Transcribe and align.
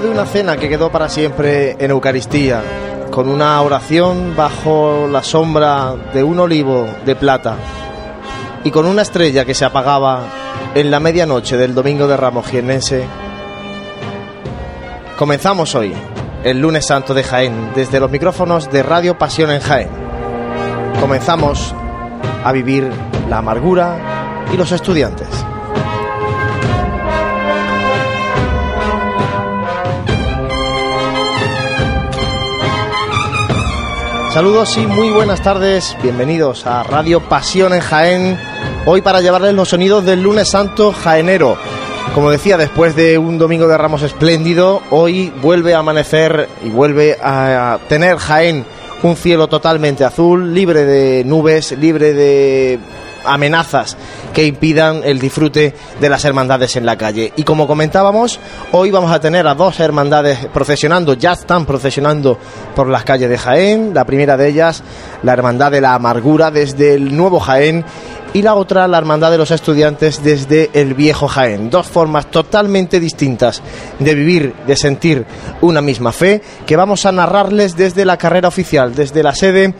de 0.00 0.08
una 0.08 0.26
cena 0.26 0.56
que 0.56 0.68
quedó 0.68 0.90
para 0.90 1.08
siempre 1.08 1.76
en 1.78 1.90
Eucaristía, 1.90 2.62
con 3.10 3.28
una 3.28 3.60
oración 3.62 4.34
bajo 4.36 5.08
la 5.10 5.22
sombra 5.22 5.94
de 6.12 6.22
un 6.22 6.38
olivo 6.38 6.86
de 7.04 7.16
plata 7.16 7.56
y 8.62 8.70
con 8.70 8.86
una 8.86 9.02
estrella 9.02 9.44
que 9.44 9.54
se 9.54 9.64
apagaba 9.64 10.22
en 10.74 10.90
la 10.90 11.00
medianoche 11.00 11.56
del 11.56 11.74
domingo 11.74 12.06
de 12.06 12.16
Ramos 12.16 12.46
Jiennense, 12.46 13.04
comenzamos 15.16 15.74
hoy, 15.74 15.92
el 16.44 16.60
lunes 16.60 16.86
santo 16.86 17.14
de 17.14 17.24
Jaén, 17.24 17.72
desde 17.74 17.98
los 17.98 18.10
micrófonos 18.10 18.70
de 18.70 18.82
Radio 18.82 19.18
Pasión 19.18 19.50
en 19.50 19.60
Jaén. 19.60 19.90
Comenzamos 21.00 21.74
a 22.44 22.52
vivir 22.52 22.88
la 23.28 23.38
amargura 23.38 24.46
y 24.52 24.56
los 24.56 24.70
estudiantes. 24.72 25.27
Saludos 34.32 34.76
y 34.76 34.86
muy 34.86 35.08
buenas 35.08 35.42
tardes, 35.42 35.96
bienvenidos 36.02 36.66
a 36.66 36.82
Radio 36.82 37.20
Pasión 37.20 37.72
en 37.72 37.80
Jaén, 37.80 38.38
hoy 38.84 39.00
para 39.00 39.22
llevarles 39.22 39.54
los 39.54 39.70
sonidos 39.70 40.04
del 40.04 40.22
lunes 40.22 40.50
santo 40.50 40.92
jaenero. 40.92 41.56
Como 42.14 42.30
decía, 42.30 42.58
después 42.58 42.94
de 42.94 43.16
un 43.16 43.38
domingo 43.38 43.66
de 43.66 43.78
Ramos 43.78 44.02
espléndido, 44.02 44.82
hoy 44.90 45.32
vuelve 45.40 45.74
a 45.74 45.78
amanecer 45.78 46.46
y 46.62 46.68
vuelve 46.68 47.16
a 47.22 47.78
tener 47.88 48.18
Jaén 48.18 48.66
un 49.02 49.16
cielo 49.16 49.48
totalmente 49.48 50.04
azul, 50.04 50.52
libre 50.52 50.84
de 50.84 51.24
nubes, 51.24 51.72
libre 51.72 52.12
de 52.12 52.78
amenazas 53.24 53.96
que 54.38 54.46
impidan 54.46 55.00
el 55.02 55.18
disfrute 55.18 55.74
de 56.00 56.08
las 56.08 56.24
hermandades 56.24 56.76
en 56.76 56.86
la 56.86 56.96
calle. 56.96 57.32
Y 57.34 57.42
como 57.42 57.66
comentábamos, 57.66 58.38
hoy 58.70 58.92
vamos 58.92 59.10
a 59.10 59.18
tener 59.18 59.48
a 59.48 59.56
dos 59.56 59.80
hermandades 59.80 60.46
procesionando, 60.54 61.14
ya 61.14 61.32
están 61.32 61.66
procesionando 61.66 62.38
por 62.76 62.86
las 62.86 63.02
calles 63.02 63.30
de 63.30 63.36
Jaén. 63.36 63.92
La 63.92 64.04
primera 64.04 64.36
de 64.36 64.46
ellas, 64.46 64.84
la 65.24 65.32
Hermandad 65.32 65.72
de 65.72 65.80
la 65.80 65.94
Amargura 65.94 66.52
desde 66.52 66.94
el 66.94 67.16
Nuevo 67.16 67.40
Jaén 67.40 67.84
y 68.32 68.42
la 68.42 68.54
otra 68.54 68.86
la 68.86 68.98
Hermandad 68.98 69.32
de 69.32 69.38
los 69.38 69.50
Estudiantes 69.50 70.22
desde 70.22 70.70
el 70.72 70.94
Viejo 70.94 71.26
Jaén. 71.26 71.68
Dos 71.68 71.88
formas 71.88 72.30
totalmente 72.30 73.00
distintas 73.00 73.60
de 73.98 74.14
vivir, 74.14 74.54
de 74.68 74.76
sentir 74.76 75.26
una 75.62 75.80
misma 75.80 76.12
fe 76.12 76.40
que 76.64 76.76
vamos 76.76 77.06
a 77.06 77.10
narrarles 77.10 77.76
desde 77.76 78.04
la 78.04 78.18
carrera 78.18 78.46
oficial, 78.46 78.94
desde 78.94 79.24
la 79.24 79.34
sede 79.34 79.74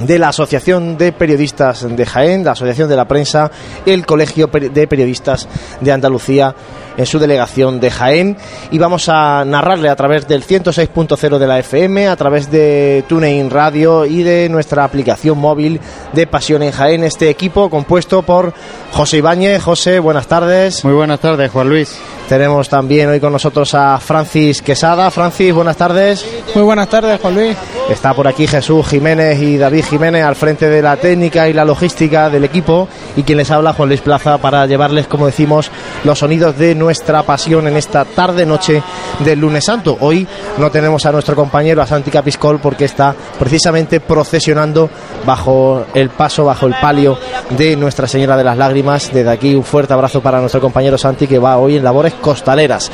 de 0.00 0.18
la 0.18 0.28
Asociación 0.28 0.96
de 0.96 1.12
Periodistas 1.12 1.86
de 1.88 2.06
Jaén, 2.06 2.44
la 2.44 2.52
Asociación 2.52 2.88
de 2.88 2.96
la 2.96 3.06
Prensa, 3.06 3.50
el 3.84 4.06
Colegio 4.06 4.46
de 4.48 4.86
Periodistas 4.86 5.48
de 5.80 5.92
Andalucía 5.92 6.54
en 6.96 7.06
su 7.06 7.18
delegación 7.18 7.80
de 7.80 7.90
Jaén 7.90 8.36
y 8.70 8.78
vamos 8.78 9.08
a 9.08 9.44
narrarle 9.44 9.88
a 9.88 9.96
través 9.96 10.26
del 10.26 10.44
106.0 10.44 11.38
de 11.38 11.46
la 11.46 11.58
FM, 11.58 12.08
a 12.08 12.16
través 12.16 12.50
de 12.50 13.04
TuneIn 13.08 13.50
Radio 13.50 14.04
y 14.04 14.22
de 14.22 14.48
nuestra 14.48 14.84
aplicación 14.84 15.38
móvil 15.38 15.80
de 16.12 16.26
Pasión 16.26 16.62
en 16.62 16.72
Jaén, 16.72 17.04
este 17.04 17.30
equipo 17.30 17.70
compuesto 17.70 18.22
por 18.22 18.52
José 18.92 19.18
Ibáñez. 19.18 19.62
José, 19.62 20.00
buenas 20.00 20.26
tardes. 20.26 20.84
Muy 20.84 20.94
buenas 20.94 21.20
tardes, 21.20 21.50
Juan 21.50 21.68
Luis. 21.68 21.98
Tenemos 22.28 22.68
también 22.68 23.08
hoy 23.08 23.20
con 23.20 23.32
nosotros 23.32 23.74
a 23.74 23.98
Francis 23.98 24.60
Quesada. 24.60 25.10
Francis, 25.10 25.54
buenas 25.54 25.78
tardes. 25.78 26.26
Muy 26.54 26.62
buenas 26.62 26.86
tardes, 26.88 27.18
Juan 27.22 27.34
Luis. 27.34 27.56
Está 27.88 28.12
por 28.12 28.28
aquí 28.28 28.46
Jesús 28.46 28.86
Jiménez 28.86 29.40
y 29.40 29.56
David 29.56 29.86
Jiménez 29.86 30.22
al 30.22 30.36
frente 30.36 30.68
de 30.68 30.82
la 30.82 30.98
técnica 30.98 31.48
y 31.48 31.54
la 31.54 31.64
logística 31.64 32.28
del 32.28 32.44
equipo 32.44 32.86
y 33.16 33.22
quien 33.22 33.38
les 33.38 33.50
habla 33.50 33.72
Juan 33.72 33.88
Luis 33.88 34.02
Plaza 34.02 34.36
para 34.36 34.66
llevarles, 34.66 35.06
como 35.06 35.24
decimos, 35.24 35.70
los 36.04 36.18
sonidos 36.18 36.58
de 36.58 36.74
nuestra 36.74 37.22
pasión 37.22 37.66
en 37.66 37.78
esta 37.78 38.04
tarde 38.04 38.44
noche 38.44 38.82
del 39.24 39.40
lunes 39.40 39.64
santo. 39.64 39.96
Hoy 40.00 40.28
no 40.58 40.70
tenemos 40.70 41.06
a 41.06 41.12
nuestro 41.12 41.34
compañero 41.34 41.80
a 41.80 41.86
Santi 41.86 42.10
Capiscol 42.10 42.60
porque 42.60 42.84
está 42.84 43.14
precisamente 43.38 44.00
procesionando 44.00 44.90
bajo 45.24 45.86
el 45.94 46.10
paso, 46.10 46.44
bajo 46.44 46.66
el 46.66 46.74
palio 46.78 47.16
de 47.56 47.74
Nuestra 47.74 48.06
Señora 48.06 48.36
de 48.36 48.44
las 48.44 48.58
Lágrimas. 48.58 49.10
Desde 49.14 49.30
aquí 49.30 49.54
un 49.54 49.64
fuerte 49.64 49.94
abrazo 49.94 50.20
para 50.20 50.40
nuestro 50.40 50.60
compañero 50.60 50.98
Santi 50.98 51.26
que 51.26 51.38
va 51.38 51.56
hoy 51.56 51.78
en 51.78 51.84
labores 51.84 52.17
costaleras. 52.18 52.90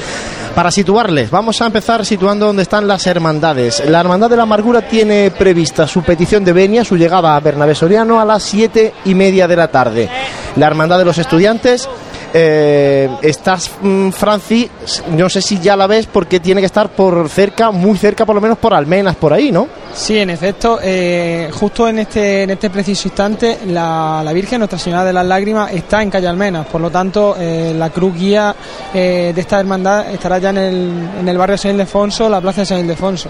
Para 0.54 0.70
situarles, 0.70 1.30
vamos 1.30 1.60
a 1.60 1.66
empezar 1.66 2.06
situando 2.06 2.46
donde 2.46 2.62
están 2.62 2.86
las 2.86 3.06
hermandades. 3.08 3.82
La 3.88 3.98
Hermandad 4.00 4.30
de 4.30 4.36
la 4.36 4.44
Amargura 4.44 4.82
tiene 4.82 5.32
prevista 5.32 5.88
su 5.88 6.02
petición 6.02 6.44
de 6.44 6.52
venia, 6.52 6.84
su 6.84 6.96
llegada 6.96 7.34
a 7.34 7.40
Bernabé 7.40 7.74
Soriano 7.74 8.20
a 8.20 8.24
las 8.24 8.44
siete 8.44 8.94
y 9.04 9.14
media 9.14 9.48
de 9.48 9.56
la 9.56 9.68
tarde. 9.68 10.08
La 10.54 10.66
Hermandad 10.66 10.98
de 10.98 11.04
los 11.04 11.18
Estudiantes 11.18 11.88
eh, 12.36 13.08
estás, 13.22 13.70
mm, 13.80 14.10
Franci, 14.10 14.68
no 15.10 15.28
sé 15.28 15.40
si 15.40 15.60
ya 15.60 15.76
la 15.76 15.86
ves 15.86 16.06
porque 16.06 16.40
tiene 16.40 16.60
que 16.60 16.66
estar 16.66 16.88
por 16.88 17.28
cerca, 17.28 17.70
muy 17.70 17.96
cerca, 17.96 18.26
por 18.26 18.34
lo 18.34 18.40
menos 18.40 18.58
por 18.58 18.74
Almenas, 18.74 19.14
por 19.14 19.32
ahí, 19.32 19.52
¿no? 19.52 19.68
Sí, 19.94 20.18
en 20.18 20.30
efecto, 20.30 20.80
eh, 20.82 21.48
justo 21.52 21.86
en 21.88 22.00
este, 22.00 22.42
en 22.42 22.50
este 22.50 22.70
preciso 22.70 23.06
instante, 23.06 23.60
la, 23.68 24.22
la, 24.24 24.32
Virgen, 24.32 24.58
Nuestra 24.58 24.80
Señora 24.80 25.04
de 25.04 25.12
las 25.12 25.24
Lágrimas, 25.24 25.72
está 25.72 26.02
en 26.02 26.10
calle 26.10 26.26
Almenas, 26.26 26.66
por 26.66 26.80
lo 26.80 26.90
tanto, 26.90 27.36
eh, 27.38 27.72
la 27.76 27.90
cruz 27.90 28.12
guía 28.18 28.52
eh, 28.92 29.30
de 29.32 29.40
esta 29.40 29.60
hermandad 29.60 30.10
estará 30.10 30.38
ya 30.38 30.50
en 30.50 30.58
el, 30.58 30.92
en 31.20 31.28
el 31.28 31.38
barrio 31.38 31.56
San 31.56 31.70
Ildefonso, 31.70 32.28
la 32.28 32.40
plaza 32.40 32.62
de 32.62 32.66
San 32.66 32.80
Ildefonso. 32.80 33.28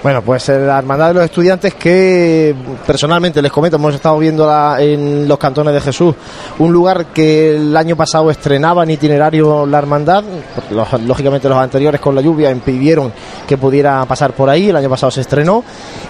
Bueno, 0.00 0.22
pues 0.22 0.48
la 0.48 0.78
Hermandad 0.78 1.08
de 1.08 1.14
los 1.14 1.24
Estudiantes 1.24 1.74
que 1.74 2.54
personalmente 2.86 3.42
les 3.42 3.50
comento, 3.50 3.78
hemos 3.78 3.96
estado 3.96 4.16
viéndola 4.18 4.76
en 4.78 5.26
los 5.26 5.38
cantones 5.38 5.74
de 5.74 5.80
Jesús, 5.80 6.14
un 6.60 6.72
lugar 6.72 7.06
que 7.06 7.56
el 7.56 7.76
año 7.76 7.96
pasado 7.96 8.30
estrenaba 8.30 8.84
en 8.84 8.90
itinerario 8.90 9.66
la 9.66 9.78
Hermandad, 9.78 10.22
los, 10.70 11.02
lógicamente 11.02 11.48
los 11.48 11.58
anteriores 11.58 12.00
con 12.00 12.14
la 12.14 12.20
lluvia 12.20 12.48
impidieron 12.52 13.12
que 13.44 13.58
pudiera 13.58 14.04
pasar 14.04 14.34
por 14.34 14.48
ahí, 14.48 14.68
el 14.68 14.76
año 14.76 14.88
pasado 14.88 15.10
se 15.10 15.22
estrenó 15.22 15.64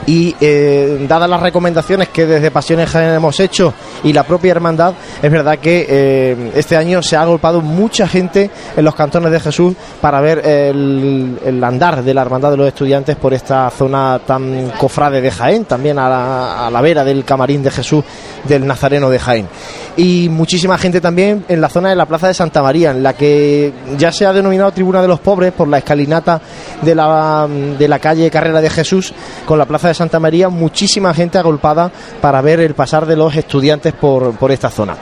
y 0.05 0.37
eh, 0.38 1.06
dadas 1.08 1.31
las 1.31 1.40
recomendaciones 1.40 2.08
que 2.11 2.26
desde 2.26 2.50
Pasiones 2.50 2.94
hemos 2.94 3.40
hecho 3.40 3.73
y 4.05 4.12
la 4.12 4.25
propia 4.25 4.50
Hermandad, 4.50 4.93
es 5.23 5.32
verdad 5.32 5.58
que 5.58 5.87
eh, 5.88 6.52
este 6.55 6.76
año 6.76 7.02
se 7.02 7.17
ha 7.17 7.23
agolpado 7.23 7.62
mucha 7.62 8.06
gente 8.06 8.50
en 8.76 8.85
los 8.85 8.94
cantones 8.94 9.32
de 9.32 9.40
Jesús 9.40 9.75
para 10.02 10.20
ver 10.20 10.46
el, 10.46 11.38
el 11.43 11.64
andar 11.64 12.02
de 12.02 12.12
la 12.12 12.20
Hermandad 12.20 12.50
de 12.50 12.58
los 12.58 12.69
Estudiantes 12.69 13.17
por 13.17 13.32
esta 13.32 13.70
zona 13.78 14.20
tan 14.26 14.70
cofrade 14.72 15.20
de 15.20 15.30
Jaén, 15.30 15.64
también 15.64 15.98
a 15.98 16.69
la, 16.70 16.80
vera 16.80 17.04
del 17.04 17.25
camarín 17.25 17.62
de 17.62 17.70
Jesús 17.70 18.04
del 18.44 18.66
Nazareno 18.66 19.08
de 19.08 19.19
Jaén. 19.19 19.48
Y 19.96 20.28
muchísima 20.28 20.76
gente 20.78 21.00
también 21.00 21.44
en 21.48 21.60
la 21.60 21.69
zona 21.69 21.90
de 21.90 21.96
la 21.96 22.06
Plaza 22.06 22.28
de 22.28 22.34
Santa 22.34 22.60
María, 22.60 22.90
en 22.90 23.02
la 23.02 23.14
que 23.14 23.72
ya 23.96 24.10
se 24.12 24.26
ha 24.26 24.32
denominado 24.32 24.72
Tribuna 24.72 25.00
de 25.00 25.08
los 25.08 25.20
Pobres 25.20 25.52
por 25.52 25.69
la 25.69 25.78
escalinata 25.78 26.40
de 26.82 26.94
la, 26.94 27.48
de 27.48 27.88
la 27.88 27.98
calle 27.98 28.30
Carrera 28.30 28.60
de 28.60 28.70
Jesús 28.70 29.12
con 29.46 29.58
la 29.58 29.66
Plaza 29.66 29.88
de 29.88 29.94
Santa 29.94 30.19
María, 30.19 30.48
muchísima 30.48 31.14
gente 31.14 31.38
agolpada 31.38 31.90
para 32.20 32.40
ver 32.40 32.60
el 32.60 32.75
pasar 32.75 33.06
de 33.06 33.16
los 33.16 33.34
estudiantes 33.36 33.92
por, 33.94 34.36
por 34.36 34.50
esta 34.50 34.70
zona. 34.70 34.96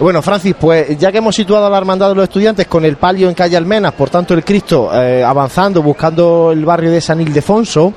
Bueno, 0.00 0.22
Francis, 0.22 0.54
pues 0.58 0.96
ya 0.96 1.12
que 1.12 1.18
hemos 1.18 1.36
situado 1.36 1.66
a 1.66 1.68
la 1.68 1.76
Hermandad 1.76 2.08
de 2.08 2.14
los 2.14 2.24
Estudiantes 2.24 2.66
con 2.66 2.86
el 2.86 2.96
palio 2.96 3.28
en 3.28 3.34
calle 3.34 3.58
Almenas, 3.58 3.92
por 3.92 4.08
tanto 4.08 4.32
el 4.32 4.42
Cristo 4.42 4.90
eh, 4.94 5.22
avanzando, 5.22 5.82
buscando 5.82 6.52
el 6.52 6.64
barrio 6.64 6.90
de 6.90 7.02
San 7.02 7.20
Ildefonso, 7.20 7.92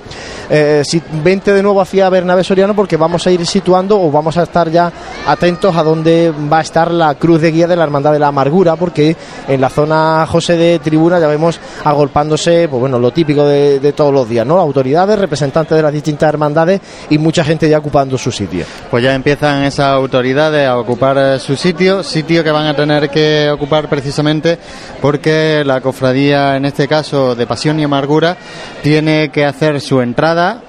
eh, 0.49 0.81
si, 0.83 1.01
vente 1.23 1.53
de 1.53 1.63
nuevo 1.63 1.79
hacia 1.79 2.09
Bernabé 2.09 2.43
Soriano 2.43 2.75
porque 2.75 2.97
vamos 2.97 3.25
a 3.25 3.31
ir 3.31 3.45
situando 3.45 4.01
o 4.01 4.11
vamos 4.11 4.35
a 4.35 4.43
estar 4.43 4.69
ya 4.69 4.91
atentos 5.25 5.77
a 5.77 5.81
dónde 5.81 6.33
va 6.51 6.57
a 6.57 6.61
estar 6.61 6.91
la 6.91 7.15
cruz 7.15 7.39
de 7.39 7.53
guía 7.53 7.67
de 7.67 7.77
la 7.77 7.83
Hermandad 7.83 8.11
de 8.11 8.19
la 8.19 8.27
Amargura, 8.27 8.75
porque 8.75 9.15
en 9.47 9.61
la 9.61 9.69
zona 9.69 10.27
José 10.29 10.57
de 10.57 10.79
Tribuna 10.79 11.21
ya 11.21 11.27
vemos 11.27 11.57
agolpándose, 11.85 12.67
pues 12.67 12.81
bueno, 12.81 12.99
lo 12.99 13.11
típico 13.11 13.45
de, 13.45 13.79
de 13.79 13.93
todos 13.93 14.13
los 14.13 14.27
días, 14.27 14.45
¿no? 14.45 14.59
Autoridades, 14.59 15.17
representantes 15.17 15.77
de 15.77 15.81
las 15.81 15.93
distintas 15.93 16.27
hermandades 16.27 16.81
y 17.09 17.17
mucha 17.17 17.45
gente 17.45 17.69
ya 17.69 17.77
ocupando 17.77 18.17
su 18.17 18.29
sitio. 18.29 18.65
Pues 18.91 19.01
ya 19.05 19.15
empiezan 19.15 19.63
esas 19.63 19.85
autoridades 19.85 20.67
a 20.67 20.77
ocupar 20.77 21.17
eh, 21.17 21.39
su 21.39 21.55
sitio 21.55 21.92
sitio 22.01 22.43
que 22.43 22.51
van 22.51 22.65
a 22.65 22.75
tener 22.75 23.09
que 23.09 23.51
ocupar 23.51 23.89
precisamente 23.89 24.57
porque 25.01 25.63
la 25.65 25.81
cofradía, 25.81 26.55
en 26.55 26.65
este 26.65 26.87
caso 26.87 27.35
de 27.35 27.45
Pasión 27.45 27.79
y 27.79 27.83
Amargura, 27.83 28.37
tiene 28.81 29.29
que 29.29 29.45
hacer 29.45 29.81
su 29.81 30.01
entrada 30.01 30.61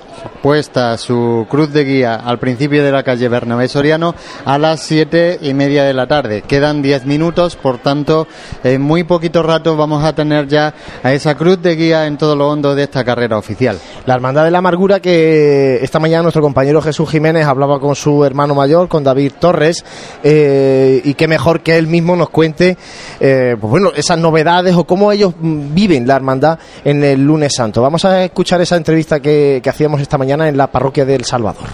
puesta 0.43 0.97
su 0.99 1.47
cruz 1.49 1.73
de 1.73 1.85
guía 1.85 2.15
al 2.17 2.38
principio 2.38 2.85
de 2.85 2.93
la 2.93 3.03
calle 3.03 3.29
Bernabé 3.29 3.69
Soriano 3.69 4.15
a 4.44 4.59
las 4.59 4.81
siete 4.81 5.38
y 5.41 5.55
media 5.55 5.85
de 5.85 5.94
la 5.94 6.06
tarde. 6.06 6.43
Quedan 6.43 6.82
diez 6.82 7.05
minutos, 7.06 7.56
por 7.56 7.79
tanto, 7.79 8.26
en 8.62 8.82
muy 8.82 9.05
poquito 9.05 9.43
rato 9.43 9.76
vamos 9.76 10.05
a 10.05 10.15
tener 10.15 10.49
ya 10.49 10.75
a 11.03 11.12
esa 11.12 11.35
cruz 11.35 11.61
de 11.62 11.76
guía 11.76 12.06
en 12.06 12.19
todo 12.19 12.37
lo 12.37 12.49
hondo 12.49 12.75
de 12.75 12.82
esta 12.85 13.05
carrera 13.05 13.38
oficial. 13.38 13.79
La 14.06 14.15
Hermandad 14.15 14.44
de 14.44 14.50
la 14.50 14.59
Amargura 14.59 15.00
que 15.00 15.82
esta 15.82 15.99
mañana 15.99 16.23
nuestro 16.23 16.43
compañero 16.43 16.82
Jesús 16.82 17.09
Jiménez 17.11 17.47
hablaba 17.47 17.81
con 17.81 17.94
su 17.94 18.25
hermano 18.25 18.55
mayor, 18.55 18.88
con 18.88 19.05
David 19.05 19.32
Torres, 19.38 19.85
eh, 20.23 21.00
y 21.05 21.15
qué 21.15 21.29
mejor 21.29 21.62
que 21.62 21.76
él 21.76 21.87
mismo 21.87 22.17
nos 22.17 22.31
cuente, 22.31 22.76
eh, 23.21 23.56
pues 23.61 23.71
bueno, 23.71 23.91
esas 23.94 24.19
novedades 24.19 24.75
o 24.75 24.85
cómo 24.85 25.12
ellos 25.12 25.35
viven 25.41 26.06
la 26.06 26.17
hermandad 26.17 26.59
en 26.85 27.03
el 27.05 27.25
lunes 27.25 27.53
santo. 27.55 27.82
Vamos 27.82 28.05
a 28.05 28.25
escuchar 28.25 28.61
esa 28.61 28.76
entrevista 28.76 29.21
que, 29.21 29.61
que 29.62 29.71
hacíamos 29.71 30.00
esta 30.00 30.13
mañana 30.19 30.49
en 30.49 30.56
la 30.56 30.69
parroquia 30.69 31.05
del 31.05 31.25
Salvador. 31.25 31.69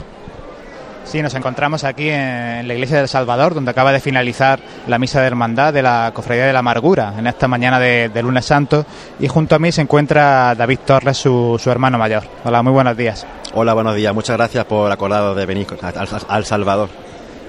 Sí, 1.10 1.22
nos 1.22 1.34
encontramos 1.34 1.82
aquí 1.82 2.08
en 2.08 2.68
la 2.68 2.74
iglesia 2.74 2.98
del 2.98 3.08
Salvador, 3.08 3.52
donde 3.52 3.72
acaba 3.72 3.90
de 3.90 3.98
finalizar 3.98 4.60
la 4.86 4.96
misa 4.96 5.20
de 5.20 5.26
hermandad 5.26 5.72
de 5.72 5.82
la 5.82 6.12
Cofradía 6.14 6.46
de 6.46 6.52
la 6.52 6.60
Amargura, 6.60 7.14
en 7.18 7.26
esta 7.26 7.48
mañana 7.48 7.80
de, 7.80 8.22
lunes 8.22 8.44
santo. 8.44 8.86
Y 9.18 9.26
junto 9.26 9.56
a 9.56 9.58
mí 9.58 9.72
se 9.72 9.80
encuentra 9.80 10.54
David 10.54 10.78
Torres, 10.84 11.16
su, 11.16 11.58
su, 11.60 11.68
hermano 11.68 11.98
mayor. 11.98 12.22
Hola, 12.44 12.62
muy 12.62 12.72
buenos 12.72 12.96
días. 12.96 13.26
Hola, 13.54 13.74
buenos 13.74 13.96
días. 13.96 14.14
Muchas 14.14 14.36
gracias 14.36 14.64
por 14.66 14.92
acordado 14.92 15.34
de 15.34 15.46
venir 15.46 15.66
al, 15.82 16.08
al 16.28 16.44
Salvador. 16.44 16.88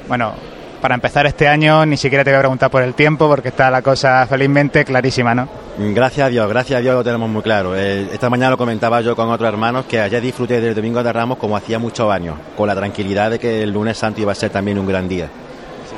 Bueno, 0.08 0.34
para 0.82 0.96
empezar 0.96 1.26
este 1.28 1.48
año 1.48 1.86
ni 1.86 1.96
siquiera 1.96 2.24
te 2.24 2.32
voy 2.32 2.38
a 2.38 2.42
preguntar 2.42 2.72
por 2.72 2.82
el 2.82 2.94
tiempo 2.94 3.28
porque 3.28 3.50
está 3.50 3.70
la 3.70 3.82
cosa 3.82 4.26
felizmente 4.28 4.84
clarísima, 4.84 5.36
¿no? 5.36 5.48
Gracias 5.78 6.28
a 6.28 6.30
Dios, 6.30 6.50
gracias 6.50 6.80
a 6.80 6.82
Dios 6.82 6.96
lo 6.96 7.04
tenemos 7.04 7.30
muy 7.30 7.42
claro. 7.42 7.78
Eh, 7.78 8.10
esta 8.12 8.30
mañana 8.30 8.52
lo 8.52 8.58
comentaba 8.58 9.00
yo 9.02 9.16
con 9.16 9.30
otros 9.30 9.48
hermanos 9.48 9.86
que 9.86 10.02
ayer 10.02 10.22
disfruté 10.22 10.60
del 10.60 10.76
Domingo 10.76 11.02
de 11.04 11.14
Ramos 11.14 11.38
como 11.38 11.56
hacía 11.56 11.80
muchos 11.80 12.12
años, 12.12 12.36
con 12.58 12.68
la 12.68 12.76
tranquilidad 12.76 13.30
de 13.30 13.40
que 13.40 13.64
el 13.64 13.72
lunes 13.72 13.98
santo 13.98 14.22
iba 14.22 14.32
a 14.32 14.36
ser 14.36 14.50
también 14.50 14.80
un 14.80 14.88
gran 14.88 15.08
día. 15.08 15.30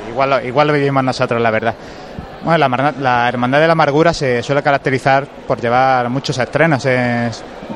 igual, 0.08 0.30
lo, 0.30 0.40
igual 0.42 0.68
lo 0.68 0.72
vivimos 0.74 1.02
nosotros, 1.02 1.40
la 1.40 1.50
verdad. 1.50 1.74
Bueno, 2.44 2.68
la, 3.00 3.26
Hermandad 3.26 3.58
de 3.58 3.66
la 3.66 3.72
Amargura 3.72 4.12
se 4.12 4.42
suele 4.42 4.62
caracterizar 4.62 5.26
por 5.26 5.58
llevar 5.58 6.10
muchos 6.10 6.36
estrenos, 6.36 6.84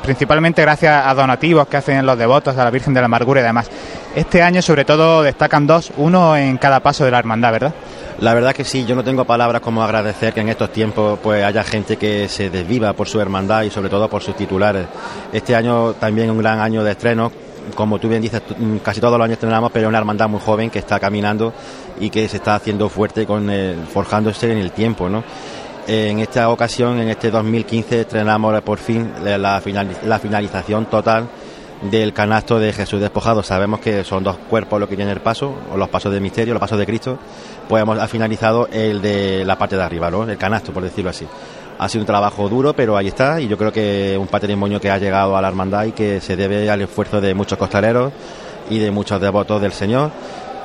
principalmente 0.02 0.62
gracias 0.62 1.06
a 1.06 1.14
donativos 1.14 1.66
que 1.68 1.76
hacen 1.76 2.04
los 2.04 2.18
devotos 2.18 2.56
a 2.56 2.64
la 2.64 2.70
Virgen 2.70 2.94
de 2.94 3.00
la 3.00 3.06
Amargura 3.06 3.40
y 3.40 3.44
demás. 3.44 3.70
Este 4.14 4.42
año 4.42 4.62
sobre 4.62 4.84
todo 4.84 5.22
destacan 5.22 5.66
dos, 5.66 5.92
uno 5.96 6.36
en 6.36 6.56
cada 6.58 6.80
paso 6.80 7.04
de 7.04 7.10
la 7.10 7.18
hermandad, 7.18 7.52
¿verdad? 7.52 7.74
La 8.20 8.34
verdad 8.34 8.52
que 8.52 8.64
sí, 8.64 8.84
yo 8.84 8.96
no 8.96 9.04
tengo 9.04 9.24
palabras 9.24 9.62
como 9.62 9.82
agradecer 9.82 10.32
que 10.32 10.40
en 10.40 10.48
estos 10.48 10.72
tiempos 10.72 11.20
pues 11.22 11.44
haya 11.44 11.62
gente 11.62 11.96
que 11.96 12.28
se 12.28 12.50
desviva 12.50 12.92
por 12.92 13.06
su 13.06 13.20
hermandad 13.20 13.62
y 13.62 13.70
sobre 13.70 13.88
todo 13.88 14.08
por 14.08 14.22
sus 14.22 14.34
titulares. 14.34 14.86
Este 15.32 15.54
año 15.54 15.92
también 15.92 16.30
un 16.30 16.38
gran 16.38 16.58
año 16.58 16.82
de 16.82 16.90
estrenos, 16.90 17.30
como 17.76 18.00
tú 18.00 18.08
bien 18.08 18.20
dices, 18.20 18.42
casi 18.82 19.00
todos 19.00 19.18
los 19.18 19.24
años 19.24 19.34
estrenamos, 19.34 19.70
pero 19.72 19.88
una 19.88 19.98
hermandad 19.98 20.28
muy 20.28 20.40
joven 20.40 20.68
que 20.68 20.80
está 20.80 20.98
caminando 20.98 21.52
y 22.00 22.10
que 22.10 22.28
se 22.28 22.38
está 22.38 22.56
haciendo 22.56 22.88
fuerte 22.88 23.24
con 23.24 23.50
el, 23.50 23.76
forjándose 23.86 24.50
en 24.50 24.58
el 24.58 24.72
tiempo, 24.72 25.08
¿no? 25.08 25.22
En 25.90 26.18
esta 26.18 26.50
ocasión, 26.50 27.00
en 27.00 27.08
este 27.08 27.30
2015, 27.30 28.02
estrenamos 28.02 28.60
por 28.60 28.76
fin 28.76 29.10
la, 29.24 29.58
finalización 29.62 30.84
total 30.84 31.26
del 31.80 32.12
canasto 32.12 32.58
de 32.58 32.74
Jesús 32.74 33.00
despojado. 33.00 33.42
Sabemos 33.42 33.80
que 33.80 34.04
son 34.04 34.22
dos 34.22 34.36
cuerpos 34.36 34.78
lo 34.78 34.86
que 34.86 34.96
tiene 34.96 35.12
el 35.12 35.22
paso, 35.22 35.54
o 35.72 35.78
los 35.78 35.88
pasos 35.88 36.12
del 36.12 36.20
misterio, 36.20 36.52
los 36.52 36.60
pasos 36.60 36.78
de 36.78 36.84
Cristo. 36.84 37.18
Pues 37.66 37.82
hemos 37.82 38.06
finalizado 38.10 38.68
el 38.70 39.00
de 39.00 39.46
la 39.46 39.56
parte 39.56 39.76
de 39.76 39.82
arriba, 39.82 40.10
¿no? 40.10 40.28
el 40.28 40.36
canasto, 40.36 40.74
por 40.74 40.82
decirlo 40.82 41.08
así. 41.08 41.26
Ha 41.78 41.88
sido 41.88 42.02
un 42.02 42.06
trabajo 42.06 42.50
duro, 42.50 42.74
pero 42.74 42.94
ahí 42.94 43.08
está, 43.08 43.40
y 43.40 43.48
yo 43.48 43.56
creo 43.56 43.72
que 43.72 44.14
un 44.20 44.26
patrimonio 44.26 44.82
que 44.82 44.90
ha 44.90 44.98
llegado 44.98 45.38
a 45.38 45.40
la 45.40 45.48
hermandad 45.48 45.86
y 45.86 45.92
que 45.92 46.20
se 46.20 46.36
debe 46.36 46.68
al 46.68 46.82
esfuerzo 46.82 47.18
de 47.18 47.32
muchos 47.32 47.56
costaleros 47.56 48.12
y 48.68 48.78
de 48.78 48.90
muchos 48.90 49.18
devotos 49.22 49.62
del 49.62 49.72
Señor. 49.72 50.10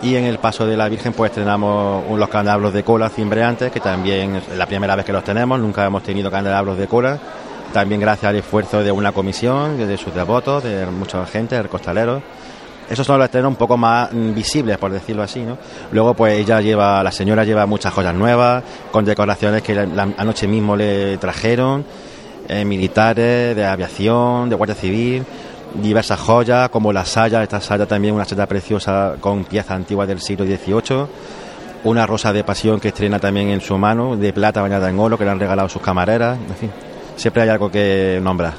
Y 0.04 0.16
en 0.16 0.26
el 0.26 0.38
paso 0.38 0.66
de 0.66 0.76
la 0.76 0.90
Virgen, 0.90 1.14
pues 1.14 1.32
tenemos 1.32 2.04
los 2.18 2.30
candelabros 2.30 2.74
de 2.74 2.84
cola 2.84 3.10
cimbreantes, 3.10 3.72
que 3.72 3.80
también 3.80 4.36
es 4.36 4.58
la 4.58 4.66
primera 4.66 4.96
vez 4.96 5.06
que 5.06 5.14
los 5.14 5.24
tenemos, 5.24 5.60
nunca 5.60 5.86
hemos 5.86 6.04
tenido 6.04 6.30
candelabros 6.30 6.78
de 6.78 6.88
cola 6.88 7.20
también 7.74 8.00
gracias 8.00 8.30
al 8.30 8.36
esfuerzo 8.38 8.84
de 8.84 8.92
una 8.92 9.12
comisión, 9.12 9.78
de 9.78 9.98
sus 9.98 10.14
devotos, 10.14 10.64
de 10.64 10.86
mucha 10.86 11.26
gente, 11.26 11.62
de 11.62 11.68
costaleros. 11.68 12.22
Esos 12.90 13.06
son 13.06 13.18
los 13.18 13.26
estrenos 13.26 13.50
un 13.50 13.56
poco 13.56 13.76
más 13.76 14.14
mm, 14.14 14.34
visibles, 14.34 14.78
por 14.78 14.92
decirlo 14.92 15.24
así, 15.24 15.42
¿no? 15.42 15.58
Luego, 15.92 16.14
pues 16.14 16.40
ella 16.40 16.62
lleva, 16.62 17.04
la 17.04 17.12
señora 17.12 17.44
lleva 17.44 17.66
muchas 17.66 17.92
joyas 17.92 18.14
nuevas, 18.14 18.64
con 18.92 19.04
decoraciones 19.04 19.64
que 19.64 19.78
anoche 19.80 20.48
mismo 20.48 20.76
le 20.76 21.18
trajeron, 21.18 21.84
eh, 22.48 22.64
militares, 22.64 23.56
de 23.56 23.66
aviación, 23.66 24.50
de 24.50 24.56
guardia 24.56 24.76
civil, 24.76 25.26
diversas 25.76 26.20
joyas, 26.20 26.70
como 26.70 26.94
la 26.94 27.06
saya, 27.06 27.44
esta 27.44 27.62
saya 27.62 27.86
también 27.86 28.14
una 28.16 28.26
saya 28.26 28.46
preciosa 28.46 29.16
con 29.20 29.44
piezas 29.46 29.72
antiguas 29.72 30.08
del 30.08 30.20
siglo 30.20 30.46
XVIII, 30.46 31.06
una 31.86 32.06
rosa 32.06 32.32
de 32.32 32.44
pasión 32.44 32.80
que 32.80 32.90
estrena 32.90 33.20
también 33.20 33.50
en 33.50 33.62
su 33.62 33.78
mano, 33.78 34.16
de 34.16 34.34
plata 34.34 34.62
bañada 34.62 34.90
en 34.90 35.00
oro, 35.00 35.18
que 35.18 35.26
le 35.26 35.32
han 35.32 35.40
regalado 35.40 35.70
sus 35.70 35.82
camareras, 35.82 36.38
en 36.38 36.56
fin 36.56 36.72
siempre 37.16 37.44
hay 37.44 37.50
algo 37.50 37.70
que 37.70 38.20
nombrar. 38.22 38.54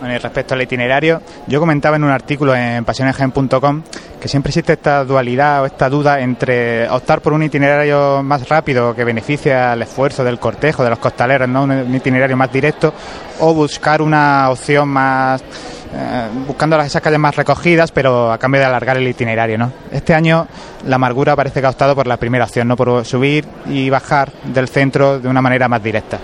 Bueno, 0.00 0.14
y 0.14 0.18
respecto 0.18 0.54
al 0.54 0.62
itinerario, 0.62 1.22
yo 1.46 1.60
comentaba 1.60 1.96
en 1.96 2.04
un 2.04 2.10
artículo 2.10 2.54
en 2.54 2.84
pasionesgen.com 2.84 3.82
que 4.20 4.28
siempre 4.28 4.50
existe 4.50 4.72
esta 4.72 5.04
dualidad 5.04 5.62
o 5.62 5.66
esta 5.66 5.88
duda 5.88 6.20
entre 6.20 6.88
optar 6.88 7.20
por 7.20 7.32
un 7.32 7.42
itinerario 7.42 8.22
más 8.22 8.48
rápido 8.48 8.94
que 8.94 9.04
beneficie 9.04 9.54
al 9.54 9.82
esfuerzo 9.82 10.24
del 10.24 10.38
cortejo, 10.38 10.82
de 10.82 10.90
los 10.90 10.98
costaleros, 10.98 11.48
¿no? 11.48 11.64
un 11.64 11.94
itinerario 11.94 12.36
más 12.36 12.50
directo, 12.52 12.92
o 13.40 13.54
buscar 13.54 14.02
una 14.02 14.50
opción 14.50 14.88
más 14.88 15.42
eh, 15.96 16.28
buscando 16.46 16.80
esas 16.80 17.00
calles 17.00 17.20
más 17.20 17.36
recogidas, 17.36 17.92
pero 17.92 18.32
a 18.32 18.38
cambio 18.38 18.60
de 18.60 18.66
alargar 18.66 18.96
el 18.96 19.06
itinerario, 19.06 19.56
¿no? 19.56 19.72
Este 19.92 20.12
año 20.12 20.46
la 20.86 20.96
amargura 20.96 21.36
parece 21.36 21.60
que 21.60 21.66
ha 21.66 21.70
optado 21.70 21.94
por 21.94 22.06
la 22.06 22.16
primera 22.16 22.44
opción, 22.44 22.66
¿no? 22.66 22.76
Por 22.76 23.04
subir 23.04 23.46
y 23.66 23.90
bajar 23.90 24.32
del 24.44 24.68
centro 24.68 25.20
de 25.20 25.28
una 25.28 25.40
manera 25.40 25.68
más 25.68 25.82
directa. 25.82 26.18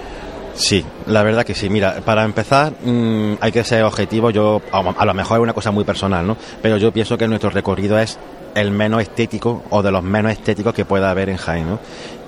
Sí, 0.61 0.85
la 1.07 1.23
verdad 1.23 1.45
que 1.45 1.55
sí. 1.55 1.71
Mira, 1.71 2.03
para 2.05 2.23
empezar 2.23 2.73
mm, 2.85 3.35
hay 3.41 3.51
que 3.51 3.65
ser 3.65 3.83
objetivo. 3.83 4.31
Yo, 4.31 4.61
a 4.71 5.05
lo 5.05 5.15
mejor 5.15 5.39
es 5.39 5.43
una 5.43 5.55
cosa 5.55 5.71
muy 5.71 5.85
personal, 5.85 6.27
¿no? 6.27 6.37
Pero 6.61 6.77
yo 6.77 6.93
pienso 6.93 7.17
que 7.17 7.27
nuestro 7.27 7.49
recorrido 7.49 7.99
es 7.99 8.19
el 8.55 8.71
menos 8.71 9.01
estético 9.01 9.63
o 9.71 9.83
de 9.83 9.91
los 9.91 10.03
menos 10.03 10.33
estéticos 10.33 10.75
que 10.75 10.85
pueda 10.85 11.11
haber 11.11 11.31
en 11.31 11.39
Jaén, 11.39 11.67
¿no? 11.67 11.79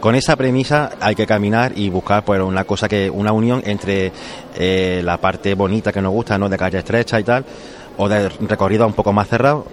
Con 0.00 0.14
esa 0.14 0.34
premisa 0.36 0.92
hay 1.00 1.14
que 1.14 1.26
caminar 1.26 1.72
y 1.76 1.90
buscar 1.90 2.24
pues 2.24 2.40
una 2.40 2.64
cosa 2.64 2.88
que 2.88 3.10
una 3.10 3.32
unión 3.32 3.62
entre 3.66 4.12
eh, 4.56 5.02
la 5.04 5.18
parte 5.18 5.54
bonita 5.54 5.92
que 5.92 6.00
nos 6.00 6.12
gusta, 6.12 6.38
¿no? 6.38 6.48
De 6.48 6.56
calle 6.56 6.78
estrecha 6.78 7.20
y 7.20 7.24
tal, 7.24 7.44
o 7.98 8.08
de 8.08 8.30
recorrido 8.30 8.86
un 8.86 8.94
poco 8.94 9.12
más 9.12 9.28
cerrado, 9.28 9.66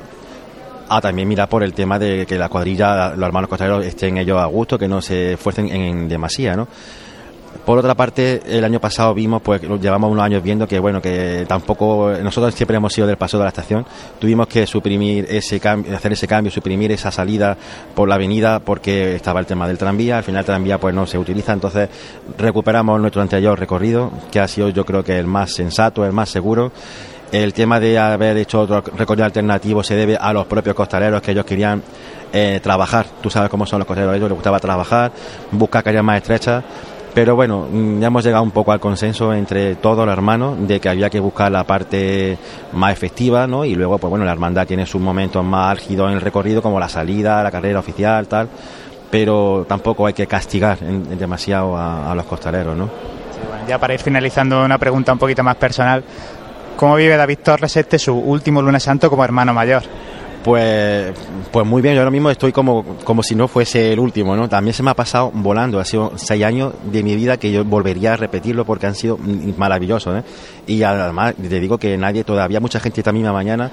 Ah, 0.91 1.01
también 1.01 1.27
mira 1.27 1.47
por 1.47 1.61
el 1.61 1.71
tema 1.71 1.99
de 1.99 2.25
que 2.25 2.35
la 2.35 2.49
cuadrilla, 2.49 3.13
los 3.15 3.27
hermanos 3.27 3.47
costaleros 3.47 3.85
estén 3.85 4.17
ellos 4.17 4.39
a 4.39 4.45
gusto, 4.45 4.75
que 4.75 4.87
no 4.87 5.03
se 5.03 5.33
esfuercen 5.33 5.67
en 5.67 6.09
demasía, 6.09 6.55
¿no? 6.55 6.67
Por 7.65 7.77
otra 7.77 7.95
parte, 7.95 8.41
el 8.47 8.63
año 8.63 8.79
pasado 8.79 9.13
vimos, 9.13 9.41
pues 9.41 9.61
llevamos 9.61 10.11
unos 10.11 10.23
años 10.23 10.41
viendo 10.41 10.67
que, 10.67 10.79
bueno, 10.79 11.01
que 11.01 11.45
tampoco, 11.47 12.11
nosotros 12.21 12.53
siempre 12.53 12.77
hemos 12.77 12.93
sido 12.93 13.07
del 13.07 13.17
paso 13.17 13.37
de 13.37 13.43
la 13.43 13.49
estación, 13.49 13.85
tuvimos 14.17 14.47
que 14.47 14.65
suprimir 14.65 15.25
ese 15.29 15.59
cambio, 15.59 15.95
hacer 15.95 16.13
ese 16.13 16.27
cambio, 16.27 16.51
suprimir 16.51 16.91
esa 16.91 17.11
salida 17.11 17.57
por 17.93 18.07
la 18.07 18.15
avenida 18.15 18.59
porque 18.59 19.15
estaba 19.15 19.39
el 19.39 19.45
tema 19.45 19.67
del 19.67 19.77
tranvía, 19.77 20.17
al 20.17 20.23
final 20.23 20.39
el 20.39 20.45
tranvía 20.45 20.79
pues 20.79 20.95
no 20.95 21.05
se 21.05 21.17
utiliza, 21.17 21.53
entonces 21.53 21.89
recuperamos 22.37 22.99
nuestro 22.99 23.21
anterior 23.21 23.59
recorrido, 23.59 24.11
que 24.31 24.39
ha 24.39 24.47
sido 24.47 24.69
yo 24.69 24.85
creo 24.85 25.03
que 25.03 25.17
el 25.19 25.27
más 25.27 25.53
sensato, 25.53 26.05
el 26.05 26.11
más 26.11 26.29
seguro. 26.29 26.71
El 27.31 27.53
tema 27.53 27.79
de 27.79 27.99
haber 27.99 28.37
hecho 28.37 28.61
otro 28.61 28.81
recorrido 28.97 29.25
alternativo 29.25 29.83
se 29.83 29.95
debe 29.95 30.17
a 30.19 30.33
los 30.33 30.47
propios 30.47 30.75
costaleros 30.75 31.21
que 31.21 31.31
ellos 31.31 31.45
querían 31.45 31.83
eh, 32.33 32.59
trabajar. 32.63 33.05
Tú 33.21 33.29
sabes 33.29 33.51
cómo 33.51 33.67
son 33.67 33.77
los 33.77 33.87
costaleros, 33.87 34.13
a 34.13 34.17
ellos 34.17 34.29
les 34.29 34.35
gustaba 34.35 34.59
trabajar, 34.59 35.11
buscar 35.51 35.83
calles 35.83 36.01
más 36.03 36.17
estrechas 36.17 36.63
pero 37.19 37.35
bueno, 37.35 37.67
mm, 37.69 37.99
ya 37.99 38.07
hemos 38.07 38.23
llegado 38.23 38.41
un 38.43 38.51
poco 38.51 38.71
al 38.71 38.79
consenso 38.79 39.33
entre 39.33 39.75
todos 39.75 40.05
los 40.05 40.13
hermanos 40.13 40.55
de 40.65 40.79
que 40.79 40.87
había 40.87 41.09
que 41.09 41.19
buscar 41.19 41.51
la 41.51 41.65
parte 41.65 42.37
más 42.71 42.93
efectiva, 42.93 43.45
¿no? 43.45 43.65
Y 43.65 43.75
luego, 43.75 43.97
pues 43.97 44.09
bueno, 44.09 44.23
la 44.23 44.31
hermandad 44.31 44.65
tiene 44.65 44.85
sus 44.85 45.01
momentos 45.01 45.43
más 45.43 45.69
álgidos 45.69 46.11
en 46.11 46.15
el 46.15 46.21
recorrido, 46.21 46.61
como 46.61 46.79
la 46.79 46.87
salida, 46.87 47.43
la 47.43 47.51
carrera 47.51 47.79
oficial, 47.79 48.25
tal. 48.29 48.47
Pero 49.11 49.65
tampoco 49.67 50.07
hay 50.07 50.13
que 50.13 50.27
castigar 50.27 50.79
demasiado 50.79 51.75
a, 51.75 52.15
los 52.15 52.23
costaleros, 52.23 52.77
¿no? 52.77 52.89
ya 53.67 53.77
para 53.77 53.95
ir 53.95 53.99
finalizando, 53.99 54.63
una 54.63 54.77
pregunta 54.77 55.11
un 55.11 55.19
poquito 55.19 55.43
más 55.43 55.57
personal. 55.57 56.01
¿Cómo 56.77 56.95
vive 56.95 57.17
David 57.17 57.39
Torres 57.43 57.75
este 57.75 57.99
su 57.99 58.15
último 58.15 58.61
lunes 58.61 58.81
santo 58.81 59.09
como 59.09 59.25
hermano 59.25 59.53
mayor? 59.53 59.83
Pues, 60.49 61.13
pues 61.51 61.63
muy 61.67 61.79
bien, 61.79 61.93
yo 61.93 62.01
ahora 62.01 62.09
mismo 62.09 62.31
estoy 62.31 62.51
como, 62.51 62.83
como 63.03 63.21
si 63.21 63.35
no 63.35 63.47
fuese 63.47 63.93
el 63.93 63.99
último, 63.99 64.35
¿no? 64.35 64.49
También 64.49 64.73
se 64.73 64.81
me 64.81 64.89
ha 64.89 64.95
pasado 64.95 65.29
volando, 65.31 65.79
ha 65.79 65.85
sido 65.85 66.13
seis 66.15 66.43
años 66.43 66.73
de 66.91 67.03
mi 67.03 67.15
vida 67.15 67.37
que 67.37 67.51
yo 67.51 67.63
volvería 67.63 68.13
a 68.13 68.15
repetirlo 68.15 68.65
porque 68.65 68.87
han 68.87 68.95
sido 68.95 69.19
maravillosos, 69.57 70.17
¿eh? 70.17 70.23
Y 70.65 70.81
además, 70.81 71.35
te 71.35 71.59
digo 71.59 71.77
que 71.77 71.95
nadie, 71.99 72.23
todavía 72.23 72.59
mucha 72.59 72.79
gente 72.79 73.01
esta 73.01 73.11
misma 73.11 73.31
mañana 73.31 73.69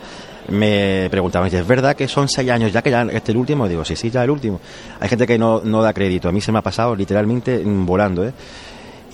me 0.48 1.08
preguntaba, 1.10 1.46
¿es 1.46 1.66
verdad 1.66 1.96
que 1.96 2.08
son 2.08 2.28
seis 2.28 2.50
años 2.50 2.74
ya 2.74 2.82
que 2.82 2.90
ya 2.90 3.04
este 3.04 3.16
es 3.16 3.28
el 3.30 3.36
último? 3.38 3.66
Digo, 3.66 3.82
sí, 3.82 3.96
sí, 3.96 4.10
ya 4.10 4.22
el 4.22 4.30
último. 4.30 4.60
Hay 5.00 5.08
gente 5.08 5.26
que 5.26 5.38
no, 5.38 5.62
no 5.64 5.80
da 5.80 5.94
crédito, 5.94 6.28
a 6.28 6.32
mí 6.32 6.42
se 6.42 6.52
me 6.52 6.58
ha 6.58 6.62
pasado 6.62 6.94
literalmente 6.94 7.62
volando, 7.64 8.22
¿eh? 8.22 8.34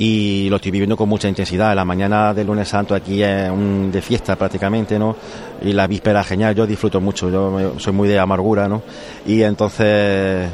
Y 0.04 0.50
lo 0.50 0.56
estoy 0.56 0.72
viviendo 0.72 0.96
con 0.96 1.08
mucha 1.08 1.28
intensidad. 1.28 1.76
La 1.76 1.84
mañana 1.84 2.34
del 2.34 2.48
lunes 2.48 2.68
santo 2.68 2.92
aquí 2.92 3.22
es 3.22 3.48
un 3.48 3.92
de 3.92 4.02
fiesta 4.02 4.34
prácticamente, 4.34 4.98
¿no? 4.98 5.14
Y 5.62 5.72
la 5.72 5.86
víspera 5.86 6.24
genial, 6.24 6.56
yo 6.56 6.66
disfruto 6.66 7.00
mucho, 7.00 7.30
yo 7.30 7.74
soy 7.78 7.92
muy 7.92 8.08
de 8.08 8.18
amargura, 8.18 8.66
¿no? 8.66 8.82
Y 9.24 9.44
entonces 9.44 10.50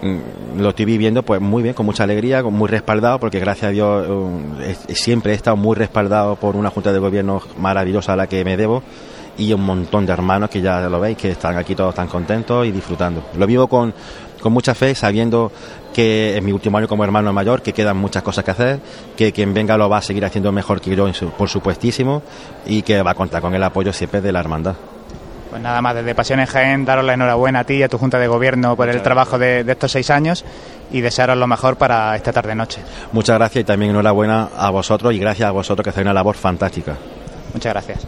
mm, 0.00 0.58
lo 0.58 0.70
estoy 0.70 0.86
viviendo 0.86 1.22
pues 1.22 1.38
muy 1.38 1.62
bien, 1.62 1.74
con 1.74 1.84
mucha 1.84 2.04
alegría, 2.04 2.42
muy 2.42 2.66
respaldado, 2.66 3.20
porque 3.20 3.38
gracias 3.38 3.68
a 3.68 3.72
Dios 3.72 4.06
eh, 4.62 4.74
siempre 4.94 5.32
he 5.32 5.34
estado 5.34 5.58
muy 5.58 5.76
respaldado 5.76 6.36
por 6.36 6.56
una 6.56 6.70
junta 6.70 6.90
de 6.90 6.98
gobierno 6.98 7.42
maravillosa 7.58 8.14
a 8.14 8.16
la 8.16 8.26
que 8.26 8.42
me 8.42 8.56
debo 8.56 8.82
y 9.36 9.52
un 9.52 9.66
montón 9.66 10.06
de 10.06 10.14
hermanos 10.14 10.48
que 10.48 10.62
ya 10.62 10.80
lo 10.88 10.98
veis, 10.98 11.18
que 11.18 11.32
están 11.32 11.58
aquí 11.58 11.74
todos 11.74 11.94
tan 11.94 12.08
contentos 12.08 12.66
y 12.66 12.72
disfrutando. 12.72 13.22
Lo 13.36 13.46
vivo 13.46 13.66
con, 13.66 13.92
con 14.40 14.52
mucha 14.52 14.74
fe, 14.74 14.94
sabiendo 14.94 15.52
que 15.98 16.36
es 16.36 16.42
mi 16.44 16.52
último 16.52 16.78
año 16.78 16.86
como 16.86 17.02
hermano 17.02 17.32
mayor, 17.32 17.60
que 17.60 17.72
quedan 17.72 17.96
muchas 17.96 18.22
cosas 18.22 18.44
que 18.44 18.52
hacer, 18.52 18.78
que 19.16 19.32
quien 19.32 19.52
venga 19.52 19.76
lo 19.76 19.88
va 19.88 19.98
a 19.98 20.00
seguir 20.00 20.24
haciendo 20.24 20.52
mejor 20.52 20.80
que 20.80 20.94
yo, 20.94 21.10
por 21.36 21.48
supuestísimo, 21.48 22.22
y 22.66 22.82
que 22.82 23.02
va 23.02 23.10
a 23.10 23.14
contar 23.16 23.42
con 23.42 23.52
el 23.52 23.64
apoyo 23.64 23.92
siempre 23.92 24.20
de 24.20 24.30
la 24.30 24.38
hermandad. 24.38 24.76
Pues 25.50 25.60
nada 25.60 25.82
más, 25.82 25.96
desde 25.96 26.14
Pasiones 26.14 26.50
Jaén, 26.50 26.84
daros 26.84 27.04
la 27.04 27.14
enhorabuena 27.14 27.58
a 27.58 27.64
ti 27.64 27.74
y 27.74 27.82
a 27.82 27.88
tu 27.88 27.98
Junta 27.98 28.20
de 28.20 28.28
Gobierno 28.28 28.76
por 28.76 28.88
el 28.88 29.02
trabajo 29.02 29.40
de, 29.40 29.64
de 29.64 29.72
estos 29.72 29.90
seis 29.90 30.08
años 30.10 30.44
y 30.92 31.00
desearos 31.00 31.36
lo 31.36 31.48
mejor 31.48 31.74
para 31.74 32.14
esta 32.14 32.32
tarde-noche. 32.32 32.80
Muchas 33.10 33.36
gracias 33.36 33.62
y 33.62 33.64
también 33.64 33.90
enhorabuena 33.90 34.50
a 34.56 34.70
vosotros 34.70 35.12
y 35.12 35.18
gracias 35.18 35.48
a 35.48 35.50
vosotros 35.50 35.82
que 35.82 35.90
hacéis 35.90 36.04
una 36.04 36.14
labor 36.14 36.36
fantástica. 36.36 36.94
Muchas 37.52 37.72
gracias. 37.72 38.06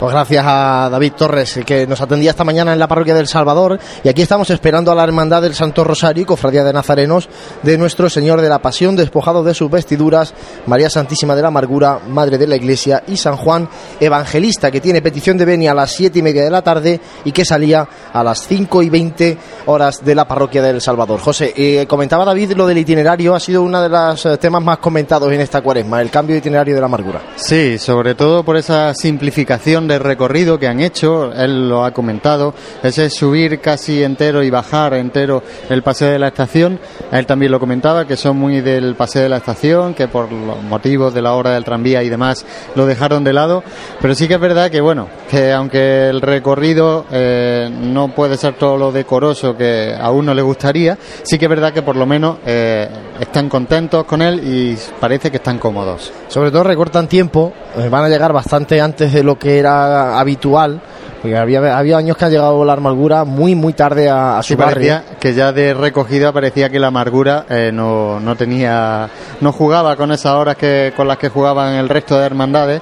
Pues 0.00 0.14
gracias 0.14 0.42
a 0.48 0.88
David 0.90 1.12
Torres, 1.12 1.60
que 1.66 1.86
nos 1.86 2.00
atendía 2.00 2.30
esta 2.30 2.42
mañana 2.42 2.72
en 2.72 2.78
la 2.78 2.88
parroquia 2.88 3.14
del 3.14 3.26
Salvador. 3.26 3.78
Y 4.02 4.08
aquí 4.08 4.22
estamos 4.22 4.48
esperando 4.48 4.90
a 4.90 4.94
la 4.94 5.04
Hermandad 5.04 5.42
del 5.42 5.52
Santo 5.52 5.84
Rosario 5.84 6.24
Cofradía 6.24 6.64
de 6.64 6.72
Nazarenos 6.72 7.28
de 7.62 7.76
nuestro 7.76 8.08
Señor 8.08 8.40
de 8.40 8.48
la 8.48 8.62
Pasión, 8.62 8.96
despojado 8.96 9.44
de 9.44 9.52
sus 9.52 9.70
vestiduras, 9.70 10.32
María 10.64 10.88
Santísima 10.88 11.36
de 11.36 11.42
la 11.42 11.48
Amargura, 11.48 12.00
Madre 12.08 12.38
de 12.38 12.46
la 12.46 12.56
Iglesia, 12.56 13.02
y 13.08 13.18
San 13.18 13.36
Juan 13.36 13.68
Evangelista, 14.00 14.70
que 14.70 14.80
tiene 14.80 15.02
petición 15.02 15.36
de 15.36 15.44
venia 15.44 15.72
a 15.72 15.74
las 15.74 15.90
siete 15.90 16.20
y 16.20 16.22
media 16.22 16.44
de 16.44 16.50
la 16.50 16.62
tarde 16.62 16.98
y 17.26 17.32
que 17.32 17.44
salía 17.44 17.86
a 18.10 18.24
las 18.24 18.46
cinco 18.46 18.82
y 18.82 18.88
veinte 18.88 19.36
horas 19.66 20.02
de 20.02 20.14
la 20.14 20.26
parroquia 20.26 20.62
del 20.62 20.80
Salvador. 20.80 21.20
José, 21.20 21.52
eh, 21.54 21.84
comentaba 21.86 22.24
David 22.24 22.52
lo 22.52 22.66
del 22.66 22.78
itinerario, 22.78 23.34
ha 23.34 23.40
sido 23.40 23.62
uno 23.62 23.82
de 23.82 23.90
los 23.90 24.24
eh, 24.24 24.38
temas 24.38 24.62
más 24.62 24.78
comentados 24.78 25.30
en 25.30 25.42
esta 25.42 25.60
cuaresma, 25.60 26.00
el 26.00 26.08
cambio 26.08 26.36
de 26.36 26.38
itinerario 26.38 26.74
de 26.74 26.80
la 26.80 26.86
Amargura. 26.86 27.20
Sí, 27.36 27.78
sobre 27.78 28.14
todo 28.14 28.42
por 28.42 28.56
esa 28.56 28.94
simplificación 28.94 29.89
recorrido 29.98 30.58
que 30.58 30.68
han 30.68 30.80
hecho, 30.80 31.32
él 31.32 31.68
lo 31.68 31.84
ha 31.84 31.92
comentado, 31.92 32.54
ese 32.82 33.10
subir 33.10 33.60
casi 33.60 34.02
entero 34.02 34.42
y 34.42 34.50
bajar 34.50 34.94
entero 34.94 35.42
el 35.68 35.82
paseo 35.82 36.10
de 36.10 36.18
la 36.18 36.28
estación, 36.28 36.78
él 37.12 37.26
también 37.26 37.52
lo 37.52 37.60
comentaba, 37.60 38.06
que 38.06 38.16
son 38.16 38.36
muy 38.36 38.60
del 38.60 38.94
paseo 38.94 39.22
de 39.22 39.28
la 39.28 39.38
estación, 39.38 39.94
que 39.94 40.08
por 40.08 40.30
los 40.30 40.62
motivos 40.62 41.14
de 41.14 41.22
la 41.22 41.34
hora 41.34 41.52
del 41.52 41.64
tranvía 41.64 42.02
y 42.02 42.08
demás 42.08 42.44
lo 42.74 42.86
dejaron 42.86 43.24
de 43.24 43.32
lado, 43.32 43.62
pero 44.00 44.14
sí 44.14 44.28
que 44.28 44.34
es 44.34 44.40
verdad 44.40 44.70
que 44.70 44.80
bueno, 44.80 45.08
que 45.28 45.52
aunque 45.52 46.08
el 46.08 46.20
recorrido 46.20 47.06
eh, 47.10 47.68
no 47.70 48.14
puede 48.14 48.36
ser 48.36 48.54
todo 48.54 48.76
lo 48.76 48.92
decoroso 48.92 49.56
que 49.56 49.94
a 49.98 50.10
uno 50.10 50.34
le 50.34 50.42
gustaría, 50.42 50.98
sí 51.22 51.38
que 51.38 51.46
es 51.46 51.50
verdad 51.50 51.72
que 51.72 51.82
por 51.82 51.96
lo 51.96 52.06
menos 52.06 52.38
eh, 52.46 52.88
están 53.18 53.48
contentos 53.48 54.04
con 54.04 54.22
él 54.22 54.40
y 54.44 54.76
parece 54.98 55.30
que 55.30 55.38
están 55.38 55.58
cómodos. 55.58 56.12
Sobre 56.28 56.50
todo 56.50 56.64
recortan 56.64 57.08
tiempo, 57.08 57.52
eh, 57.76 57.88
van 57.88 58.04
a 58.04 58.08
llegar 58.08 58.32
bastante 58.32 58.80
antes 58.80 59.12
de 59.12 59.22
lo 59.22 59.38
que 59.38 59.58
era 59.58 59.79
habitual. 60.18 60.80
Porque 61.20 61.36
había, 61.36 61.76
había 61.76 61.98
años 61.98 62.16
que 62.16 62.24
ha 62.24 62.28
llegado 62.30 62.64
la 62.64 62.72
amargura 62.72 63.24
muy, 63.24 63.54
muy 63.54 63.74
tarde 63.74 64.08
a, 64.08 64.38
a 64.38 64.42
su 64.42 64.48
Sí, 64.48 64.54
barrio. 64.54 64.74
parecía 64.74 65.18
que 65.20 65.34
ya 65.34 65.52
de 65.52 65.74
recogida 65.74 66.32
parecía 66.32 66.70
que 66.70 66.78
la 66.78 66.86
amargura 66.86 67.44
eh, 67.50 67.70
no, 67.74 68.18
no 68.20 68.36
tenía, 68.36 69.10
no 69.42 69.52
jugaba 69.52 69.96
con 69.96 70.12
esas 70.12 70.32
horas 70.32 70.56
que, 70.56 70.94
con 70.96 71.06
las 71.06 71.18
que 71.18 71.28
jugaban 71.28 71.74
el 71.74 71.90
resto 71.90 72.18
de 72.18 72.24
hermandades. 72.24 72.80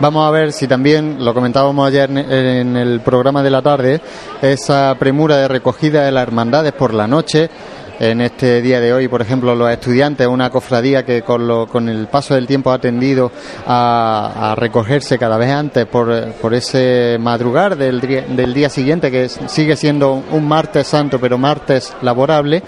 Vamos 0.00 0.26
a 0.26 0.30
ver 0.32 0.52
si 0.52 0.66
también, 0.66 1.24
lo 1.24 1.32
comentábamos 1.32 1.86
ayer 1.88 2.10
en 2.10 2.76
el 2.76 3.00
programa 3.00 3.42
de 3.42 3.50
la 3.50 3.62
tarde, 3.62 4.00
esa 4.42 4.94
premura 4.98 5.36
de 5.36 5.46
recogida 5.48 6.04
de 6.04 6.10
las 6.12 6.24
hermandades 6.24 6.72
por 6.72 6.92
la 6.92 7.06
noche. 7.06 7.48
En 7.98 8.20
este 8.20 8.60
día 8.60 8.78
de 8.78 8.92
hoy, 8.92 9.08
por 9.08 9.22
ejemplo, 9.22 9.54
los 9.54 9.70
estudiantes, 9.70 10.26
una 10.26 10.50
cofradía 10.50 11.04
que 11.06 11.22
con, 11.22 11.46
lo- 11.48 11.66
con 11.66 11.88
el 11.88 12.08
paso 12.08 12.34
del 12.34 12.46
tiempo 12.46 12.70
ha 12.70 12.78
tendido 12.78 13.32
a, 13.66 14.52
a 14.52 14.54
recogerse 14.54 15.18
cada 15.18 15.38
vez 15.38 15.50
antes 15.50 15.86
por, 15.86 16.32
por 16.34 16.52
ese 16.52 17.16
madrugar 17.18 17.76
del, 17.76 18.00
del 18.02 18.52
día 18.52 18.68
siguiente, 18.68 19.10
que 19.10 19.28
sigue 19.30 19.76
siendo 19.76 20.22
un 20.30 20.46
martes 20.46 20.86
santo, 20.86 21.18
pero 21.18 21.38
martes 21.38 21.94
laborable. 22.02 22.62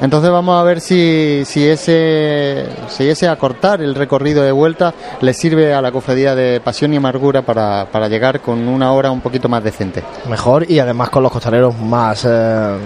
Entonces 0.00 0.30
vamos 0.30 0.58
a 0.58 0.62
ver 0.64 0.80
si, 0.80 1.42
si, 1.44 1.68
ese, 1.68 2.64
si 2.88 3.06
ese 3.10 3.28
acortar 3.28 3.82
el 3.82 3.94
recorrido 3.94 4.42
de 4.42 4.52
vuelta 4.52 4.94
le 5.20 5.34
sirve 5.34 5.74
a 5.74 5.82
la 5.82 5.92
cofradía 5.92 6.34
de 6.34 6.60
Pasión 6.60 6.94
y 6.94 6.96
Amargura 6.96 7.42
para, 7.42 7.86
para 7.92 8.08
llegar 8.08 8.40
con 8.40 8.66
una 8.68 8.90
hora 8.92 9.10
un 9.10 9.20
poquito 9.20 9.50
más 9.50 9.62
decente. 9.62 10.02
Mejor 10.30 10.68
y 10.68 10.78
además 10.78 11.10
con 11.10 11.22
los 11.22 11.30
costaleros 11.30 11.76
más. 11.78 12.24
eh, 12.26 12.76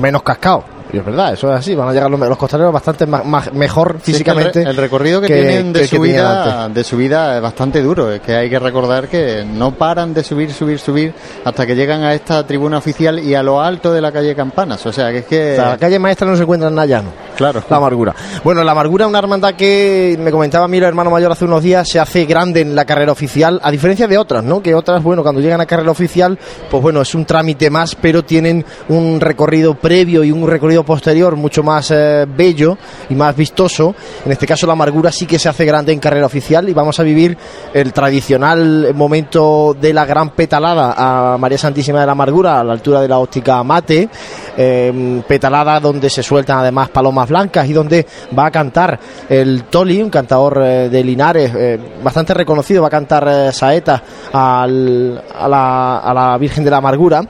menos 0.00 0.22
cascados. 0.22 0.64
Y 0.92 0.98
es 0.98 1.04
verdad, 1.04 1.32
eso 1.32 1.52
es 1.52 1.58
así. 1.58 1.74
Van 1.74 1.88
a 1.88 1.92
llegar 1.92 2.08
los, 2.08 2.20
los 2.20 2.38
costaleros 2.38 2.72
bastante 2.72 3.04
más, 3.04 3.24
más- 3.24 3.52
mejor 3.52 3.94
Sí, 4.00 4.12
que 4.12 4.12
físicamente. 4.12 4.60
el, 4.60 4.64
re- 4.66 4.70
el 4.70 4.76
recorrido 4.76 5.20
que, 5.20 5.26
que- 5.26 5.34
tienen 5.42 5.72
de 5.72 5.80
que- 5.80 5.88
que 5.88 5.96
subida, 5.96 6.64
antes. 6.66 6.74
de 6.74 6.84
subida 6.88 7.36
es 7.36 7.42
bastante 7.42 7.82
duro. 7.82 8.12
Es 8.12 8.20
que 8.20 8.36
hay 8.36 8.48
que 8.48 8.60
recordar 8.60 9.08
que 9.08 9.44
no 9.44 9.72
paran 9.72 10.14
de 10.14 10.22
subir, 10.22 10.52
subir, 10.52 10.78
subir 10.78 11.12
hasta 11.44 11.66
que 11.66 11.74
llegan 11.74 12.02
a 12.04 12.14
esta 12.14 12.46
tribuna 12.46 12.78
oficial 12.78 13.18
y 13.18 13.34
a 13.34 13.42
lo 13.42 13.60
alto 13.60 13.92
de 13.92 14.00
la 14.00 14.12
calle 14.12 14.36
Campanas. 14.36 14.86
O 14.86 14.92
sea, 14.92 15.10
que 15.10 15.18
es 15.18 15.24
que. 15.24 15.56
La 15.56 15.76
calle 15.78 15.98
maestra 15.98 16.28
no 16.28 16.36
se 16.36 16.42
encuentra 16.42 16.68
en 16.68 16.76
Nayano. 16.76 17.08
Claro. 17.36 17.62
La 17.68 17.76
amargura. 17.76 18.14
Bueno, 18.42 18.62
la 18.62 18.72
amargura, 18.72 19.06
una 19.06 19.18
hermandad 19.18 19.54
que 19.54 20.16
me 20.20 20.30
comentaba 20.30 20.68
mi 20.68 20.78
hermano 20.78 21.10
mayor 21.10 21.32
hace 21.32 21.44
unos 21.44 21.62
días, 21.62 21.88
se 21.88 21.98
hace 21.98 22.24
grande 22.24 22.60
en 22.60 22.74
la 22.74 22.84
carrera 22.84 23.12
oficial, 23.12 23.60
a 23.62 23.70
diferencia 23.70 24.06
de 24.06 24.18
otras, 24.18 24.44
¿no? 24.44 24.62
Que 24.62 24.74
otras, 24.74 25.02
bueno, 25.02 25.22
cuando 25.22 25.40
llegan 25.40 25.60
a 25.60 25.66
carrera 25.66 25.90
oficial, 25.90 26.38
pues 26.70 26.82
bueno, 26.82 27.00
es 27.02 27.14
un 27.14 27.24
trámite 27.24 27.70
más, 27.70 27.94
pero 27.94 28.24
tienen 28.24 28.64
un 28.88 29.20
recorrido 29.20 29.74
previo 29.74 30.24
y 30.24 30.30
un 30.30 30.46
recorrido 30.48 30.84
posterior 30.84 31.36
mucho 31.36 31.62
más 31.62 31.90
eh, 31.90 32.26
bello 32.28 32.76
y 33.08 33.14
más 33.14 33.34
vistoso. 33.36 33.94
En 34.24 34.32
este 34.32 34.46
caso, 34.46 34.66
la 34.66 34.74
amargura 34.74 35.10
sí 35.10 35.26
que 35.26 35.38
se 35.38 35.48
hace 35.48 35.64
grande 35.64 35.92
en 35.92 36.00
carrera 36.00 36.26
oficial 36.26 36.68
y 36.68 36.74
vamos 36.74 36.98
a 37.00 37.02
vivir 37.02 37.36
el 37.72 37.92
tradicional 37.92 38.92
momento 38.94 39.76
de 39.80 39.92
la 39.92 40.04
gran 40.04 40.30
petalada 40.30 40.94
a 40.96 41.38
María 41.38 41.58
Santísima 41.58 42.00
de 42.00 42.06
la 42.06 42.12
Amargura, 42.12 42.60
a 42.60 42.64
la 42.64 42.72
altura 42.72 43.00
de 43.00 43.08
la 43.08 43.18
óptica 43.18 43.62
Mate, 43.62 44.08
eh, 44.56 45.22
petalada 45.26 45.80
donde 45.80 46.10
se 46.10 46.22
sueltan 46.22 46.58
además 46.58 46.90
palomas 46.90 47.23
blancas 47.28 47.68
y 47.68 47.72
donde 47.72 48.06
va 48.36 48.46
a 48.46 48.50
cantar 48.50 48.98
el 49.28 49.64
Toli, 49.64 50.02
un 50.02 50.10
cantador 50.10 50.60
eh, 50.64 50.88
de 50.88 51.04
Linares 51.04 51.52
eh, 51.54 51.78
bastante 52.02 52.34
reconocido, 52.34 52.82
va 52.82 52.88
a 52.88 52.90
cantar 52.90 53.26
eh, 53.28 53.52
saetas 53.52 54.00
al- 54.32 55.22
a, 55.38 55.48
la, 55.48 55.98
a 55.98 56.14
la 56.14 56.38
Virgen 56.38 56.64
de 56.64 56.70
la 56.70 56.78
Amargura. 56.78 57.22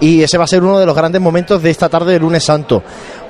Y 0.00 0.22
ese 0.22 0.38
va 0.38 0.44
a 0.44 0.46
ser 0.46 0.62
uno 0.62 0.78
de 0.78 0.86
los 0.86 0.96
grandes 0.96 1.20
momentos 1.20 1.62
de 1.62 1.70
esta 1.70 1.88
tarde 1.90 2.12
de 2.14 2.20
lunes 2.20 2.42
santo 2.42 2.82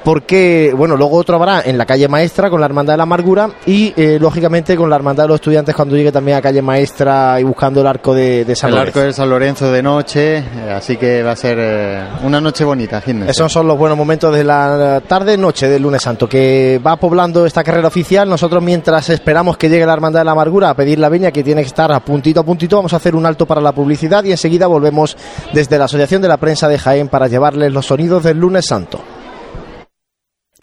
porque, 0.04 0.72
bueno, 0.76 0.96
luego 0.96 1.16
otro 1.16 1.36
habrá 1.36 1.62
en 1.62 1.78
la 1.78 1.86
calle 1.86 2.08
maestra 2.08 2.50
con 2.50 2.60
la 2.60 2.66
Hermandad 2.66 2.94
de 2.94 2.96
la 2.98 3.02
Amargura 3.04 3.50
y, 3.66 3.92
eh, 3.96 4.18
lógicamente, 4.20 4.76
con 4.76 4.88
la 4.90 4.96
Hermandad 4.96 5.24
de 5.24 5.28
los 5.28 5.34
Estudiantes 5.36 5.74
cuando 5.74 5.96
llegue 5.96 6.12
también 6.12 6.38
a 6.38 6.42
calle 6.42 6.62
maestra 6.62 7.38
y 7.40 7.44
buscando 7.44 7.80
el 7.80 7.86
arco 7.86 8.14
de, 8.14 8.44
de 8.44 8.56
San 8.56 8.70
el 8.70 8.76
Lorenzo. 8.76 8.98
arco 8.98 9.06
de 9.06 9.12
San 9.12 9.30
Lorenzo 9.30 9.72
de 9.72 9.82
noche, 9.82 10.38
eh, 10.38 10.44
así 10.74 10.96
que 10.96 11.22
va 11.22 11.32
a 11.32 11.36
ser 11.36 11.58
eh, 11.60 12.04
una 12.24 12.40
noche 12.40 12.64
bonita. 12.64 13.00
fíjense. 13.00 13.30
Esos 13.30 13.52
son 13.52 13.66
los 13.66 13.76
buenos 13.78 13.96
momentos 13.98 14.34
de 14.34 14.44
la 14.44 15.02
tarde-noche 15.06 15.68
del 15.68 15.82
lunes 15.82 16.02
santo, 16.02 16.28
que 16.28 16.80
va 16.84 16.96
poblando 16.96 17.46
esta 17.46 17.62
carrera 17.64 17.88
oficial. 17.88 18.28
Nosotros, 18.28 18.62
mientras 18.62 19.08
esperamos 19.10 19.56
que 19.56 19.68
llegue 19.68 19.86
la 19.86 19.92
Hermandad 19.92 20.20
de 20.20 20.24
la 20.24 20.32
Amargura 20.32 20.70
a 20.70 20.74
pedir 20.74 20.98
la 20.98 21.08
veña, 21.08 21.30
que 21.30 21.42
tiene 21.44 21.62
que 21.62 21.68
estar 21.68 21.92
a 21.92 22.00
puntito 22.00 22.40
a 22.40 22.44
puntito, 22.44 22.76
vamos 22.76 22.92
a 22.92 22.96
hacer 22.96 23.14
un 23.14 23.26
alto 23.26 23.46
para 23.46 23.60
la 23.60 23.72
publicidad 23.72 24.24
y 24.24 24.30
enseguida 24.30 24.66
volvemos 24.66 25.16
desde 25.52 25.78
la 25.78 25.84
Asociación 25.84 26.22
de 26.22 26.28
la 26.28 26.36
Prensa 26.36 26.68
de 26.68 26.78
Jaén 26.78 27.08
para 27.08 27.28
llevarles 27.28 27.72
los 27.72 27.86
sonidos 27.86 28.22
del 28.22 28.38
lunes 28.38 28.66
santo. 28.66 29.00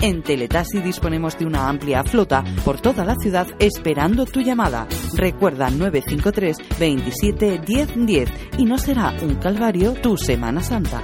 En 0.00 0.22
Teletasi 0.22 0.80
disponemos 0.80 1.36
de 1.38 1.46
una 1.46 1.68
amplia 1.68 2.04
flota 2.04 2.44
por 2.64 2.80
toda 2.80 3.04
la 3.04 3.16
ciudad 3.16 3.48
esperando 3.58 4.26
tu 4.26 4.40
llamada. 4.40 4.86
Recuerda 5.14 5.70
953 5.70 6.78
27 6.78 7.60
10 7.66 8.06
10 8.06 8.30
y 8.58 8.64
no 8.64 8.78
será 8.78 9.12
un 9.22 9.34
calvario 9.36 9.94
tu 9.94 10.16
Semana 10.16 10.62
Santa. 10.62 11.02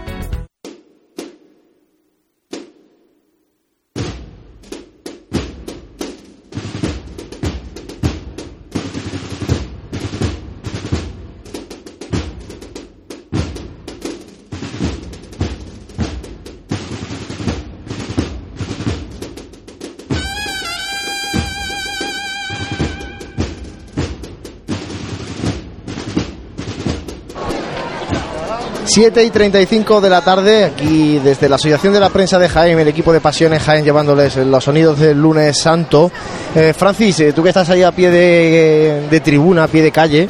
Siete 28.95 29.25
y 29.25 29.31
35 29.31 30.01
de 30.01 30.09
la 30.09 30.21
tarde, 30.21 30.67
aquí 30.67 31.19
desde 31.19 31.49
la 31.49 31.57
Asociación 31.57 31.93
de 31.93 31.99
la 31.99 32.11
Prensa 32.11 32.39
de 32.39 32.49
Jaén, 32.49 32.79
el 32.79 32.87
equipo 32.87 33.13
de 33.13 33.21
Pasiones 33.21 33.61
Jaén 33.61 33.85
llevándoles 33.85 34.37
los 34.37 34.63
sonidos 34.63 35.01
del 35.01 35.21
lunes 35.21 35.59
santo. 35.59 36.13
Eh, 36.55 36.73
Francis, 36.79 37.19
eh, 37.19 37.33
tú 37.33 37.43
que 37.43 37.49
estás 37.49 37.69
ahí 37.71 37.83
a 37.83 37.91
pie 37.91 38.09
de, 38.09 39.09
de 39.11 39.21
tribuna, 39.21 39.65
a 39.65 39.67
pie 39.67 39.83
de 39.83 39.91
calle, 39.91 40.29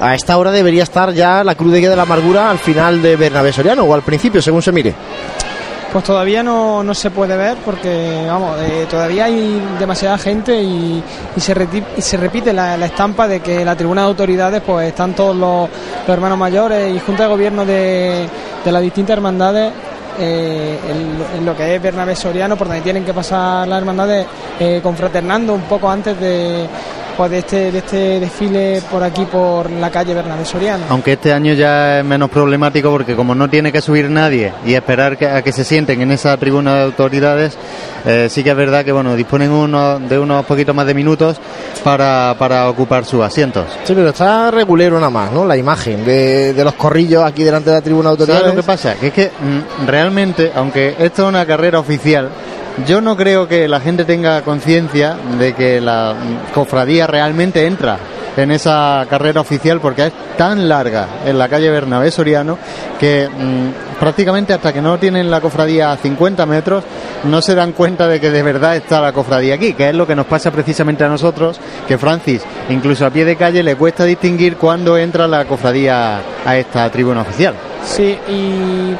a 0.00 0.14
esta 0.14 0.38
hora 0.38 0.50
debería 0.50 0.84
estar 0.84 1.12
ya 1.12 1.44
la 1.44 1.56
Cruz 1.56 1.72
de 1.72 1.80
Guía 1.80 1.90
de 1.90 1.96
la 1.96 2.04
Amargura 2.04 2.50
al 2.50 2.58
final 2.58 3.02
de 3.02 3.16
Bernabé 3.16 3.52
Soriano, 3.52 3.82
o 3.82 3.92
al 3.92 4.00
principio, 4.00 4.40
según 4.40 4.62
se 4.62 4.72
mire. 4.72 4.94
Pues 5.96 6.04
todavía 6.04 6.42
no, 6.42 6.82
no 6.82 6.92
se 6.92 7.10
puede 7.10 7.38
ver 7.38 7.56
porque, 7.64 8.26
vamos, 8.28 8.60
eh, 8.60 8.86
todavía 8.86 9.24
hay 9.24 9.58
demasiada 9.78 10.18
gente 10.18 10.62
y, 10.62 11.02
se, 11.38 11.54
se 11.96 12.16
repite 12.18 12.52
la, 12.52 12.74
estampa 12.84 13.26
de 13.26 13.40
que 13.40 13.64
la 13.64 13.74
tribuna 13.74 14.02
de 14.02 14.08
autoridades 14.08 14.60
pues 14.60 14.88
están 14.88 15.14
todos 15.14 15.34
los, 15.34 15.70
hermanos 16.06 16.36
mayores 16.36 16.94
y 16.94 16.98
junta 16.98 17.22
de 17.22 17.28
gobierno 17.30 17.64
de, 17.64 18.28
de 18.62 18.72
las 18.72 18.82
distintas 18.82 19.16
hermandades 19.16 19.72
eh, 20.18 20.78
en, 20.86 21.38
en 21.38 21.46
lo 21.46 21.56
que 21.56 21.76
es 21.76 21.80
Bernabé 21.80 22.14
Soriano, 22.14 22.56
por 22.58 22.66
donde 22.66 22.82
tienen 22.82 23.02
que 23.02 23.14
pasar 23.14 23.66
las 23.66 23.78
hermandades 23.78 24.26
eh, 24.60 24.80
confraternando 24.82 25.54
un 25.54 25.62
poco 25.62 25.88
antes 25.88 26.20
de, 26.20 26.66
pues 27.16 27.30
de 27.30 27.38
este, 27.38 27.72
de 27.72 27.78
este 27.78 28.20
desfile 28.20 28.82
por 28.90 29.02
aquí 29.02 29.24
por 29.24 29.70
la 29.70 29.90
calle 29.90 30.14
Bernabé 30.14 30.44
Soriano. 30.44 30.84
Aunque 30.90 31.12
este 31.14 31.32
año 31.32 31.52
ya 31.54 32.00
es 32.00 32.04
menos 32.04 32.30
problemático 32.30 32.90
porque 32.90 33.16
como 33.16 33.34
no 33.34 33.48
tiene 33.48 33.72
que 33.72 33.80
subir 33.80 34.10
nadie 34.10 34.52
y 34.64 34.74
esperar 34.74 35.16
que, 35.16 35.26
a 35.26 35.42
que 35.42 35.52
se 35.52 35.64
sienten 35.64 36.00
en 36.02 36.10
esa 36.12 36.36
tribuna 36.36 36.74
de 36.76 36.82
autoridades, 36.84 37.56
eh, 38.04 38.28
sí 38.30 38.44
que 38.44 38.50
es 38.50 38.56
verdad 38.56 38.84
que 38.84 38.92
bueno 38.92 39.16
disponen 39.16 39.50
uno, 39.50 39.98
de 39.98 40.18
unos 40.18 40.44
poquitos 40.46 40.74
más 40.74 40.86
de 40.86 40.94
minutos 40.94 41.38
para, 41.82 42.34
para 42.38 42.68
ocupar 42.68 43.04
sus 43.04 43.22
asientos. 43.22 43.66
Sí, 43.84 43.92
pero 43.94 44.08
está 44.08 44.50
regulero 44.50 44.96
nada 44.96 45.10
más, 45.10 45.32
¿no? 45.32 45.44
La 45.46 45.56
imagen 45.56 46.04
de, 46.04 46.52
de 46.52 46.64
los 46.64 46.74
corrillos 46.74 47.22
aquí 47.24 47.42
delante 47.44 47.70
de 47.70 47.76
la 47.76 47.82
tribuna 47.82 48.10
de 48.10 48.16
¿Sabes 48.16 48.28
autoridades. 48.28 48.54
lo 48.56 48.62
que 48.62 48.66
pasa? 48.66 48.94
Que 48.96 49.06
es 49.08 49.12
que 49.12 49.26
mm, 49.26 49.86
realmente, 49.86 50.52
aunque 50.54 50.94
esto 50.98 51.22
es 51.22 51.28
una 51.28 51.46
carrera 51.46 51.78
oficial, 51.78 52.30
yo 52.84 53.00
no 53.00 53.16
creo 53.16 53.48
que 53.48 53.68
la 53.68 53.80
gente 53.80 54.04
tenga 54.04 54.42
conciencia 54.42 55.16
de 55.38 55.54
que 55.54 55.80
la 55.80 56.14
cofradía 56.52 57.06
realmente 57.06 57.66
entra 57.66 57.98
en 58.36 58.50
esa 58.50 59.06
carrera 59.08 59.40
oficial 59.40 59.80
porque 59.80 60.06
es 60.06 60.12
tan 60.36 60.68
larga 60.68 61.08
en 61.24 61.38
la 61.38 61.48
calle 61.48 61.70
Bernabé 61.70 62.10
Soriano 62.10 62.58
que 63.00 63.28
mm, 63.28 63.98
prácticamente 63.98 64.52
hasta 64.52 64.72
que 64.72 64.82
no 64.82 64.98
tienen 64.98 65.30
la 65.30 65.40
cofradía 65.40 65.90
a 65.90 65.96
50 65.96 66.44
metros 66.44 66.84
no 67.24 67.40
se 67.40 67.54
dan 67.54 67.72
cuenta 67.72 68.06
de 68.06 68.20
que 68.20 68.30
de 68.30 68.42
verdad 68.42 68.76
está 68.76 69.00
la 69.00 69.12
cofradía 69.12 69.54
aquí, 69.54 69.72
que 69.72 69.88
es 69.88 69.94
lo 69.94 70.06
que 70.06 70.14
nos 70.14 70.26
pasa 70.26 70.50
precisamente 70.50 71.02
a 71.04 71.08
nosotros, 71.08 71.58
que 71.88 71.96
Francis, 71.96 72.42
incluso 72.68 73.06
a 73.06 73.10
pie 73.10 73.24
de 73.24 73.36
calle, 73.36 73.62
le 73.62 73.76
cuesta 73.76 74.04
distinguir 74.04 74.56
cuándo 74.56 74.98
entra 74.98 75.26
la 75.26 75.46
cofradía 75.46 76.20
a 76.44 76.56
esta 76.56 76.90
tribuna 76.90 77.22
oficial. 77.22 77.54
Sí, 77.84 78.18
y 78.28 78.94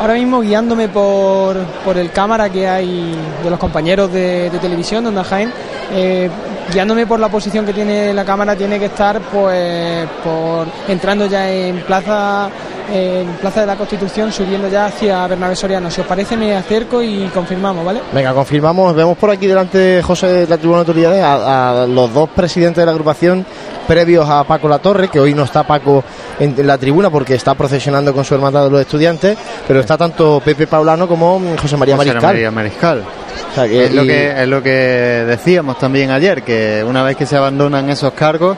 ahora 0.00 0.14
mismo 0.14 0.40
guiándome 0.40 0.88
por, 0.88 1.58
por 1.84 1.98
el 1.98 2.10
cámara 2.10 2.48
que 2.48 2.66
hay 2.66 3.14
de 3.44 3.50
los 3.50 3.58
compañeros 3.58 4.10
de, 4.10 4.50
televisión 4.60 5.04
de 5.04 5.08
Onda 5.08 5.24
Jaén, 5.24 5.52
eh, 5.92 6.28
guiándome 6.72 7.06
por 7.06 7.18
la 7.20 7.28
posición 7.28 7.64
que 7.66 7.72
tiene 7.72 8.12
la 8.14 8.24
cámara, 8.24 8.54
tiene 8.56 8.78
que 8.78 8.86
estar 8.86 9.20
pues 9.20 10.06
por 10.22 10.66
entrando 10.88 11.26
ya 11.26 11.50
en 11.50 11.80
plaza 11.80 12.48
en 12.92 13.28
Plaza 13.34 13.60
de 13.60 13.66
la 13.68 13.76
Constitución, 13.76 14.32
subiendo 14.32 14.66
ya 14.68 14.86
hacia 14.86 15.24
Bernabé 15.28 15.54
Soriano. 15.54 15.88
Si 15.92 16.00
os 16.00 16.06
parece, 16.08 16.36
me 16.36 16.56
acerco 16.56 17.00
y 17.00 17.30
confirmamos, 17.32 17.84
¿vale? 17.84 18.00
Venga, 18.12 18.34
confirmamos. 18.34 18.96
Vemos 18.96 19.16
por 19.16 19.30
aquí 19.30 19.46
delante, 19.46 20.02
José, 20.02 20.26
de 20.26 20.46
la 20.48 20.58
tribuna 20.58 20.78
de 20.78 20.80
autoridades, 20.88 21.22
a, 21.22 21.82
a 21.82 21.86
los 21.86 22.12
dos 22.12 22.28
presidentes 22.30 22.82
de 22.82 22.86
la 22.86 22.90
agrupación 22.90 23.46
previos 23.86 24.28
a 24.28 24.42
Paco 24.42 24.68
La 24.68 24.78
Torre, 24.80 25.06
que 25.08 25.20
hoy 25.20 25.34
no 25.34 25.44
está 25.44 25.62
Paco 25.64 26.02
en, 26.40 26.66
la 26.66 26.78
tribuna 26.78 27.10
porque 27.10 27.34
está 27.36 27.54
procesionando 27.54 28.12
con 28.12 28.24
su 28.24 28.34
hermandad 28.34 28.64
de 28.64 28.70
los 28.70 28.80
estudiantes, 28.80 29.36
pero 29.68 29.78
está 29.80 29.96
tanto 29.96 30.40
Pepe 30.44 30.66
Paulano 30.66 31.06
como 31.06 31.40
José 31.62 31.76
María 31.76 31.94
José 31.96 32.08
Mariscal. 32.08 32.22
María 32.22 32.50
Mariscal. 32.50 33.04
O 33.50 33.54
sea, 33.54 33.68
que- 33.68 33.84
Es 33.86 33.94
lo, 33.94 34.02
que, 34.02 34.42
es 34.42 34.48
lo 34.48 34.62
que 34.62 34.70
decíamos 34.70 35.78
también 35.80 36.10
ayer, 36.12 36.42
que 36.44 36.84
una 36.86 37.02
vez 37.02 37.16
que 37.16 37.26
se 37.26 37.36
abandonan 37.36 37.90
esos 37.90 38.12
cargos, 38.12 38.56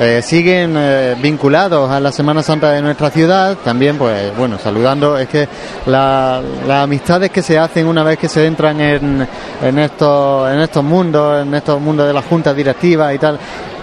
eh, 0.00 0.20
siguen 0.22 0.74
eh, 0.76 1.14
vinculados 1.22 1.90
a 1.90 2.00
la 2.00 2.12
Semana 2.12 2.42
Santa 2.42 2.72
de 2.72 2.82
nuestra 2.82 3.08
ciudad, 3.10 3.56
también 3.64 3.96
pues 3.96 4.36
bueno, 4.36 4.58
saludando, 4.58 5.16
es 5.16 5.28
que 5.28 5.48
la- 5.86 6.42
las 6.66 6.84
amistades 6.84 7.30
que 7.30 7.40
se 7.42 7.58
hacen 7.58 7.86
una 7.86 8.02
vez 8.02 8.18
que 8.18 8.28
se 8.28 8.44
entran 8.46 8.80
en, 8.80 9.26
en, 9.62 9.78
estos, 9.78 10.50
en 10.52 10.60
estos 10.60 10.84
mundos, 10.84 11.42
en 11.46 11.54
estos 11.54 11.80
mundos 11.80 12.06
de 12.06 12.12
las 12.12 12.24
juntas 12.26 12.54
directivas 12.54 13.14
y 13.14 13.18
tal, 13.18 13.38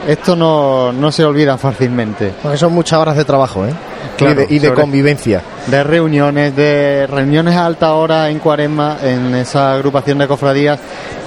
esto 0.08 0.36
no, 0.36 0.92
no 0.92 1.12
se 1.12 1.24
olvida 1.24 1.58
fácilmente. 1.58 2.34
Porque 2.42 2.58
son 2.58 2.74
muchas 2.74 3.00
horas 3.00 3.16
de 3.16 3.24
trabajo, 3.24 3.66
¿eh? 3.66 3.74
Claro, 4.18 4.42
y 4.42 4.46
de, 4.46 4.56
y 4.56 4.60
de 4.60 4.74
convivencia. 4.74 5.42
de 5.68 5.84
reuniones, 5.84 6.56
de 6.56 7.08
reuniones 7.08 7.56
a 7.56 7.66
alta 7.66 7.94
hora 7.94 8.30
en 8.30 8.40
cuaresma 8.40 8.98
en 9.04 9.36
esa 9.36 9.74
agrupación 9.74 10.18
de 10.18 10.28
cofradías 10.28 10.80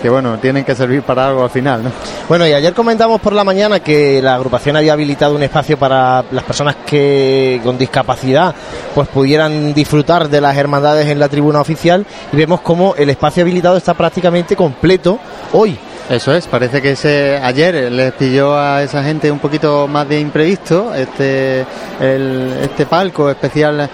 que 0.03 0.11
bueno, 0.11 0.39
tienen 0.39 0.65
que 0.65 0.75
servir 0.75 1.03
para 1.03 1.29
algo 1.29 1.45
al 1.45 1.51
final, 1.51 1.83
¿no? 1.83 1.91
Bueno, 2.29 2.47
y 2.47 2.53
ayer 2.53 2.75
comentamos 2.75 3.23
por 3.23 3.33
la 3.33 3.43
mañana 3.43 3.81
que 3.81 4.21
la 4.21 4.35
agrupación 4.35 4.77
había 4.77 4.93
habilitado 4.93 5.35
un 5.35 5.43
espacio 5.43 5.79
para 5.79 6.23
las 6.31 6.45
personas 6.45 6.77
que 6.85 7.59
con 7.65 7.79
discapacidad 7.79 8.55
pues 8.95 9.09
pudieran 9.09 9.73
disfrutar 9.73 10.29
de 10.29 10.43
las 10.43 10.57
hermandades 10.59 11.07
en 11.09 11.19
la 11.19 11.29
tribuna 11.31 11.61
oficial 11.61 12.05
y 12.33 12.37
vemos 12.37 12.61
como 12.61 12.95
el 12.97 13.09
espacio 13.09 13.45
habilitado 13.45 13.79
está 13.79 13.95
prácticamente 13.95 14.57
completo 14.57 15.19
hoy. 15.53 15.79
Eso 16.11 16.35
es, 16.35 16.47
parece 16.47 16.83
que 16.83 16.91
ese, 16.93 17.39
ayer 17.43 17.91
les 17.91 18.13
pilló 18.13 18.59
a 18.59 18.83
esa 18.83 19.03
gente 19.03 19.31
un 19.31 19.39
poquito 19.39 19.89
más 19.89 20.07
de 20.07 20.21
imprevisto, 20.21 20.93
este, 20.95 21.65
el- 21.99 22.53
este 22.63 22.85
palco 22.85 23.31
especial 23.31 23.89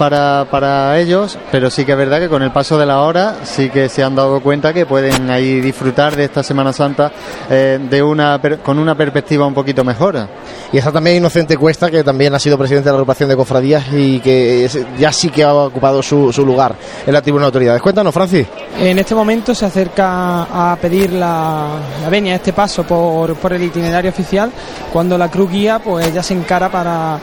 para, 0.00 0.46
para 0.50 0.98
ellos, 0.98 1.36
pero 1.52 1.68
sí 1.68 1.84
que 1.84 1.92
es 1.92 1.98
verdad 1.98 2.20
que 2.20 2.30
con 2.30 2.42
el 2.42 2.50
paso 2.50 2.78
de 2.78 2.86
la 2.86 3.02
hora 3.02 3.34
sí 3.42 3.68
que 3.68 3.90
se 3.90 4.02
han 4.02 4.16
dado 4.16 4.40
cuenta 4.40 4.72
que 4.72 4.86
pueden 4.86 5.28
ahí 5.28 5.60
disfrutar 5.60 6.16
de 6.16 6.24
esta 6.24 6.42
Semana 6.42 6.72
Santa 6.72 7.12
eh, 7.50 7.78
de 7.78 8.02
una, 8.02 8.40
con 8.64 8.78
una 8.78 8.94
perspectiva 8.94 9.44
un 9.44 9.52
poquito 9.52 9.84
mejor. 9.84 10.26
Y 10.72 10.78
está 10.78 10.90
también 10.90 11.18
Inocente 11.18 11.54
Cuesta, 11.58 11.90
que 11.90 12.02
también 12.02 12.34
ha 12.34 12.38
sido 12.38 12.56
presidente 12.56 12.86
de 12.86 12.92
la 12.92 12.96
agrupación 12.96 13.28
de 13.28 13.36
cofradías 13.36 13.84
y 13.92 14.20
que 14.20 14.70
ya 14.98 15.12
sí 15.12 15.28
que 15.28 15.44
ha 15.44 15.52
ocupado 15.52 16.02
su, 16.02 16.32
su 16.32 16.46
lugar 16.46 16.74
en 17.06 17.12
la 17.12 17.20
tribuna 17.20 17.42
de 17.42 17.46
autoridades. 17.48 17.82
Cuéntanos, 17.82 18.14
Francis. 18.14 18.46
En 18.78 18.98
este 18.98 19.14
momento 19.14 19.54
se 19.54 19.66
acerca 19.66 20.44
a 20.44 20.78
pedir 20.80 21.12
la, 21.12 21.72
la 22.02 22.08
venia, 22.08 22.36
este 22.36 22.54
paso 22.54 22.84
por, 22.84 23.34
por 23.34 23.52
el 23.52 23.62
itinerario 23.64 24.10
oficial, 24.10 24.50
cuando 24.90 25.18
la 25.18 25.28
cruz 25.30 25.50
guía 25.50 25.78
pues 25.78 26.14
ya 26.14 26.22
se 26.22 26.32
encara 26.32 26.70
para, 26.70 27.18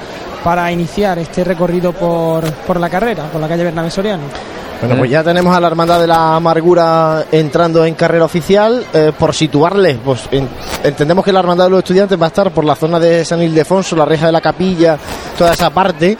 para 0.47 0.71
iniciar 0.71 1.19
este 1.19 1.43
recorrido 1.43 1.91
por, 1.91 2.41
por 2.65 2.79
la 2.79 2.89
carrera, 2.89 3.25
por 3.25 3.41
la 3.41 3.49
calle 3.49 3.65
Bernabé 3.65 3.91
Soriano. 3.91 4.23
Bueno, 4.79 4.95
pues 4.97 5.11
ya 5.11 5.21
tenemos 5.21 5.53
a 5.53 5.59
la 5.59 5.67
Hermandad 5.67 5.99
de 5.99 6.07
la 6.07 6.37
Amargura 6.37 7.25
entrando 7.33 7.83
en 7.83 7.95
carrera 7.95 8.23
oficial. 8.23 8.81
Eh, 8.93 9.11
por 9.19 9.35
situarles, 9.35 9.97
pues 10.05 10.21
en- 10.31 10.47
entendemos 10.85 11.25
que 11.25 11.33
la 11.33 11.41
Hermandad 11.41 11.65
de 11.65 11.71
los 11.71 11.79
Estudiantes 11.79 12.17
va 12.17 12.27
a 12.27 12.29
estar 12.29 12.51
por 12.51 12.63
la 12.63 12.75
zona 12.75 12.97
de 12.97 13.25
San 13.25 13.41
Ildefonso, 13.41 13.97
la 13.97 14.05
reja 14.05 14.27
de 14.27 14.31
la 14.31 14.39
capilla, 14.39 14.97
toda 15.37 15.51
esa 15.51 15.69
parte. 15.69 16.17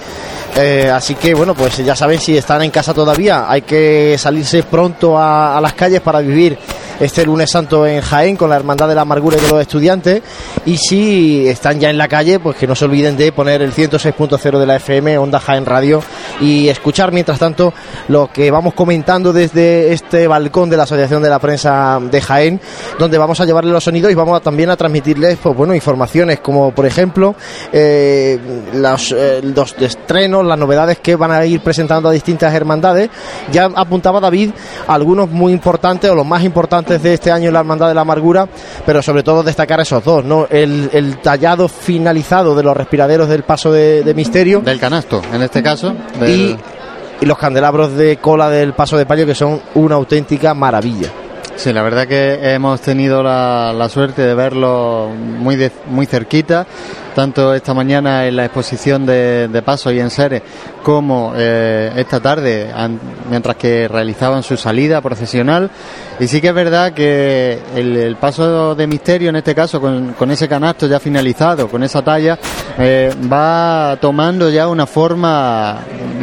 Eh, 0.58 0.92
así 0.94 1.16
que, 1.16 1.34
bueno, 1.34 1.54
pues 1.56 1.78
ya 1.78 1.96
sabéis 1.96 2.24
si 2.24 2.36
están 2.36 2.62
en 2.64 2.72
casa 2.72 2.94
todavía. 2.94 3.46
Hay 3.50 3.62
que 3.62 4.18
salirse 4.20 4.64
pronto 4.64 5.18
a 5.18 5.58
las 5.62 5.72
calles 5.72 6.02
para 6.02 6.20
vivir 6.20 6.58
este 7.00 7.26
lunes 7.26 7.52
santo 7.52 7.86
en 7.86 8.02
Jaén 8.02 8.36
con 8.36 8.50
la 8.50 8.56
Hermandad 8.56 8.88
de 8.88 8.96
la 8.96 9.02
Amargura 9.02 9.38
y 9.38 9.42
de 9.42 9.50
los 9.50 9.62
Estudiantes. 9.62 10.22
Y 10.66 10.78
si 10.78 11.48
están 11.48 11.80
ya 11.80 11.90
en 11.90 11.98
la 11.98 12.08
calle, 12.08 12.40
pues 12.40 12.58
que 12.58 12.68
no 12.68 12.76
se 12.76 12.86
olviden 12.86 13.18
de 13.18 13.32
poner 13.32 13.62
el 13.62 13.74
106.0 13.74 14.60
de 14.60 14.66
la 14.66 14.76
FM, 14.78 15.18
Onda 15.18 15.40
Jaén 15.40 15.66
Radio, 15.66 16.02
y 16.42 16.68
escuchar 16.68 17.12
mientras 17.12 17.40
tanto 17.40 17.74
lo 18.08 18.30
que 18.32 18.52
vamos 18.52 18.74
comentando 18.74 19.34
desde 19.34 19.94
este 19.94 20.28
balcón 20.28 20.70
de 20.70 20.78
la 20.78 20.84
Asociación 20.84 21.22
de 21.22 21.30
la 21.30 21.40
Prensa 21.40 22.00
de 22.02 22.22
Jaén, 22.22 22.62
donde 23.00 23.18
vamos 23.18 23.40
a 23.40 23.46
llevarle 23.46 23.72
los 23.72 23.84
sonidos 23.84 24.12
y 24.12 24.16
vamos 24.16 24.42
también 24.42 24.70
a 24.70 24.76
transmitirles, 24.76 25.38
pues 25.42 25.56
bueno, 25.56 25.74
informaciones 25.76 26.40
como 26.40 26.72
por 26.72 26.86
ejemplo 26.86 27.36
eh, 27.72 28.40
los, 28.74 29.12
eh, 29.12 29.42
los 29.44 29.76
estrenos, 29.80 30.46
las 30.46 30.58
novedades 30.58 31.00
que 31.00 31.16
van 31.16 31.32
a 31.32 31.46
ir 31.46 31.62
presentando 31.62 32.10
a 32.10 32.12
distintas 32.12 32.54
hermandades. 32.54 33.10
Ya 33.52 33.66
apuntaba 33.66 34.20
David 34.20 34.52
algunos 34.88 35.30
muy 35.30 35.52
importantes 35.52 36.10
o 36.10 36.16
los 36.16 36.26
más 36.26 36.44
importantes 36.44 36.87
de 36.88 37.14
este 37.14 37.32
año 37.32 37.48
en 37.48 37.54
la 37.54 37.60
Hermandad 37.60 37.88
de 37.90 37.94
la 37.94 38.02
Amargura, 38.02 38.48
pero 38.86 39.02
sobre 39.02 39.24
todo 39.24 39.44
destacar 39.44 39.80
esos 39.82 40.04
dos, 40.04 40.24
¿no? 40.24 40.48
El, 40.50 40.90
el 40.94 41.18
tallado 41.20 41.68
finalizado 41.68 42.56
de 42.56 42.64
los 42.64 42.76
respiraderos 42.78 43.28
del 43.30 43.44
paso 43.44 43.72
de, 43.72 44.04
de 44.04 44.14
misterio 44.14 44.62
Del 44.62 44.80
canasto, 44.80 45.22
en 45.34 45.42
este 45.42 45.62
caso. 45.62 45.94
del- 46.20 46.30
y, 46.30 46.58
y 47.22 47.26
los 47.26 47.38
candelabros 47.38 47.96
de 47.96 48.18
cola 48.18 48.50
del 48.50 48.74
paso 48.74 48.98
de 48.98 49.06
palio 49.06 49.26
que 49.26 49.36
son 49.36 49.62
una 49.76 49.96
auténtica 49.96 50.54
maravilla. 50.54 51.10
Sí, 51.58 51.74
la 51.74 51.82
verdad 51.82 52.08
que 52.08 52.54
hemos 52.54 52.80
tenido 52.82 53.24
la, 53.24 53.74
la 53.74 53.90
suerte 53.90 54.22
de 54.22 54.36
verlo 54.36 55.10
muy 55.18 55.56
de- 55.56 55.72
muy 55.88 56.06
cerquita, 56.06 56.68
tanto 57.16 57.52
esta 57.56 57.74
mañana 57.74 58.28
en 58.28 58.36
la 58.36 58.46
exposición 58.46 59.08
de, 59.08 59.48
de 59.48 59.62
Paso 59.64 59.92
y 59.92 60.00
en 60.00 60.12
Seres, 60.12 60.44
como 60.84 61.34
eh, 61.36 61.92
esta 61.96 62.20
tarde, 62.20 62.72
mientras 63.32 63.56
que 63.56 63.88
realizaban 63.88 64.44
su 64.44 64.56
salida 64.56 65.02
procesional. 65.02 65.72
Y 66.20 66.28
sí 66.28 66.42
que 66.42 66.50
es 66.50 66.54
verdad 66.54 66.94
que 66.94 67.58
el, 67.76 67.98
el 67.98 68.16
paso 68.18 68.76
de 68.76 68.86
misterio, 68.86 69.30
en 69.30 69.38
este 69.38 69.56
caso, 69.56 69.82
con, 69.82 70.14
con 70.14 70.30
ese 70.30 70.48
canasto 70.48 70.86
ya 70.86 71.00
finalizado, 71.00 71.68
con 71.70 71.82
esa 71.82 72.04
talla, 72.04 72.38
eh, 72.78 73.12
va 73.32 73.98
tomando 74.00 74.48
ya 74.52 74.68
una 74.68 74.86
forma 74.86 75.80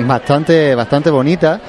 bastante, 0.06 0.76
bastante 0.76 1.10
bonita. 1.10 1.60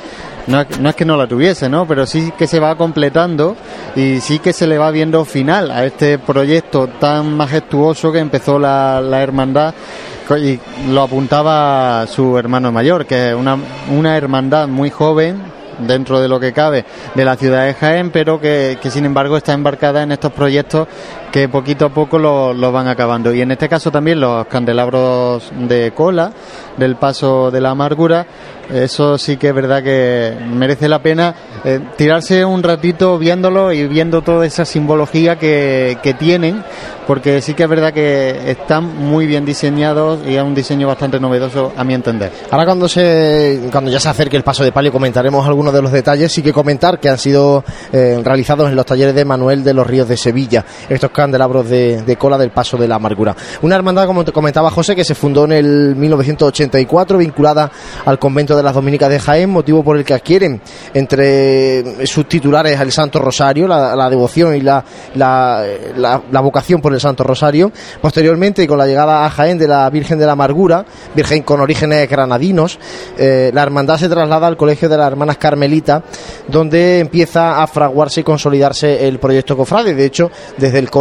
No, 0.48 0.64
no 0.80 0.90
es 0.90 0.96
que 0.96 1.06
no 1.06 1.18
la 1.18 1.28
tuviese, 1.28 1.70
¿no? 1.70 1.88
Pero 1.88 2.06
sí 2.06 2.32
que 2.38 2.46
se 2.46 2.60
va 2.60 2.76
completando 2.76 3.56
y 3.96 4.20
sí 4.20 4.40
que 4.40 4.54
se 4.54 4.68
le 4.68 4.78
va 4.78 4.92
viendo 4.92 5.26
final 5.26 5.72
a 5.72 5.86
este 5.86 6.20
proyecto 6.20 6.88
tan 6.88 7.36
majestuoso 7.36 8.12
que 8.12 8.20
empezó 8.20 8.60
la, 8.60 9.02
la 9.02 9.22
hermandad 9.22 9.74
y 10.38 10.60
lo 10.90 11.04
apuntaba 11.04 12.06
su 12.08 12.38
hermano 12.38 12.72
mayor, 12.72 13.06
que 13.06 13.30
es 13.30 13.36
una, 13.36 13.58
una 13.92 14.18
hermandad 14.18 14.68
muy 14.68 14.90
joven 14.90 15.42
dentro 15.80 16.22
de 16.22 16.28
lo 16.28 16.40
que 16.40 16.54
cabe 16.54 16.86
de 17.14 17.26
la 17.26 17.36
ciudad 17.36 17.66
de 17.66 17.74
Jaén, 17.74 18.12
pero 18.12 18.40
que 18.40 18.78
sin 18.90 19.06
embargo 19.06 19.38
está 19.38 19.54
embarcada 19.54 20.04
en 20.04 20.12
estos 20.12 20.32
proyectos 20.32 20.88
que 21.36 21.50
poquito 21.50 21.88
a 21.88 21.90
poco 21.90 22.18
lo, 22.18 22.72
van 22.72 22.88
acabando. 22.88 23.34
Y 23.34 23.42
en 23.42 23.52
este 23.52 23.68
caso 23.68 23.92
también 23.92 24.22
los 24.22 24.48
candelabros 24.48 25.52
de 25.68 25.92
cola 25.92 26.32
del 26.78 26.96
paso 26.96 27.52
de 27.52 27.60
la 27.60 27.72
amargura, 27.72 28.26
eso 28.74 29.18
sí 29.18 29.36
que 29.36 29.50
es 29.50 29.54
verdad 29.54 29.84
que 29.84 30.34
merece 30.48 30.88
la 30.88 31.00
pena 31.00 31.36
eh, 31.66 31.82
tirarse 31.98 32.46
un 32.46 32.64
ratito 32.64 33.18
viéndolo 33.20 33.74
y 33.74 33.86
viendo 33.86 34.22
toda 34.22 34.46
esa 34.46 34.64
simbología 34.64 35.38
que, 35.38 35.98
que 36.02 36.14
tienen, 36.14 36.64
porque 37.06 37.42
sí 37.42 37.54
que 37.54 37.64
es 37.64 37.70
verdad 37.70 37.94
que 37.94 38.52
están 38.52 38.98
muy 38.98 39.28
bien 39.28 39.46
diseñados 39.46 40.20
y 40.26 40.36
es 40.36 40.44
un 40.44 40.56
diseño 40.56 40.88
bastante 40.88 41.20
novedoso 41.20 41.74
a 41.76 41.84
mi 41.84 41.94
entender. 41.94 42.32
Ahora 42.50 42.66
cuando 42.66 42.88
se 42.88 43.68
cuando 43.72 43.92
ya 43.92 44.00
se 44.00 44.10
acerque 44.10 44.38
el 44.38 44.44
paso 44.44 44.64
de 44.64 44.72
palio 44.72 44.92
comentaremos 44.92 45.46
algunos 45.46 45.74
de 45.74 45.82
los 45.82 45.92
detalles. 45.92 46.32
Sí 46.32 46.42
que 46.42 46.54
comentar 46.54 47.00
que 47.00 47.10
han 47.10 47.18
sido 47.18 47.64
eh, 47.92 48.20
realizados 48.24 48.70
en 48.70 48.76
los 48.76 48.86
talleres 48.86 49.14
de 49.14 49.26
Manuel 49.26 49.64
de 49.64 49.74
los 49.74 49.86
Ríos 49.86 50.08
de 50.08 50.18
Sevilla 50.18 50.66
estos 50.90 51.12
candelabros 51.26 51.68
de, 51.68 52.04
de 52.04 52.16
cola 52.18 52.38
del 52.38 52.52
paso 52.52 52.78
de 52.78 52.88
la 52.88 52.96
amargura. 52.96 53.36
Una 53.64 53.76
hermandad, 53.76 54.06
como 54.06 54.24
te 54.24 54.32
comentaba 54.32 54.70
José, 54.70 54.96
que 54.96 55.04
se 55.04 55.16
fundó 55.16 55.46
en 55.46 55.54
el 55.54 55.96
1984, 55.96 57.18
vinculada 57.18 57.72
al 58.06 58.20
convento 58.20 58.56
de 58.56 58.62
las 58.62 58.76
Dominicas 58.76 59.10
de 59.10 59.20
Jaén, 59.20 59.50
motivo 59.50 59.84
por 59.84 59.98
el 59.98 60.06
que 60.06 60.14
adquieren 60.14 60.62
entre 60.94 62.06
sus 62.06 62.28
titulares 62.28 62.80
al 62.80 62.92
Santo 62.92 63.20
Rosario, 63.20 63.68
la, 63.68 64.10
devoción 64.10 64.56
y 64.56 64.62
la, 64.62 64.84
la, 65.16 66.42
vocación 66.42 66.80
por 66.80 66.94
el 66.94 67.00
Santo 67.00 67.24
Rosario. 67.24 67.72
Posteriormente, 68.02 68.68
con 68.68 68.78
la 68.78 68.86
llegada 68.86 69.26
a 69.26 69.30
Jaén 69.32 69.58
de 69.58 69.68
la 69.68 69.90
Virgen 69.90 70.20
de 70.20 70.28
la 70.28 70.34
Amargura, 70.34 70.86
Virgen 71.16 71.42
con 71.42 71.60
orígenes 71.60 72.08
granadinos, 72.08 72.78
eh, 73.18 73.50
la 73.52 73.64
hermandad 73.64 73.98
se 73.98 74.10
traslada 74.10 74.46
al 74.46 74.58
Colegio 74.58 74.90
de 74.90 74.98
las 74.98 75.08
Hermanas 75.08 75.38
Carmelita, 75.38 76.04
donde 76.48 77.00
empieza 77.00 77.64
a 77.64 77.68
fraguarse 77.68 78.22
y 78.22 78.24
consolidarse 78.24 79.08
el 79.08 79.18
proyecto 79.20 79.58
Cofrade. 79.58 79.96
De 79.96 80.06
hecho, 80.06 80.30
desde 80.58 80.80
el 80.80 80.92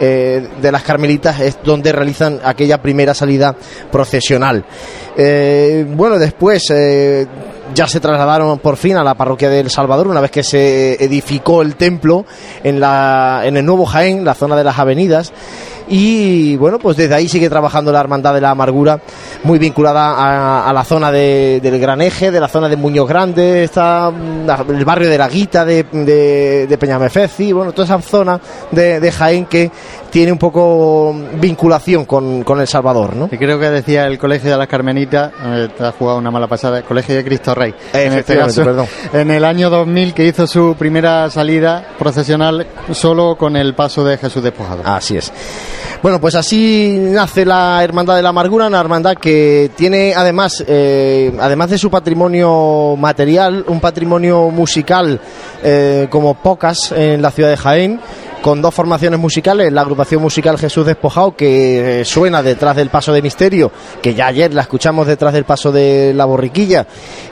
eh, 0.00 0.48
de 0.60 0.72
las 0.72 0.82
Carmelitas 0.82 1.40
es 1.40 1.58
donde 1.62 1.92
realizan 1.92 2.40
aquella 2.44 2.80
primera 2.80 3.14
salida 3.14 3.54
procesional. 3.90 4.64
Eh, 5.16 5.86
bueno, 5.88 6.18
después 6.18 6.70
eh, 6.70 7.26
ya 7.74 7.86
se 7.86 8.00
trasladaron 8.00 8.58
por 8.58 8.76
fin 8.76 8.96
a 8.96 9.04
la 9.04 9.14
parroquia 9.14 9.50
del 9.50 9.70
Salvador, 9.70 10.08
una 10.08 10.20
vez 10.20 10.30
que 10.30 10.42
se 10.42 11.02
edificó 11.02 11.62
el 11.62 11.76
templo 11.76 12.24
en, 12.62 12.80
la, 12.80 13.42
en 13.44 13.56
el 13.56 13.64
nuevo 13.64 13.86
Jaén, 13.86 14.24
la 14.24 14.34
zona 14.34 14.56
de 14.56 14.64
las 14.64 14.78
avenidas. 14.78 15.32
Y 15.90 16.56
bueno, 16.56 16.78
pues 16.78 16.96
desde 16.96 17.14
ahí 17.14 17.28
sigue 17.28 17.48
trabajando 17.48 17.90
la 17.92 18.00
Hermandad 18.00 18.34
de 18.34 18.40
la 18.40 18.50
Amargura, 18.50 19.00
muy 19.44 19.58
vinculada 19.58 20.12
a, 20.12 20.68
a 20.68 20.72
la 20.72 20.84
zona 20.84 21.10
de- 21.10 21.60
del 21.62 21.78
Gran 21.80 22.00
Eje, 22.02 22.30
de 22.30 22.40
la 22.40 22.48
zona 22.48 22.68
de 22.68 22.76
Muñoz 22.76 23.08
Grande, 23.08 23.64
está 23.64 24.10
mm, 24.10 24.70
el 24.70 24.84
barrio 24.84 25.08
de 25.08 25.18
la 25.18 25.28
Guita, 25.28 25.64
de, 25.64 25.84
de, 25.90 26.66
de 26.66 26.78
Peñamefeci, 26.78 27.52
bueno, 27.52 27.72
toda 27.72 27.84
esa 27.84 28.00
zona 28.02 28.40
de, 28.70 29.00
de 29.00 29.12
Jaén 29.12 29.46
que 29.46 29.70
tiene 30.10 30.32
un 30.32 30.38
poco 30.38 31.14
vinculación 31.34 32.04
con, 32.04 32.42
con 32.42 32.60
El 32.60 32.66
Salvador, 32.66 33.14
¿no? 33.16 33.28
Y 33.30 33.36
creo 33.38 33.58
que 33.58 33.70
decía 33.70 34.06
el 34.06 34.18
Colegio 34.18 34.50
de 34.50 34.56
las 34.56 34.66
Carmenitas, 34.68 35.32
eh, 35.44 35.68
te 35.76 35.84
ha 35.84 35.92
jugado 35.92 36.18
una 36.18 36.30
mala 36.30 36.46
pasada, 36.46 36.78
el 36.78 36.84
Colegio 36.84 37.14
de 37.14 37.24
Cristo 37.24 37.54
Rey. 37.54 37.74
En 37.92 38.12
este 38.14 38.36
caso, 38.36 38.64
perdón. 38.64 38.86
en 39.12 39.30
el 39.30 39.44
año 39.44 39.68
2000 39.70 40.14
que 40.14 40.26
hizo 40.26 40.46
su 40.46 40.76
primera 40.78 41.28
salida 41.30 41.84
procesional 41.98 42.66
solo 42.92 43.36
con 43.36 43.56
el 43.56 43.74
paso 43.74 44.04
de 44.04 44.16
Jesús 44.18 44.42
despojado. 44.42 44.82
Así 44.84 45.16
es. 45.16 45.32
Bueno, 46.00 46.20
pues 46.20 46.36
así 46.36 46.96
nace 46.96 47.44
la 47.44 47.82
Hermandad 47.82 48.14
de 48.14 48.22
la 48.22 48.28
Amargura, 48.28 48.68
una 48.68 48.78
hermandad 48.78 49.16
que 49.16 49.72
tiene 49.74 50.14
además, 50.14 50.64
eh, 50.68 51.32
además 51.40 51.70
de 51.70 51.78
su 51.78 51.90
patrimonio 51.90 52.94
material, 52.96 53.64
un 53.66 53.80
patrimonio 53.80 54.48
musical 54.50 55.20
eh, 55.60 56.06
como 56.08 56.34
pocas 56.34 56.92
en 56.92 57.20
la 57.20 57.32
ciudad 57.32 57.50
de 57.50 57.56
Jaén 57.56 58.00
con 58.48 58.62
dos 58.62 58.72
formaciones 58.74 59.20
musicales, 59.20 59.70
la 59.70 59.82
agrupación 59.82 60.22
musical 60.22 60.56
Jesús 60.56 60.86
Despojado, 60.86 61.36
que 61.36 62.00
eh, 62.00 62.04
suena 62.06 62.42
detrás 62.42 62.76
del 62.76 62.88
paso 62.88 63.12
de 63.12 63.20
Misterio, 63.20 63.70
que 64.00 64.14
ya 64.14 64.28
ayer 64.28 64.54
la 64.54 64.62
escuchamos 64.62 65.06
detrás 65.06 65.34
del 65.34 65.44
paso 65.44 65.70
de 65.70 66.14
la 66.14 66.24
borriquilla, 66.24 66.86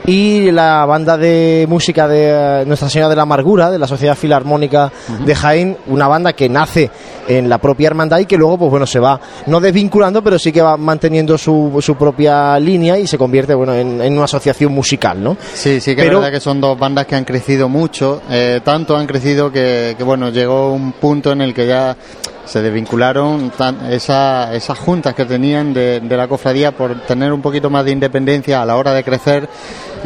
y 0.05 0.51
la 0.51 0.85
banda 0.85 1.17
de 1.17 1.65
música 1.71 2.07
de 2.07 2.61
eh, 2.61 2.65
Nuestra 2.67 2.91
Señora 2.91 3.09
de 3.09 3.17
la 3.17 3.23
Amargura, 3.23 3.71
de 3.71 3.79
la 3.79 3.87
Sociedad 3.87 4.15
Filarmónica 4.15 4.93
de 5.25 5.35
Jaén, 5.35 5.79
una 5.87 6.07
banda 6.07 6.35
que 6.35 6.51
nace 6.51 6.91
en 7.29 7.49
la 7.49 7.57
propia 7.57 7.87
hermandad 7.87 8.19
y 8.19 8.27
que 8.27 8.37
luego, 8.37 8.59
pues 8.59 8.71
bueno, 8.71 8.87
se 8.87 8.99
va 9.01 9.19
no 9.47 9.59
desvinculando, 9.59 10.23
pero 10.23 10.39
sí 10.39 10.53
que 10.53 10.61
va 10.61 10.77
manteniendo 10.77 11.39
su, 11.39 11.79
su 11.81 11.95
propia 11.97 12.61
línea 12.61 12.99
y 12.99 13.07
se 13.07 13.17
convierte, 13.17 13.55
bueno, 13.55 13.73
en, 13.75 14.03
en 14.03 14.13
una 14.13 14.25
asociación 14.25 14.71
musical, 14.71 15.25
¿no? 15.25 15.35
Sí, 15.55 15.81
sí 15.81 15.97
que 15.97 16.03
Pero- 16.03 16.19
es 16.19 16.25
verdad 16.25 16.33
que 16.37 16.41
son 16.41 16.61
dos 16.61 16.79
bandas 16.79 17.07
que 17.07 17.15
han 17.17 17.25
crecido 17.25 17.71
mucho, 17.71 18.21
eh, 18.31 18.61
tanto 18.63 18.95
han 18.99 19.07
crecido 19.07 19.51
que, 19.51 19.95
que, 19.97 20.05
bueno, 20.05 20.29
llegó 20.29 20.73
un 20.75 20.93
punto 20.93 21.06
en 21.33 21.41
el 21.41 21.55
que 21.55 21.67
ya 21.67 21.97
se 22.45 22.63
desvincularon 22.63 23.53
esas 23.91 24.79
juntas 24.79 25.15
que 25.15 25.25
tenían 25.25 25.73
de 25.73 26.17
la 26.17 26.29
cofradía 26.29 26.73
por 26.73 27.01
tener 27.03 27.33
un 27.33 27.43
poquito 27.43 27.71
más 27.71 27.85
de 27.85 27.93
independencia 27.93 28.63
a 28.63 28.67
la 28.67 28.77
hora 28.77 28.93
de 28.93 29.05
crecer, 29.05 29.49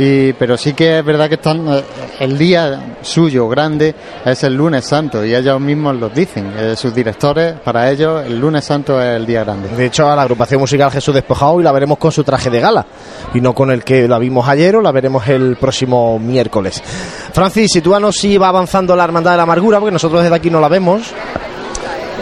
y, 0.03 0.33
pero 0.33 0.57
sí 0.57 0.73
que 0.73 1.01
es 1.01 1.05
verdad 1.05 1.29
que 1.29 1.35
están, 1.35 1.69
eh, 1.69 1.85
el 2.21 2.39
día 2.39 2.97
suyo 3.03 3.47
grande 3.51 3.95
es 4.25 4.43
el 4.45 4.55
lunes 4.55 4.87
santo 4.87 5.23
y 5.23 5.35
ellos 5.35 5.61
mismos 5.61 5.95
lo 5.97 6.09
dicen, 6.09 6.55
eh, 6.57 6.75
sus 6.75 6.95
directores, 6.95 7.61
para 7.61 7.91
ellos 7.91 8.25
el 8.25 8.41
lunes 8.41 8.65
santo 8.65 8.99
es 8.99 9.15
el 9.17 9.27
día 9.27 9.45
grande. 9.45 9.69
De 9.69 9.85
hecho, 9.85 10.11
a 10.11 10.17
la 10.17 10.23
agrupación 10.23 10.59
musical 10.59 10.91
Jesús 10.91 11.13
Despojado 11.13 11.61
y 11.61 11.65
la 11.65 11.73
veremos 11.73 11.99
con 11.99 12.11
su 12.11 12.25
traje 12.25 12.49
de 12.49 12.61
gala 12.61 12.87
y 13.35 13.43
no 13.43 13.55
con 13.55 13.71
el 13.71 13.85
que 13.85 14.09
la 14.09 14.19
vimos 14.19 14.49
ayer 14.49 14.75
o 14.77 14.81
la 14.81 14.91
veremos 14.91 15.29
el 15.29 15.57
próximo 15.57 16.19
miércoles. 16.19 16.83
Francis, 17.35 17.71
sitúanos 17.71 18.17
si 18.17 18.39
va 18.39 18.49
avanzando 18.49 18.97
la 18.97 19.05
Hermandad 19.05 19.33
de 19.33 19.37
la 19.37 19.43
Amargura, 19.43 19.81
porque 19.81 19.93
nosotros 19.93 20.23
desde 20.23 20.35
aquí 20.35 20.49
no 20.49 20.61
la 20.61 20.69
vemos. 20.69 21.13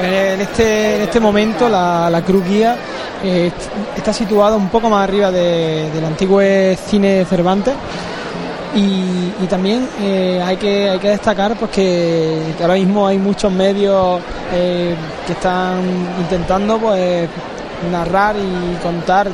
En 0.03 0.41
este, 0.41 1.05
este 1.05 1.21
momento 1.21 1.69
la, 1.69 2.09
la 2.11 2.23
cruz 2.23 2.45
guía 2.49 2.77
eh, 3.25 3.51
está 3.97 4.13
situada 4.13 4.57
un 4.57 4.69
poco 4.69 4.89
más 4.89 5.05
arriba 5.05 5.31
de- 5.31 5.91
del 5.91 6.05
antiguo 6.05 6.41
cine 6.87 7.25
Cervantes. 7.29 7.75
Y, 8.75 9.47
también 9.49 9.89
eh, 10.03 10.43
hay, 10.45 10.57
que, 10.59 10.91
hay 10.91 10.99
que 10.99 11.09
destacar 11.09 11.57
pues 11.57 11.71
que, 11.71 12.39
que 12.57 12.63
ahora 12.63 12.75
mismo 12.75 13.07
hay 13.07 13.17
muchos 13.19 13.51
medios 13.51 14.21
eh, 14.55 14.95
que 15.27 15.33
están 15.33 15.81
intentando 16.21 16.79
pues 16.79 17.29
narrar 17.91 18.37
y 18.37 18.77
contar, 18.83 19.29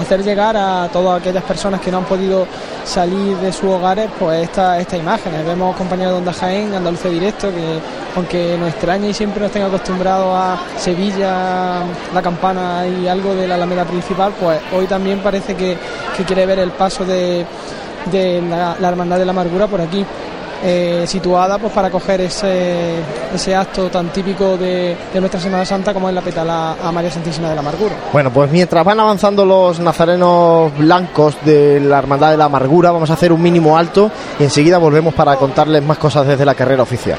hacer 0.00 0.22
llegar 0.22 0.56
a 0.56 0.88
todas 0.92 1.20
aquellas 1.20 1.44
personas 1.44 1.80
que 1.80 1.90
no 1.90 1.98
han 1.98 2.04
podido 2.04 2.46
salir 2.84 3.36
de 3.36 3.52
sus 3.52 3.70
hogares 3.70 4.08
pues 4.18 4.42
esta, 4.42 4.78
estas 4.78 4.98
imágenes. 4.98 5.44
Vemos 5.44 5.76
compañeros 5.76 6.12
de 6.12 6.18
Onda 6.18 6.32
Jaén, 6.32 6.74
Andalucía 6.74 7.10
Directo, 7.10 7.50
que 7.50 7.78
aunque 8.16 8.56
nos 8.58 8.70
extraña 8.70 9.08
y 9.08 9.14
siempre 9.14 9.42
nos 9.42 9.52
tenga 9.52 9.66
acostumbrados 9.66 10.34
a 10.34 10.58
Sevilla, 10.78 11.82
la 12.12 12.22
campana 12.22 12.86
y 12.86 13.08
algo 13.08 13.34
de 13.34 13.46
la 13.46 13.54
Alameda 13.54 13.84
principal, 13.84 14.32
pues 14.40 14.60
hoy 14.72 14.86
también 14.86 15.20
parece 15.20 15.54
que, 15.54 15.76
que 16.16 16.24
quiere 16.24 16.46
ver 16.46 16.58
el 16.58 16.70
paso 16.72 17.04
de, 17.04 17.46
de 18.10 18.42
la, 18.42 18.76
la 18.80 18.88
Hermandad 18.88 19.18
de 19.18 19.24
la 19.24 19.32
Amargura 19.32 19.66
por 19.66 19.80
aquí. 19.80 20.04
Eh, 20.62 21.04
situada 21.06 21.58
pues 21.58 21.72
para 21.72 21.90
coger 21.90 22.22
ese, 22.22 22.94
ese 23.34 23.54
acto 23.54 23.90
tan 23.90 24.12
típico 24.12 24.56
de, 24.56 24.96
de 25.12 25.20
nuestra 25.20 25.40
Semana 25.40 25.64
Santa 25.64 25.92
como 25.92 26.08
es 26.08 26.14
la 26.14 26.20
petala 26.20 26.76
a 26.82 26.92
María 26.92 27.10
Santísima 27.10 27.48
de 27.48 27.54
la 27.54 27.60
Amargura. 27.60 27.94
Bueno, 28.12 28.32
pues 28.32 28.50
mientras 28.50 28.84
van 28.84 29.00
avanzando 29.00 29.44
los 29.44 29.80
nazarenos 29.80 30.76
blancos 30.76 31.36
de 31.44 31.80
la 31.80 31.98
Hermandad 31.98 32.30
de 32.30 32.36
la 32.36 32.44
Amargura, 32.46 32.90
vamos 32.90 33.10
a 33.10 33.14
hacer 33.14 33.32
un 33.32 33.42
mínimo 33.42 33.76
alto 33.76 34.10
y 34.38 34.44
enseguida 34.44 34.78
volvemos 34.78 35.14
para 35.14 35.36
contarles 35.36 35.82
más 35.82 35.98
cosas 35.98 36.26
desde 36.26 36.44
la 36.44 36.54
carrera 36.54 36.82
oficial. 36.82 37.18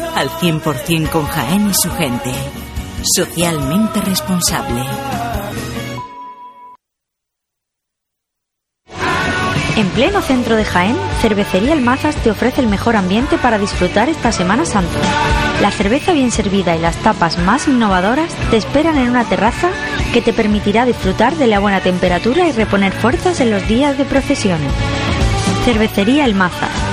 al 0.00 0.30
100% 0.30 1.10
con 1.10 1.26
Jaén 1.26 1.68
y 1.68 1.74
su 1.74 1.90
gente. 1.92 2.32
socialmente 3.16 4.00
responsable. 4.00 4.82
En 9.76 9.88
pleno 9.88 10.22
centro 10.22 10.54
de 10.54 10.64
Jaén, 10.64 10.96
Cervecería 11.20 11.72
El 11.72 11.80
Mazas 11.80 12.14
te 12.16 12.30
ofrece 12.30 12.60
el 12.60 12.68
mejor 12.68 12.94
ambiente 12.94 13.38
para 13.38 13.58
disfrutar 13.58 14.08
esta 14.08 14.30
Semana 14.30 14.64
Santa. 14.64 15.00
La 15.60 15.72
cerveza 15.72 16.12
bien 16.12 16.30
servida 16.30 16.76
y 16.76 16.78
las 16.78 16.96
tapas 16.98 17.38
más 17.38 17.66
innovadoras 17.66 18.32
te 18.50 18.56
esperan 18.56 18.96
en 18.98 19.10
una 19.10 19.24
terraza 19.24 19.70
que 20.12 20.22
te 20.22 20.32
permitirá 20.32 20.84
disfrutar 20.84 21.34
de 21.34 21.48
la 21.48 21.58
buena 21.58 21.80
temperatura 21.80 22.46
y 22.46 22.52
reponer 22.52 22.92
fuerzas 22.92 23.40
en 23.40 23.50
los 23.50 23.66
días 23.66 23.98
de 23.98 24.04
procesiones. 24.04 24.70
Cervecería 25.64 26.24
El 26.24 26.36
Mazas. 26.36 26.83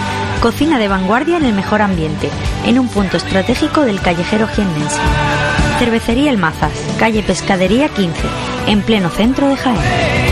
Cocina 0.42 0.80
de 0.80 0.88
vanguardia 0.88 1.38
en 1.38 1.46
el 1.46 1.54
mejor 1.54 1.84
ambiente, 1.84 2.28
en 2.66 2.80
un 2.80 2.88
punto 2.88 3.18
estratégico 3.18 3.82
del 3.82 4.02
callejero 4.02 4.48
jiennense. 4.48 5.00
Cervecería 5.78 6.32
El 6.32 6.40
Mazas, 6.40 6.74
calle 6.98 7.22
Pescadería 7.22 7.90
15, 7.90 8.20
en 8.66 8.82
pleno 8.82 9.10
centro 9.10 9.48
de 9.48 9.56
Jaén. 9.56 10.31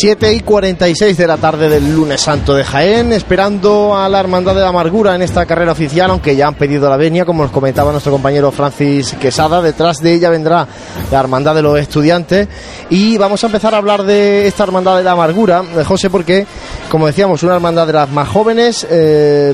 Siete 0.00 0.32
y 0.32 0.42
46 0.42 1.16
de 1.16 1.26
la 1.26 1.38
tarde 1.38 1.68
del 1.68 1.92
lunes 1.92 2.20
santo 2.20 2.54
de 2.54 2.62
Jaén, 2.62 3.12
esperando 3.12 3.96
a 3.96 4.08
la 4.08 4.20
Hermandad 4.20 4.54
de 4.54 4.60
la 4.60 4.68
Amargura 4.68 5.16
en 5.16 5.22
esta 5.22 5.44
carrera 5.44 5.72
oficial, 5.72 6.08
aunque 6.12 6.36
ya 6.36 6.46
han 6.46 6.54
pedido 6.54 6.88
la 6.88 6.96
venia, 6.96 7.24
como 7.24 7.42
nos 7.42 7.50
comentaba 7.50 7.90
nuestro 7.90 8.12
compañero 8.12 8.52
Francis 8.52 9.14
Quesada. 9.14 9.60
Detrás 9.60 9.98
de 9.98 10.14
ella 10.14 10.30
vendrá 10.30 10.68
la 11.10 11.18
Hermandad 11.18 11.56
de 11.56 11.62
los 11.62 11.80
Estudiantes. 11.80 12.46
Y 12.90 13.18
vamos 13.18 13.42
a 13.42 13.48
empezar 13.48 13.74
a 13.74 13.78
hablar 13.78 14.04
de 14.04 14.46
esta 14.46 14.62
Hermandad 14.62 14.98
de 14.98 15.02
la 15.02 15.10
Amargura, 15.10 15.64
de 15.64 15.82
José, 15.82 16.10
porque, 16.10 16.46
como 16.88 17.08
decíamos, 17.08 17.42
una 17.42 17.54
hermandad 17.54 17.88
de 17.88 17.92
las 17.94 18.08
más 18.08 18.28
jóvenes. 18.28 18.86
Eh, 18.88 19.52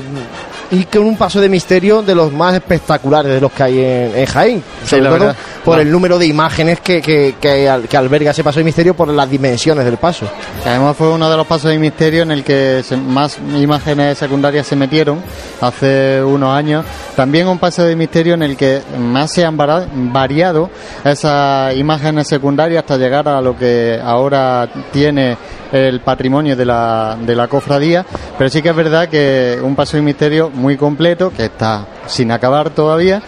y 0.71 0.85
con 0.85 1.03
un 1.03 1.17
paso 1.17 1.39
de 1.39 1.49
misterio 1.49 2.01
de 2.01 2.15
los 2.15 2.31
más 2.31 2.53
espectaculares 2.53 3.31
de 3.31 3.41
los 3.41 3.51
que 3.51 3.63
hay 3.63 3.79
en, 3.79 4.25
Jaén, 4.25 4.63
sobre 4.85 5.03
todo 5.03 5.35
por 5.63 5.79
el 5.79 5.91
número 5.91 6.17
de 6.17 6.25
imágenes 6.25 6.79
que, 6.79 7.01
que, 7.01 7.35
que, 7.39 7.97
alberga 7.97 8.31
ese 8.31 8.43
paso 8.43 8.59
de 8.59 8.65
misterio 8.65 8.95
por 8.95 9.07
las 9.07 9.29
dimensiones 9.29 9.85
del 9.85 9.97
paso. 9.97 10.27
Además 10.65 10.95
fue 10.97 11.09
uno 11.09 11.29
de 11.29 11.37
los 11.37 11.47
pasos 11.47 11.71
de 11.71 11.79
misterio 11.79 12.23
en 12.23 12.31
el 12.31 12.43
que 12.43 12.83
más 13.07 13.37
imágenes 13.55 14.17
secundarias 14.17 14.67
se 14.67 14.75
metieron 14.75 15.21
hace 15.61 16.21
unos 16.23 16.55
años. 16.55 16.85
También 17.15 17.47
un 17.47 17.59
paso 17.59 17.83
de 17.83 17.95
misterio 17.95 18.33
en 18.33 18.43
el 18.43 18.57
que 18.57 18.81
más 18.99 19.31
se 19.31 19.45
han 19.45 19.57
variado 19.57 20.69
esas 21.03 21.75
imágenes 21.75 22.27
secundarias 22.27 22.83
hasta 22.83 22.97
llegar 22.97 23.27
a 23.27 23.41
lo 23.41 23.57
que 23.57 23.99
ahora 24.03 24.69
tiene 24.91 25.37
el 25.75 25.99
patrimonio 25.99 26.55
de 26.55 26.65
la, 26.65 27.17
de 27.19 27.35
la 27.35 27.47
cofradía, 27.47 28.05
pero 28.37 28.49
sí 28.49 28.61
que 28.61 28.69
es 28.69 28.75
verdad 28.75 29.09
que 29.09 29.59
un 29.61 29.75
paso 29.75 29.97
de 29.97 30.03
misterio 30.03 30.49
muy 30.49 30.77
completo, 30.77 31.31
que 31.35 31.45
está 31.45 31.85
sin 32.07 32.31
acabar 32.31 32.69
todavía, 32.69 33.21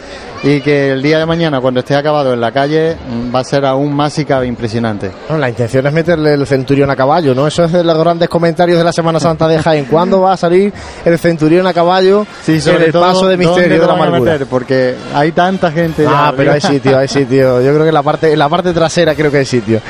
y 0.44 0.62
que 0.62 0.92
el 0.92 1.02
día 1.02 1.18
de 1.20 1.26
mañana, 1.26 1.60
cuando 1.60 1.80
esté 1.80 1.96
acabado 1.96 2.34
en 2.34 2.40
la 2.40 2.52
calle, 2.52 2.96
mm, 2.96 3.34
va 3.34 3.40
a 3.40 3.44
ser 3.44 3.66
aún 3.66 3.94
más 3.94 4.18
y 4.20 4.26
cabe 4.26 4.48
impresionante. 4.48 5.12
la 5.30 5.50
intención 5.50 5.86
es 5.88 5.94
meterle 5.94 6.34
el 6.34 6.46
centurión 6.46 6.90
a 6.90 6.96
caballo, 6.96 7.34
¿no? 7.34 7.48
Eso 7.48 7.64
es 7.64 7.72
de 7.72 7.84
los 7.84 7.98
grandes 7.98 8.30
comentarios 8.30 8.78
de 8.78 8.84
la 8.84 8.94
Semana 8.94 9.20
Santa 9.20 9.48
de 9.48 9.60
Jaén. 9.60 9.86
¿Cuándo 9.86 10.22
va 10.22 10.34
a 10.34 10.38
salir 10.38 10.72
el 11.04 11.18
centurión 11.18 11.66
a 11.68 11.74
caballo 11.74 12.26
sí, 12.44 12.62
sobre 12.62 12.86
el 12.86 12.92
paso 12.92 13.28
de 13.28 13.38
misterio 13.38 13.82
de 13.82 13.88
la 13.88 13.94
amargura? 13.94 14.38
porque 14.50 14.96
hay 15.14 15.32
tanta 15.32 15.72
gente. 15.72 16.06
Ah, 16.08 16.34
pero 16.36 16.54
hay 16.54 16.62
sitio, 16.62 16.98
hay 16.98 17.08
sitio. 17.08 17.62
Yo 17.62 17.72
creo 17.72 17.84
que 17.84 17.90
en 17.90 17.94
la 17.94 18.04
parte, 18.04 18.32
en 18.32 18.40
la 18.40 18.50
parte 18.50 18.74
trasera 18.74 19.16
creo 19.16 19.32
que 19.32 19.38
hay 19.38 19.46
sitio. 19.46 19.82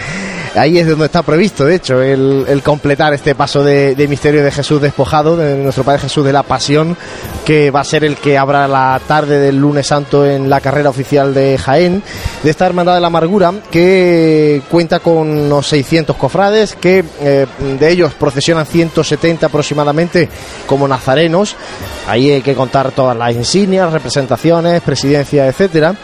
Ahí 0.58 0.80
es 0.80 0.88
donde 0.88 1.06
está 1.06 1.22
previsto, 1.22 1.66
de 1.66 1.76
hecho, 1.76 2.02
el, 2.02 2.62
completar 2.64 3.14
este 3.14 3.36
paso 3.36 3.64
de, 3.64 4.08
misterio 4.10 4.44
de 4.44 4.52
Jesús 4.52 4.82
despojado, 4.82 5.38
de 5.38 5.56
nuestro 5.56 5.84
Padre 5.84 6.02
Jesús 6.02 6.26
de 6.26 6.34
la 6.34 6.44
Pasión, 6.44 6.98
que 7.46 7.70
va 7.70 7.82
a 7.82 7.84
ser 7.84 8.04
el 8.04 8.18
que 8.18 8.38
abra 8.38 8.68
la 8.68 9.00
tarde 9.08 9.40
del 9.40 9.58
lunes 9.58 9.88
santo 9.88 10.26
en 10.26 10.50
la 10.50 10.60
carrera 10.60 10.90
oficial 10.90 11.34
de 11.34 11.58
Jaén, 11.58 12.02
de 12.44 12.50
esta 12.50 12.66
Hermandad 12.66 12.96
de 12.96 13.02
la 13.02 13.08
Amargura, 13.08 13.54
que 13.72 14.62
cuenta 14.70 15.00
con 15.00 15.30
unos 15.30 15.68
600 15.68 16.16
cofrades, 16.16 16.76
que 16.76 17.04
eh, 17.22 17.46
de 17.80 17.90
ellos 17.90 18.14
procesionan 18.16 18.66
170 18.66 19.46
aproximadamente 19.46 20.30
como 20.66 20.88
nazarenos. 20.88 21.56
Ahí 22.08 22.32
hay 22.32 22.42
que 22.42 22.56
contar 22.56 22.92
todas 22.92 23.16
las 23.16 23.34
insignias, 23.34 23.92
representaciones, 23.92 24.82
presidencia, 24.82 25.46
etcétera, 25.48 25.96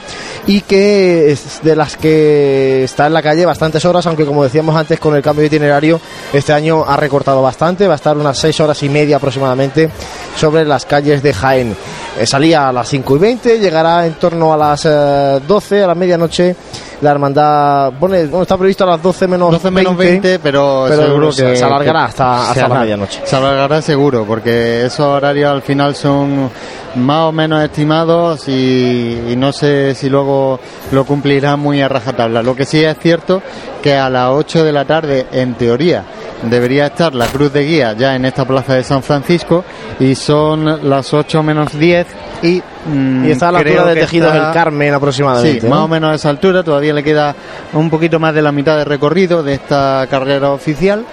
y 0.45 0.61
que 0.61 1.31
es 1.31 1.61
de 1.63 1.75
las 1.75 1.97
que 1.97 2.83
está 2.83 3.07
en 3.07 3.13
la 3.13 3.21
calle 3.21 3.45
bastantes 3.45 3.83
horas, 3.85 4.05
aunque 4.05 4.25
como 4.25 4.42
decíamos 4.43 4.75
antes, 4.75 4.99
con 4.99 5.15
el 5.15 5.21
cambio 5.21 5.41
de 5.41 5.47
itinerario, 5.47 5.99
este 6.32 6.53
año 6.53 6.84
ha 6.86 6.97
recortado 6.97 7.41
bastante, 7.41 7.88
va 7.88 7.93
a 7.93 7.95
estar 7.95 8.17
unas 8.17 8.38
6 8.38 8.60
horas 8.62 8.84
y 8.84 8.89
media 8.89 9.17
aproximadamente 9.17 9.89
sobre 10.36 10.65
las 10.65 10.86
calles 10.86 11.23
de 11.23 11.34
Jaén. 11.34 11.75
Eh, 12.19 12.25
salía 12.25 12.69
a 12.69 12.73
las 12.73 12.88
5 12.89 13.15
y 13.15 13.19
20, 13.19 13.60
llegará 13.60 14.06
en 14.06 14.13
torno 14.13 14.53
a 14.53 14.58
las 14.58 14.84
12, 14.84 15.77
eh, 15.79 15.84
a 15.84 15.88
la 15.88 15.95
medianoche. 15.95 16.56
La 17.03 17.11
hermandad, 17.11 17.91
bueno, 17.99 18.15
está 18.41 18.57
previsto 18.57 18.85
a 18.85 18.87
las 18.87 19.01
12 19.01 19.27
menos 19.27 19.51
12 19.51 19.71
menos 19.71 19.97
20, 19.97 20.39
pero, 20.39 20.87
seguro 20.87 21.27
que 21.31 21.57
se 21.57 21.63
alargará 21.65 22.05
hasta, 22.05 22.49
hasta 22.49 22.67
la 22.69 22.79
medianoche. 22.79 23.19
Se 23.25 23.35
alargará 23.35 23.81
seguro, 23.81 24.23
porque 24.25 24.85
esos 24.85 25.01
horarios 25.01 25.51
al 25.51 25.61
final 25.63 25.95
son 25.95 26.49
más 26.95 27.23
o 27.23 27.31
menos 27.33 27.61
estimados 27.61 28.47
y, 28.47 29.33
no 29.35 29.51
sé 29.51 29.95
si 29.95 30.09
luego 30.09 30.61
lo 30.93 31.03
cumplirá 31.03 31.57
muy 31.57 31.81
a 31.81 31.89
rajatabla. 31.89 32.41
Lo 32.41 32.55
que 32.55 32.63
sí 32.63 32.81
es 32.81 32.97
cierto 32.99 33.41
que 33.81 33.95
a 33.95 34.09
las 34.09 34.29
8 34.29 34.63
de 34.63 34.71
la 34.71 34.85
tarde, 34.85 35.27
en 35.33 35.55
teoría, 35.55 36.05
debería 36.43 36.85
estar 36.85 37.13
la 37.13 37.27
cruz 37.27 37.51
de 37.51 37.65
guía 37.65 37.93
ya 37.97 38.15
en 38.15 38.23
esta 38.23 38.45
plaza 38.45 38.75
de 38.75 38.83
San 38.85 39.03
Francisco 39.03 39.65
y 39.99 40.15
son 40.15 40.89
las 40.89 41.13
8 41.13 41.43
menos 41.43 41.77
10 41.77 42.08
y, 42.43 42.63
mm, 42.86 43.25
y 43.25 43.31
está 43.31 43.50
a 43.50 43.52
la 43.52 43.60
altura 43.60 43.86
de 43.86 43.96
Tejidos 43.96 44.34
del 44.34 44.52
Carmen 44.52 44.94
aproximadamente. 44.94 45.62
Sí, 45.62 45.67
más 45.67 45.79
o 45.79 45.88
menos 45.88 46.12
a 46.12 46.15
esa 46.15 46.29
altura, 46.29 46.63
todavía 46.63 46.94
le 46.94 47.04
queda 47.04 47.36
un 47.73 47.90
poquito 47.90 48.19
más 48.19 48.34
de 48.34 48.42
la 48.42 48.52
mitad 48.52 48.77
de 48.77 48.86
recorrido 48.86 49.44
de 49.44 49.54
esta 49.54 50.06
carrera 50.10 50.52
oficial. 50.52 51.06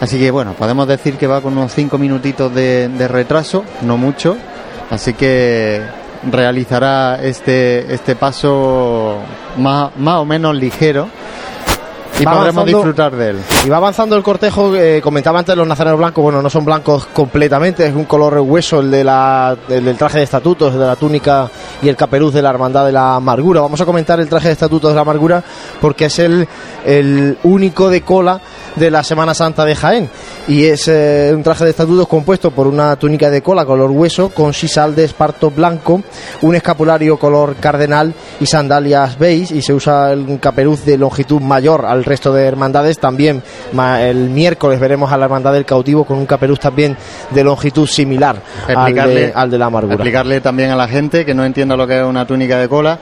Así 0.00 0.18
que 0.18 0.30
bueno, 0.30 0.52
podemos 0.52 0.86
decir 0.86 1.16
que 1.16 1.26
va 1.26 1.40
con 1.40 1.56
unos 1.58 1.72
5 1.72 1.98
minutitos 1.98 2.54
de, 2.54 2.88
de 2.88 3.08
retraso, 3.08 3.64
no 3.82 3.96
mucho. 3.96 4.36
Así 4.90 5.14
que 5.14 5.82
realizará 6.30 7.20
este, 7.22 7.92
este 7.92 8.16
paso 8.16 9.18
más, 9.58 9.96
más 9.96 10.16
o 10.16 10.24
menos 10.24 10.56
ligero 10.56 11.08
y 12.18 12.24
podremos 12.24 12.66
disfrutar 12.66 13.14
de 13.14 13.30
él. 13.30 13.38
Y 13.64 13.68
va 13.68 13.76
avanzando 13.76 14.16
el 14.16 14.22
cortejo, 14.22 14.74
eh, 14.74 15.00
comentaba 15.02 15.38
antes 15.38 15.56
los 15.56 15.66
nazarenos 15.66 15.98
blancos, 15.98 16.22
bueno, 16.22 16.42
no 16.42 16.50
son 16.50 16.64
blancos 16.64 17.06
completamente, 17.06 17.86
es 17.86 17.94
un 17.94 18.04
color 18.04 18.38
hueso 18.40 18.80
el, 18.80 18.90
de 18.90 19.04
la, 19.04 19.56
del 19.68 19.96
traje 19.96 20.18
de 20.18 20.24
estatutos, 20.24 20.74
de 20.74 20.86
la 20.86 20.96
túnica 20.96 21.50
y 21.82 21.88
el 21.88 21.96
caperuz 21.96 22.34
de 22.34 22.42
la 22.42 22.50
Hermandad 22.50 22.86
de 22.86 22.92
la 22.92 23.16
Amargura. 23.16 23.60
Vamos 23.60 23.80
a 23.80 23.84
comentar 23.84 24.20
el 24.20 24.28
traje 24.28 24.48
de 24.48 24.52
estatutos 24.52 24.90
de 24.90 24.96
la 24.96 25.02
Amargura 25.02 25.42
porque 25.80 26.06
es 26.06 26.18
el, 26.18 26.48
el 26.84 27.38
único 27.44 27.88
de 27.88 28.02
cola 28.02 28.40
de 28.76 28.90
la 28.90 29.02
Semana 29.02 29.34
Santa 29.34 29.64
de 29.64 29.74
Jaén 29.74 30.10
y 30.46 30.64
es 30.64 30.88
eh, 30.88 31.32
un 31.34 31.42
traje 31.42 31.64
de 31.64 31.70
estatutos 31.70 32.08
compuesto 32.08 32.50
por 32.50 32.66
una 32.66 32.96
túnica 32.96 33.30
de 33.30 33.42
cola 33.42 33.64
color 33.64 33.90
hueso 33.90 34.30
con 34.30 34.54
sisal 34.54 34.94
de 34.94 35.04
esparto 35.04 35.50
blanco, 35.50 36.02
un 36.42 36.54
escapulario 36.54 37.18
color 37.18 37.56
cardenal 37.56 38.14
y 38.40 38.46
sandalias 38.46 39.18
beige 39.18 39.54
y 39.54 39.62
se 39.62 39.74
usa 39.74 40.12
un 40.12 40.38
caperuz 40.38 40.84
de 40.84 40.96
longitud 40.96 41.40
mayor 41.40 41.84
al 41.84 42.04
resto 42.08 42.32
de 42.32 42.44
hermandades. 42.44 42.98
También 42.98 43.42
el 44.00 44.30
miércoles 44.30 44.80
veremos 44.80 45.12
a 45.12 45.16
la 45.16 45.26
hermandad 45.26 45.52
del 45.52 45.64
cautivo 45.64 46.04
con 46.04 46.18
un 46.18 46.26
caperuz 46.26 46.60
también 46.60 46.96
de 47.30 47.44
longitud 47.44 47.86
similar 47.86 48.36
al 48.66 48.94
de, 48.94 49.32
al 49.34 49.50
de 49.50 49.58
la 49.58 49.66
amargura. 49.66 49.94
Explicarle 49.94 50.40
también 50.40 50.70
a 50.70 50.76
la 50.76 50.88
gente 50.88 51.24
que 51.24 51.34
no 51.34 51.44
entienda 51.44 51.76
lo 51.76 51.86
que 51.86 51.98
es 51.98 52.04
una 52.04 52.26
túnica 52.26 52.58
de 52.58 52.68
cola 52.68 52.98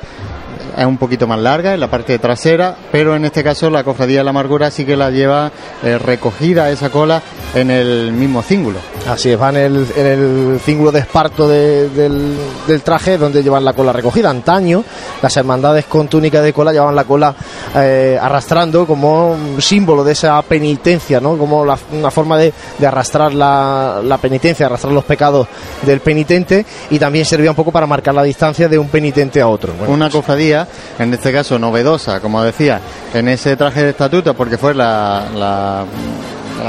es 0.77 0.85
un 0.87 0.97
poquito 0.99 1.27
más 1.27 1.39
larga 1.39 1.75
en 1.75 1.81
la 1.81 1.91
parte 1.91 2.19
trasera, 2.19 2.75
pero 2.93 3.14
en 3.17 3.25
este 3.25 3.43
caso 3.45 3.69
la 3.71 3.85
cofradía 3.85 4.19
de 4.19 4.25
la 4.25 4.31
amargura 4.31 4.71
sí 4.71 4.85
que 4.85 4.97
la 4.97 5.11
lleva 5.11 5.51
eh, 5.83 5.99
recogida 5.99 6.71
esa 6.71 6.91
cola 6.91 7.23
en 7.55 7.71
el 7.71 8.12
mismo 8.12 8.43
cíngulo. 8.43 8.79
Así 9.09 9.31
es, 9.31 9.39
van 9.39 9.57
en 9.57 9.64
el, 9.77 9.87
en 9.97 10.07
el 10.07 10.61
cíngulo 10.64 10.93
de 10.93 11.01
esparto 11.01 11.49
de- 11.49 11.89
del, 11.91 12.37
del 12.67 12.83
traje 12.83 13.19
donde 13.19 13.43
llevan 13.43 13.64
la 13.64 13.73
cola 13.73 13.93
recogida. 13.93 14.31
Antaño, 14.31 14.85
las 15.23 15.37
hermandades 15.37 15.85
con 15.87 16.09
túnica 16.09 16.43
de 16.43 16.53
cola 16.53 16.73
llevaban 16.73 16.95
la 16.97 17.05
cola 17.05 17.35
eh, 17.77 18.19
arrastrando 18.21 18.87
como 18.87 19.33
un 19.33 19.61
símbolo 19.62 20.03
de 20.05 20.12
esa 20.12 20.41
penitencia, 20.43 21.21
¿no? 21.21 21.37
Como 21.39 21.64
la- 21.64 21.79
una 21.93 22.11
forma 22.11 22.37
de, 22.39 22.53
de 22.79 22.87
arrastrar 22.87 23.33
la, 23.35 24.01
la 24.05 24.19
penitencia, 24.19 24.67
arrastrar 24.67 24.93
los 24.93 25.05
pecados 25.05 25.47
del 25.83 26.01
penitente 26.01 26.64
y 26.91 26.99
también 26.99 27.25
servía 27.25 27.51
un 27.51 27.57
poco 27.57 27.71
para 27.73 27.87
marcar 27.87 28.14
la 28.14 28.23
distancia 28.23 28.69
de 28.69 28.79
un 28.79 28.89
penitente 28.89 29.41
a 29.41 29.49
otro. 29.49 29.73
Bueno, 29.79 29.93
Una 29.95 30.11
cofradía, 30.11 30.56
en 30.99 31.13
este 31.13 31.33
caso 31.33 31.59
novedosa, 31.59 32.21
como 32.21 32.43
decía, 32.43 32.81
en 33.13 33.29
ese 33.29 33.57
traje 33.57 33.83
de 33.83 33.91
estatuto, 33.91 34.35
porque 34.35 34.57
fue 34.57 34.75
la, 34.75 35.25
la, 35.35 35.85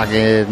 que 0.09 0.45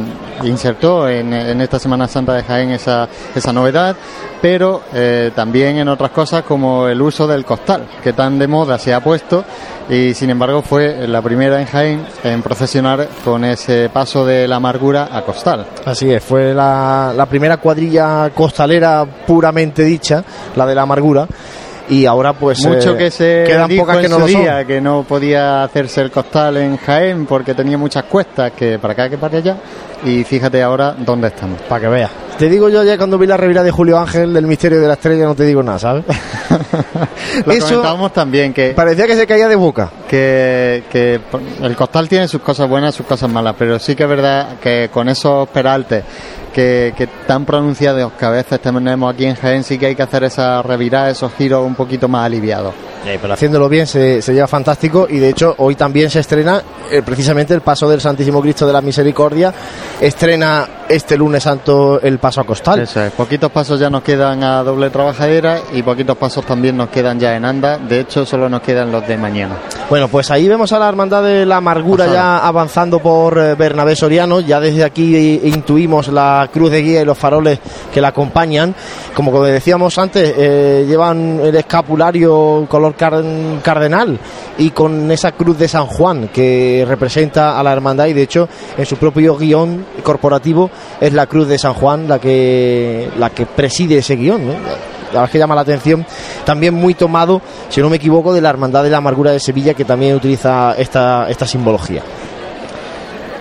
insertó 0.43 1.07
en, 1.07 1.33
en 1.33 1.61
esta 1.61 1.79
Semana 1.79 2.07
Santa 2.07 2.33
de 2.33 2.43
Jaén 2.43 2.71
esa, 2.71 3.07
esa 3.33 3.53
novedad, 3.53 3.95
pero 4.41 4.83
eh, 4.93 5.31
también 5.35 5.77
en 5.77 5.87
otras 5.87 6.11
cosas 6.11 6.43
como 6.43 6.87
el 6.87 7.01
uso 7.01 7.25
del 7.25 7.45
costal, 7.45 7.87
que 8.03 8.13
tan 8.13 8.37
de 8.37 8.47
moda 8.47 8.77
se 8.77 8.93
ha 8.93 9.01
puesto 9.01 9.43
y 9.89 10.13
sin 10.13 10.29
embargo 10.29 10.61
fue 10.61 11.07
la 11.07 11.21
primera 11.21 11.59
en 11.59 11.67
Jaén 11.67 12.05
en 12.23 12.41
procesionar 12.41 13.07
con 13.23 13.45
ese 13.45 13.89
paso 13.89 14.25
de 14.25 14.47
la 14.47 14.57
amargura 14.57 15.09
a 15.11 15.21
costal. 15.21 15.65
Así 15.85 16.11
es, 16.11 16.23
fue 16.23 16.53
la, 16.53 17.13
la 17.15 17.25
primera 17.27 17.57
cuadrilla 17.57 18.29
costalera 18.31 19.05
puramente 19.25 19.83
dicha, 19.83 20.23
la 20.55 20.65
de 20.65 20.75
la 20.75 20.83
amargura. 20.83 21.27
Y 21.89 22.05
ahora 22.05 22.33
pues 22.33 22.65
Mucho 22.65 22.95
eh, 22.95 22.97
que 22.97 23.11
se 23.11 23.43
quedan 23.45 23.69
dijo 23.69 23.83
pocas 23.85 23.99
que 23.99 24.09
no 24.09 24.19
lo 24.19 24.27
son. 24.27 24.65
que 24.65 24.81
no 24.81 25.03
podía 25.03 25.63
hacerse 25.63 26.01
el 26.01 26.11
costal 26.11 26.57
en 26.57 26.77
Jaén 26.77 27.25
porque 27.25 27.53
tenía 27.53 27.77
muchas 27.77 28.05
cuestas, 28.05 28.51
que 28.53 28.79
para 28.79 28.93
acá 28.93 29.09
que 29.09 29.17
para 29.17 29.37
allá. 29.37 29.57
Y 30.03 30.23
fíjate 30.23 30.61
ahora 30.61 30.95
dónde 30.97 31.27
estamos. 31.29 31.61
Para 31.63 31.81
que 31.81 31.87
veas. 31.87 32.11
Te 32.37 32.49
digo 32.49 32.67
yo 32.69 32.83
ya 32.83 32.97
cuando 32.97 33.17
vi 33.17 33.27
la 33.27 33.37
revira 33.37 33.63
de 33.63 33.71
Julio 33.71 33.97
Ángel 33.97 34.33
del 34.33 34.45
Misterio 34.45 34.81
de 34.81 34.87
la 34.87 34.93
Estrella, 34.95 35.23
no 35.25 35.35
te 35.35 35.45
digo 35.45 35.63
nada, 35.63 35.79
¿sabes? 35.79 36.03
Lo 37.45 37.53
Eso- 37.53 37.67
comentábamos 37.67 38.13
también, 38.13 38.53
que, 38.53 38.71
Parecía 38.75 39.07
que 39.07 39.15
se 39.15 39.25
caía 39.25 39.47
de 39.47 39.55
boca. 39.55 39.89
que, 40.07 40.83
que 40.89 41.19
el 41.61 41.75
costal 41.75 42.09
tiene 42.09 42.27
sus 42.27 42.41
cosas 42.41 42.67
buenas 42.67 42.93
y 42.93 42.97
sus 42.97 43.05
cosas 43.05 43.29
malas, 43.31 43.55
pero 43.57 43.79
sí 43.79 43.95
que 43.95 44.03
es 44.03 44.09
verdad 44.09 44.57
que 44.61 44.89
con 44.91 45.07
esos 45.07 45.47
peraltes 45.49 46.03
que, 46.53 46.93
que 46.97 47.07
tan 47.25 47.45
pronunciados 47.45 48.11
que 48.13 48.25
a 48.25 48.29
veces 48.31 48.59
tenemos 48.59 49.13
aquí 49.13 49.25
en 49.25 49.35
Jaén, 49.35 49.63
sí 49.63 49.77
que 49.77 49.87
hay 49.87 49.95
que 49.95 50.03
hacer 50.03 50.23
esa 50.25 50.61
revirada, 50.61 51.09
esos 51.09 51.31
giros 51.37 51.65
un 51.65 51.75
poquito 51.75 52.07
más 52.09 52.25
aliviados. 52.25 52.73
Eh, 53.05 53.19
haciéndolo 53.29 53.69
bien 53.69 53.85
se, 53.85 54.21
se 54.21 54.33
lleva 54.33 54.47
fantástico 54.47 55.07
y 55.07 55.19
de 55.19 55.29
hecho 55.29 55.53
hoy 55.59 55.75
también 55.75 56.09
se 56.09 56.19
estrena 56.19 56.63
eh, 56.89 57.03
precisamente 57.03 57.53
el 57.53 57.61
paso 57.61 57.87
del 57.87 58.01
Santísimo 58.01 58.41
Cristo 58.41 58.65
de 58.65 58.73
la 58.73 58.81
Misericordia. 58.81 59.53
Estrena 60.01 60.67
este 60.89 61.17
lunes 61.17 61.43
santo 61.43 61.99
el 62.01 62.19
paso 62.19 62.41
a 62.41 62.43
costal. 62.45 62.79
Eso 62.79 63.01
es, 63.01 63.11
poquitos 63.11 63.51
pasos 63.51 63.79
ya 63.79 63.89
nos 63.89 64.03
quedan 64.03 64.43
a 64.43 64.63
doble 64.63 64.89
trabajadera 64.89 65.59
y 65.73 65.81
poquitos 65.81 66.17
pasos 66.17 66.45
también 66.45 66.77
nos 66.77 66.89
quedan 66.89 67.19
ya 67.19 67.35
en 67.35 67.45
anda. 67.45 67.77
De 67.77 68.01
hecho, 68.01 68.25
solo 68.25 68.49
nos 68.49 68.61
quedan 68.61 68.91
los 68.91 69.07
de 69.07 69.17
mañana. 69.17 69.55
Bueno, 69.89 70.07
pues 70.07 70.31
ahí 70.31 70.47
vemos 70.47 70.71
a 70.73 70.79
la 70.79 70.87
Hermandad 70.89 71.23
de 71.23 71.45
la 71.45 71.57
Amargura 71.57 72.05
Pasada. 72.05 72.39
ya 72.39 72.47
avanzando 72.47 72.99
por 72.99 73.37
eh, 73.37 73.55
Bernabé 73.55 73.95
Soriano. 73.95 74.39
Ya 74.39 74.59
desde 74.59 74.83
aquí 74.83 75.15
eh, 75.15 75.41
intuimos 75.47 76.07
la 76.09 76.49
cruz 76.51 76.71
de 76.71 76.81
guía 76.81 77.01
y 77.01 77.05
los 77.05 77.17
faroles 77.17 77.59
que 77.93 78.01
la 78.01 78.09
acompañan. 78.09 78.73
Como 79.13 79.43
decíamos 79.43 79.97
antes, 79.97 80.33
eh, 80.37 80.85
llevan 80.87 81.39
el 81.43 81.55
escapulario 81.55 82.65
color 82.69 82.95
car- 82.95 83.23
cardenal 83.63 84.19
y 84.57 84.71
con 84.71 85.09
esa 85.11 85.31
cruz 85.33 85.57
de 85.57 85.67
San 85.67 85.85
Juan 85.85 86.29
que 86.29 86.85
representa 86.87 87.59
a 87.59 87.63
la 87.63 87.73
hermandad 87.73 88.05
y 88.07 88.13
de 88.13 88.23
hecho 88.23 88.47
en 88.77 88.85
su 88.85 88.97
propio 88.97 89.35
guion 89.37 89.85
corporativo 90.03 90.69
es 90.99 91.13
la 91.13 91.27
cruz 91.27 91.47
de 91.47 91.57
San 91.57 91.73
Juan 91.73 92.07
la 92.07 92.19
que 92.19 93.09
la 93.17 93.29
que 93.29 93.45
preside 93.45 93.97
ese 93.97 94.15
guion. 94.15 94.47
La 95.13 95.21
verdad 95.21 95.31
que 95.31 95.37
llama 95.37 95.55
la 95.55 95.61
atención, 95.61 96.05
también 96.43 96.73
muy 96.73 96.93
tomado, 96.93 97.41
si 97.69 97.79
no 97.79 97.89
me 97.89 97.97
equivoco, 97.97 98.33
de 98.33 98.41
la 98.41 98.49
Hermandad 98.49 98.83
de 98.83 98.89
la 98.89 98.97
Amargura 98.97 99.31
de 99.31 99.39
Sevilla, 99.39 99.73
que 99.73 99.85
también 99.85 100.15
utiliza 100.15 100.75
esta, 100.77 101.27
esta 101.29 101.47
simbología. 101.47 102.01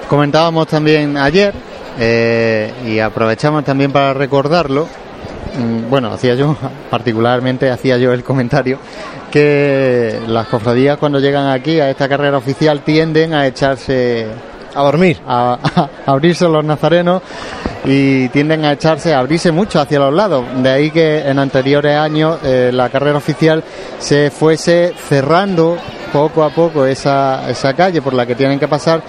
Comentábamos 0.09 0.69
también 0.69 1.17
ayer 1.17 1.53
eh, 1.99 2.73
y 2.87 2.99
aprovechamos 2.99 3.65
también 3.65 3.91
para 3.91 4.15
recordarlo. 4.15 4.87
mm, 5.59 5.91
Bueno, 5.91 6.13
hacía 6.13 6.35
yo, 6.35 6.57
particularmente 6.91 7.71
hacía 7.71 7.97
yo 7.99 8.13
el 8.13 8.23
comentario 8.23 8.79
que 9.31 10.21
las 10.29 10.47
cofradías 10.47 10.97
cuando 10.99 11.19
llegan 11.19 11.49
aquí 11.49 11.81
a 11.81 11.91
esta 11.91 12.09
carrera 12.09 12.37
oficial 12.39 12.83
tienden 12.83 13.35
a 13.35 13.49
echarse 13.49 14.29
A 14.75 14.83
dormir. 14.83 15.21
a, 15.27 15.59
abrirse 16.07 16.49
los 16.49 16.65
nazarenos 16.65 17.23
y 17.85 18.29
tienden 18.31 18.65
a 18.65 18.73
echarse, 18.73 19.13
a 19.13 19.21
abrirse 19.21 19.53
mucho 19.53 19.81
hacia 19.81 19.99
los 19.99 20.13
lados. 20.13 20.45
De 20.57 20.71
ahí 20.71 20.91
que 20.91 21.19
en 21.29 21.39
anteriores 21.39 21.97
años 21.97 22.39
eh, 22.43 22.71
la 22.73 22.89
carrera 22.89 23.19
oficial 23.19 23.63
se 23.99 24.31
fuese 24.31 24.95
cerrando 25.09 25.77
poco 26.13 26.45
a 26.45 26.51
poco 26.51 26.87
esa, 26.87 27.51
esa 27.51 27.75
calle 27.75 28.01
por 28.01 28.15
la 28.15 28.25
que 28.25 28.35
tienen 28.35 28.59
que 28.59 28.69
pasar 28.69 29.03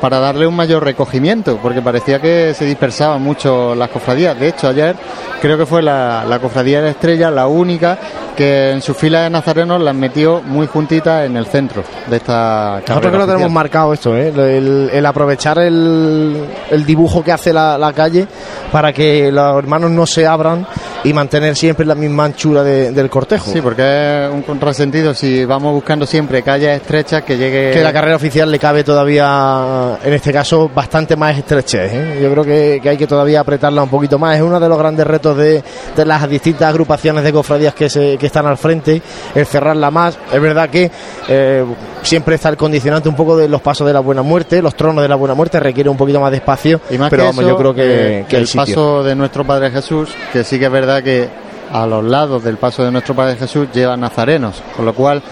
para 0.00 0.20
darle 0.20 0.46
un 0.46 0.54
mayor 0.54 0.84
recogimiento, 0.84 1.58
porque 1.62 1.82
parecía 1.82 2.20
que 2.20 2.54
se 2.54 2.64
dispersaban 2.64 3.22
mucho 3.22 3.74
las 3.74 3.88
cofradías. 3.90 4.38
De 4.38 4.48
hecho, 4.48 4.68
ayer 4.68 4.96
creo 5.40 5.58
que 5.58 5.66
fue 5.66 5.82
la, 5.82 6.24
la 6.28 6.38
cofradía 6.38 6.78
de 6.78 6.84
la 6.84 6.90
Estrella 6.90 7.30
la 7.30 7.46
única 7.46 7.98
que 8.36 8.70
en 8.70 8.82
sus 8.82 8.96
filas 8.96 9.24
de 9.24 9.30
nazarenos 9.30 9.82
las 9.82 9.94
metió 9.96 10.40
muy 10.42 10.68
juntitas 10.68 11.26
en 11.26 11.36
el 11.36 11.46
centro 11.46 11.82
de 12.06 12.16
esta 12.18 12.80
Nosotros 12.86 13.02
que 13.02 13.10
tenemos 13.10 13.26
oficial. 13.32 13.50
marcado 13.50 13.92
esto, 13.92 14.16
¿eh? 14.16 14.28
el, 14.28 14.90
el 14.92 15.06
aprovechar 15.06 15.58
el, 15.58 16.44
el 16.70 16.86
dibujo 16.86 17.24
que 17.24 17.32
hace 17.32 17.52
la, 17.52 17.76
la 17.76 17.92
calle 17.92 18.28
para 18.70 18.92
que 18.92 19.32
los 19.32 19.58
hermanos 19.58 19.90
no 19.90 20.06
se 20.06 20.24
abran 20.24 20.64
y 21.04 21.12
mantener 21.12 21.54
siempre 21.56 21.86
la 21.86 21.94
misma 21.94 22.24
anchura 22.24 22.62
de- 22.62 22.90
del 22.92 23.08
cortejo. 23.08 23.50
Sí, 23.52 23.60
porque 23.60 24.26
es 24.26 24.32
un 24.32 24.42
contrasentido 24.42 25.14
si 25.14 25.44
vamos 25.44 25.72
buscando 25.72 26.06
siempre 26.06 26.42
calles 26.42 26.80
estrechas 26.80 27.22
que 27.22 27.36
llegue... 27.36 27.70
que 27.72 27.82
la 27.82 27.92
carrera 27.92 28.16
oficial 28.16 28.50
le 28.50 28.58
cabe 28.58 28.82
todavía, 28.84 29.98
en 30.02 30.12
este 30.12 30.32
caso, 30.32 30.70
bastante 30.74 31.16
más 31.16 31.36
estrechez. 31.38 31.92
¿eh? 31.92 32.18
Yo 32.22 32.30
creo 32.32 32.44
que, 32.44 32.80
que 32.82 32.88
hay 32.88 32.96
que 32.96 33.06
todavía 33.06 33.40
apretarla 33.40 33.82
un 33.82 33.88
poquito 33.90 34.18
más. 34.18 34.36
Es 34.36 34.42
uno 34.42 34.58
de 34.60 34.68
los 34.68 34.78
grandes 34.78 35.06
retos 35.06 35.36
de, 35.36 35.62
de 35.96 36.04
las 36.04 36.28
distintas 36.28 36.68
agrupaciones 36.68 37.22
de 37.24 37.32
cofradías 37.32 37.74
que, 37.74 37.88
se, 37.88 38.16
que 38.18 38.26
están 38.26 38.46
al 38.46 38.56
frente, 38.58 39.00
el 39.34 39.46
cerrarla 39.46 39.90
más. 39.90 40.18
Es 40.32 40.40
verdad 40.40 40.68
que 40.68 40.90
eh, 41.28 41.64
siempre 42.08 42.36
está 42.36 42.48
el 42.48 42.56
condicionante 42.56 43.08
un 43.08 43.14
poco 43.14 43.36
de 43.36 43.48
los 43.48 43.60
pasos 43.60 43.86
de 43.86 43.92
la 43.92 44.00
buena 44.00 44.22
muerte, 44.22 44.62
los 44.62 44.74
tronos 44.74 45.02
de 45.02 45.08
la 45.08 45.16
buena 45.16 45.34
muerte 45.34 45.60
requiere 45.60 45.90
un 45.90 45.96
poquito 45.96 46.20
más 46.20 46.30
de 46.30 46.38
espacio, 46.38 46.80
Y 46.90 46.98
más 46.98 47.10
pero 47.10 47.22
que 47.22 47.26
vamos, 47.26 47.44
eso, 47.44 47.48
yo 47.48 47.56
creo 47.56 47.74
que, 47.74 48.18
eh, 48.20 48.24
que 48.28 48.36
el 48.36 48.46
sitio. 48.46 48.62
paso 48.62 49.02
de 49.04 49.14
nuestro 49.14 49.44
Padre 49.44 49.70
Jesús, 49.70 50.10
que 50.32 50.42
sí 50.42 50.58
que 50.58 50.66
es 50.66 50.72
verdad 50.72 51.02
que 51.02 51.28
a 51.70 51.86
los 51.86 52.02
lados 52.02 52.42
del 52.42 52.56
paso 52.56 52.82
de 52.82 52.90
nuestro 52.90 53.14
Padre 53.14 53.36
Jesús 53.36 53.68
llevan 53.72 54.00
nazarenos, 54.00 54.62
con 54.74 54.86
lo 54.86 54.94
cual 54.94 55.22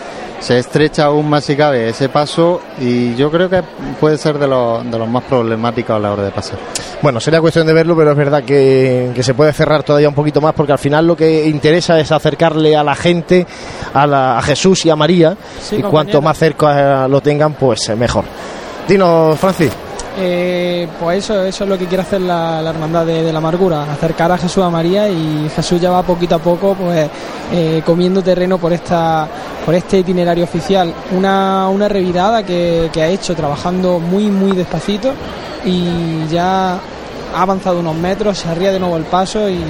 se 0.41 0.59
estrecha 0.59 1.05
aún 1.07 1.29
más 1.29 1.45
si 1.45 1.57
cabe 1.57 1.89
ese 1.89 2.09
paso 2.09 2.61
y 2.81 3.15
yo 3.17 3.31
creo 3.31 3.49
que 3.49 3.63
puede 4.01 4.19
ser 4.19 4.39
de 4.39 4.47
los, 4.47 4.89
de 4.91 4.99
los 4.99 5.09
más 5.09 5.25
problemáticos 5.25 5.97
a 5.97 5.99
la 5.99 6.13
hora 6.13 6.23
de 6.25 6.31
pasar. 6.31 6.59
Bueno, 7.03 7.21
sería 7.21 7.41
cuestión 7.41 7.67
de 7.67 7.73
verlo, 7.73 7.97
pero 7.97 8.11
es 8.13 8.17
verdad 8.17 8.45
que, 8.45 9.11
que 9.15 9.23
se 9.23 9.35
puede 9.35 9.53
cerrar 9.53 9.83
todavía 9.83 10.09
un 10.09 10.15
poquito 10.15 10.41
más 10.41 10.53
porque 10.55 10.73
al 10.73 10.79
final 10.79 11.07
lo 11.07 11.17
que 11.17 11.47
interesa 11.47 11.99
es 11.99 12.13
acercarle 12.13 12.77
a 12.77 12.83
la 12.85 12.95
gente, 12.95 13.47
a, 13.95 14.07
la- 14.07 14.39
a 14.39 14.43
Jesús 14.43 14.85
y 14.87 14.91
a 14.91 14.97
María, 14.97 15.31
Sí, 15.31 15.77
y 15.77 15.83
compañero. 15.83 15.91
cuanto 15.91 16.23
más 16.23 16.39
cerca 16.39 17.09
lo 17.09 17.21
tengan, 17.21 17.55
pues 17.55 17.89
eh, 17.89 17.97
mejor. 17.97 18.25
Dinos, 18.87 19.39
Francis. 19.39 19.73
Eh, 20.19 20.89
pues 20.99 21.19
eso, 21.19 21.45
eso 21.45 21.65
es 21.65 21.71
lo 21.71 21.77
que 21.77 21.87
quiere 21.87 22.03
hacer 22.03 22.23
la, 22.23 22.63
hermandad 22.67 23.05
de, 23.05 23.31
la 23.31 23.39
amargura, 23.39 23.83
acercar 23.83 24.33
a 24.33 24.39
Jesús 24.39 24.65
a 24.65 24.71
María 24.71 25.09
y 25.11 25.51
Jesús 25.55 25.79
ya 25.79 25.91
va 25.91 26.03
poquito 26.03 26.37
a 26.37 26.39
poco 26.39 26.75
pues 26.75 27.11
eh, 27.53 27.83
comiendo 27.85 28.23
terreno 28.23 28.57
por 28.57 28.73
esta 28.73 29.29
por 29.65 29.75
este 29.75 29.99
itinerario 29.99 30.45
oficial. 30.45 30.93
Una, 31.13 31.69
una 31.69 31.87
revirada 31.89 32.43
que, 32.43 32.91
ha 32.95 33.07
hecho 33.09 33.35
trabajando 33.35 33.99
muy 33.99 34.31
muy 34.31 34.53
despacito 34.53 35.13
y 35.67 36.27
ya 36.29 36.79
ha 37.35 37.43
avanzado 37.43 37.81
unos 37.81 37.97
metros, 37.97 38.39
se 38.39 38.49
arría 38.49 38.73
de 38.73 38.81
nuevo 38.81 38.97
el 38.97 39.05
paso 39.05 39.51
y, 39.51 39.61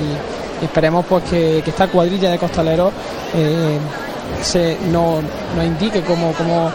esperemos 0.62 1.04
pues 1.06 1.24
que, 1.24 1.60
que 1.62 1.70
esta 1.70 1.88
cuadrilla 1.88 2.30
de 2.30 2.38
costaleros 2.38 2.92
eh, 3.34 3.78
se, 4.42 4.76
no, 4.90 5.18
nos 5.54 5.64
indique 5.64 6.02
cómo, 6.02 6.32
cómo, 6.32 6.70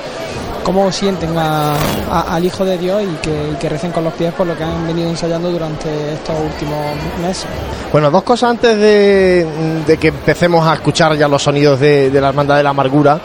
cómo 0.63 0.91
sienten 0.91 1.37
a- 1.37 1.73
a- 2.09 2.35
al 2.35 2.45
Hijo 2.45 2.65
de 2.65 2.77
Dios 2.77 3.03
y 3.03 3.15
que, 3.21 3.49
y 3.51 3.55
que 3.55 3.69
recen 3.69 3.91
con 3.91 4.03
los 4.03 4.13
pies 4.13 4.33
por 4.33 4.45
lo 4.47 4.55
que 4.57 4.63
han 4.63 4.85
venido 4.87 5.09
ensayando 5.09 5.49
durante 5.51 6.13
estos 6.13 6.35
últimos 6.39 6.77
meses. 7.21 7.45
Bueno, 7.91 8.09
dos 8.09 8.23
cosas 8.23 8.51
antes 8.51 8.77
de, 8.77 9.45
de 9.85 9.97
que 9.97 10.07
empecemos 10.09 10.65
a 10.67 10.73
escuchar 10.75 11.15
ya 11.17 11.27
los 11.27 11.43
sonidos 11.43 11.79
de, 11.79 12.09
de 12.09 12.21
la 12.21 12.29
Hermandad 12.29 12.57
de 12.57 12.63
la 12.63 12.69
Amargura. 12.69 13.19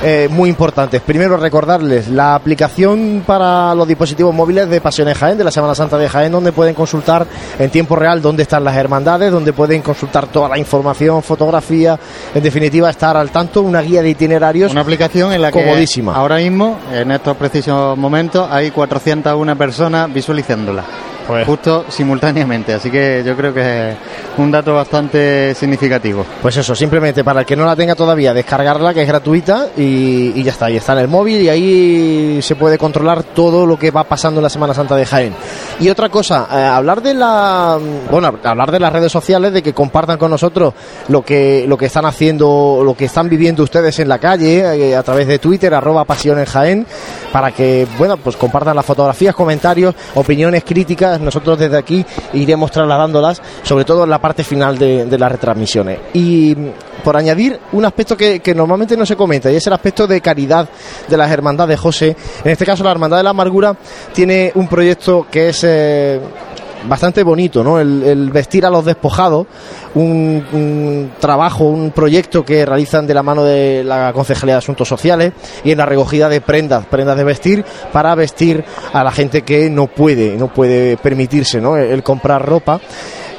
eh, 0.00 0.28
muy 0.30 0.48
importantes. 0.48 1.00
Primero, 1.00 1.36
recordarles 1.38 2.06
la 2.08 2.36
aplicación 2.36 3.24
para 3.26 3.74
los 3.74 3.86
dispositivos 3.88 4.32
móviles 4.32 4.68
de 4.70 4.80
Pasiones 4.80 5.18
Jaén, 5.18 5.36
de 5.36 5.42
la 5.42 5.50
Semana 5.50 5.74
Santa 5.74 5.98
de 5.98 6.08
Jaén, 6.08 6.30
donde 6.30 6.52
pueden 6.52 6.72
consultar 6.72 7.26
en 7.58 7.68
tiempo 7.70 7.96
real 7.96 8.22
dónde 8.22 8.44
están 8.44 8.62
las 8.62 8.76
hermandades, 8.76 9.32
donde 9.32 9.52
pueden 9.52 9.82
consultar 9.82 10.28
toda 10.28 10.48
la 10.48 10.56
información, 10.56 11.20
fotografía, 11.24 11.98
en 12.32 12.42
definitiva, 12.42 12.88
estar 12.90 13.16
al 13.16 13.30
tanto, 13.30 13.60
una 13.62 13.80
guía 13.80 14.00
de 14.02 14.10
itinerarios. 14.10 14.70
Una 14.70 14.82
aplicación 14.82 15.32
en 15.32 15.42
la 15.42 15.50
que 15.50 15.64
comodísima. 15.64 16.14
ahora 16.14 16.36
mismo, 16.36 16.76
en 16.92 17.10
estos 17.10 17.36
precisos 17.36 17.96
momentos, 17.96 18.48
hay 18.50 18.70
401 18.70 19.56
personas 19.56 20.12
visualizándola. 20.12 20.84
Pues- 21.28 21.46
Justo 21.46 21.84
simultáneamente, 21.88 22.72
así 22.72 22.90
que 22.90 23.22
yo 23.24 23.36
creo 23.36 23.54
que 23.54 23.90
es 23.90 23.96
un 24.38 24.50
dato 24.50 24.74
bastante 24.74 25.54
significativo. 25.54 26.24
Pues 26.42 26.56
eso, 26.56 26.74
simplemente 26.74 27.22
para 27.22 27.40
el 27.40 27.46
que 27.46 27.54
no 27.54 27.66
la 27.66 27.76
tenga 27.76 27.94
todavía, 27.94 28.32
descargarla, 28.34 28.94
que 28.94 29.02
es 29.02 29.08
gratuita, 29.08 29.66
y, 29.76 30.32
y 30.34 30.42
ya 30.42 30.52
está, 30.52 30.70
y 30.70 30.76
está 30.78 30.94
en 30.94 31.00
el 31.00 31.08
móvil, 31.08 31.42
y 31.42 31.48
ahí 31.50 32.38
se 32.42 32.56
puede 32.56 32.78
controlar 32.78 33.22
todo 33.22 33.66
lo 33.66 33.78
que 33.78 33.90
va 33.90 34.04
pasando 34.04 34.40
en 34.40 34.44
la 34.44 34.48
Semana 34.50 34.72
Santa 34.72 34.96
de 34.96 35.04
Jaén. 35.04 35.34
Y 35.80 35.90
otra 35.90 36.08
cosa, 36.08 36.48
eh, 36.50 36.56
hablar 36.56 37.02
de 37.02 37.12
la 37.14 37.78
bueno, 38.10 38.34
hablar 38.42 38.72
de 38.72 38.80
las 38.80 38.92
redes 38.92 39.12
sociales, 39.12 39.52
de 39.52 39.62
que 39.62 39.74
compartan 39.74 40.16
con 40.18 40.30
nosotros 40.30 40.72
lo 41.08 41.22
que, 41.22 41.66
lo 41.68 41.76
que 41.76 41.86
están 41.86 42.06
haciendo, 42.06 42.80
lo 42.82 42.94
que 42.96 43.04
están 43.04 43.28
viviendo 43.28 43.62
ustedes 43.62 43.98
en 43.98 44.08
la 44.08 44.18
calle, 44.18 44.60
eh, 44.90 44.96
a 44.96 45.02
través 45.02 45.26
de 45.26 45.38
Twitter, 45.38 45.74
arroba 45.74 46.04
pasión 46.04 46.38
en 46.38 46.46
Jaén, 46.46 46.86
para 47.32 47.52
que, 47.52 47.86
bueno, 47.98 48.16
pues 48.16 48.36
compartan 48.36 48.74
las 48.74 48.86
fotografías, 48.86 49.34
comentarios, 49.34 49.94
opiniones, 50.14 50.64
críticas, 50.64 51.17
nosotros 51.20 51.58
desde 51.58 51.76
aquí 51.76 52.04
iremos 52.32 52.70
trasladándolas, 52.70 53.42
sobre 53.62 53.84
todo 53.84 54.04
en 54.04 54.10
la 54.10 54.18
parte 54.18 54.44
final 54.44 54.78
de, 54.78 55.18
las 55.18 55.32
retransmisiones. 55.32 55.98
Y 56.14 56.54
mm, 56.56 57.02
por 57.02 57.16
añadir 57.16 57.58
un 57.72 57.84
aspecto 57.84 58.16
que, 58.16 58.40
que 58.40 58.54
normalmente 58.54 58.96
no 58.96 59.06
se 59.06 59.16
comenta, 59.16 59.50
y 59.50 59.56
es 59.56 59.66
el 59.66 59.72
aspecto 59.72 60.06
de 60.06 60.20
caridad 60.20 60.68
de 61.08 61.16
las 61.16 61.30
hermandades 61.30 61.78
José. 61.78 62.16
En 62.44 62.50
este 62.50 62.66
caso, 62.66 62.84
la 62.84 62.90
Hermandad 62.90 63.18
de 63.18 63.22
la 63.22 63.30
Amargura 63.30 63.76
tiene 64.12 64.52
un 64.54 64.68
proyecto 64.68 65.26
que 65.30 65.50
es 65.50 65.64
eh, 65.64 66.20
bastante 66.86 67.22
bonito, 67.22 67.64
¿no? 67.64 67.80
El, 67.80 68.30
vestir 68.30 68.64
a 68.66 68.70
los 68.70 68.84
despojados, 68.84 69.46
un, 69.94 71.10
trabajo, 71.18 71.64
un 71.64 71.90
proyecto 71.90 72.44
que 72.44 72.64
realizan 72.64 73.06
de 73.06 73.14
la 73.14 73.22
mano 73.22 73.44
de 73.44 73.82
la 73.84 74.12
Concejalía 74.12 74.54
de 74.54 74.58
Asuntos 74.58 74.88
Sociales 74.88 75.32
y 75.64 75.72
en 75.72 75.78
la 75.78 75.86
recogida 75.86 76.28
de 76.28 76.40
prendas, 76.40 76.86
prendas 76.86 77.16
de 77.16 77.24
vestir 77.24 77.64
para 77.92 78.14
vestir 78.14 78.64
a 78.92 79.02
la 79.02 79.10
gente 79.10 79.42
que 79.42 79.70
no 79.70 79.86
puede, 79.86 80.36
no 80.36 80.48
puede 80.52 80.96
permitirse, 80.96 81.60
¿no? 81.60 81.76
El, 81.76 81.90
el 81.90 82.02
comprar 82.02 82.44
ropa. 82.46 82.80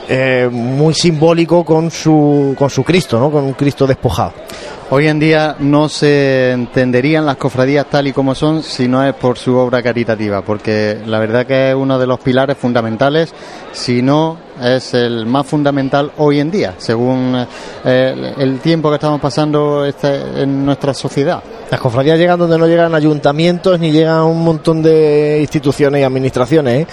eh, 0.10 0.50
muy 0.52 0.94
simbólico 0.96 1.64
con 1.64 1.92
su 1.92 2.56
con 2.58 2.70
su 2.70 2.84
Cristo, 2.84 3.20
¿no? 3.20 3.30
Con 3.32 3.44
un 3.44 3.54
Cristo 3.54 3.86
despojado. 3.86 4.34
Hoy 4.92 5.08
en 5.08 5.20
día 5.20 5.56
no 5.60 5.88
se 5.88 6.50
entenderían 6.52 7.24
las 7.24 7.36
cofradías 7.38 7.86
tal 7.88 8.08
y 8.08 8.12
como 8.12 8.34
son 8.34 8.64
si 8.64 8.88
no 8.88 9.06
es 9.06 9.14
por 9.14 9.38
su 9.38 9.56
obra 9.56 9.84
caritativa, 9.84 10.42
porque 10.42 10.98
la 11.06 11.20
verdad 11.20 11.46
que 11.46 11.70
es 11.70 11.76
uno 11.76 12.00
de 12.00 12.08
los 12.08 12.20
pilares 12.20 12.58
fundamentales, 12.58 13.32
si 13.72 14.02
no 14.02 14.38
es 14.60 14.96
el 14.96 15.28
más 15.28 15.46
fundamental 15.46 16.12
hoy 16.18 16.40
en 16.40 16.50
día, 16.50 16.74
según 16.80 17.36
eh, 17.86 18.34
el 18.40 18.60
tiempo 18.62 18.90
que 18.90 18.96
estamos 18.96 19.22
pasando 19.22 19.86
este- 19.86 20.42
en 20.42 20.66
nuestra 20.66 20.94
sociedad. 20.96 21.42
Las 21.70 21.80
cofradías 21.80 22.18
llegan 22.18 22.40
donde 22.40 22.58
no 22.58 22.66
llegan 22.66 22.96
ayuntamientos 22.96 23.80
ni 23.80 23.92
llegan 23.92 24.24
un 24.24 24.44
montón 24.44 24.82
de 24.82 25.38
instituciones 25.40 26.02
y 26.02 26.04
administraciones, 26.04 26.82
¿eh? 26.82 26.88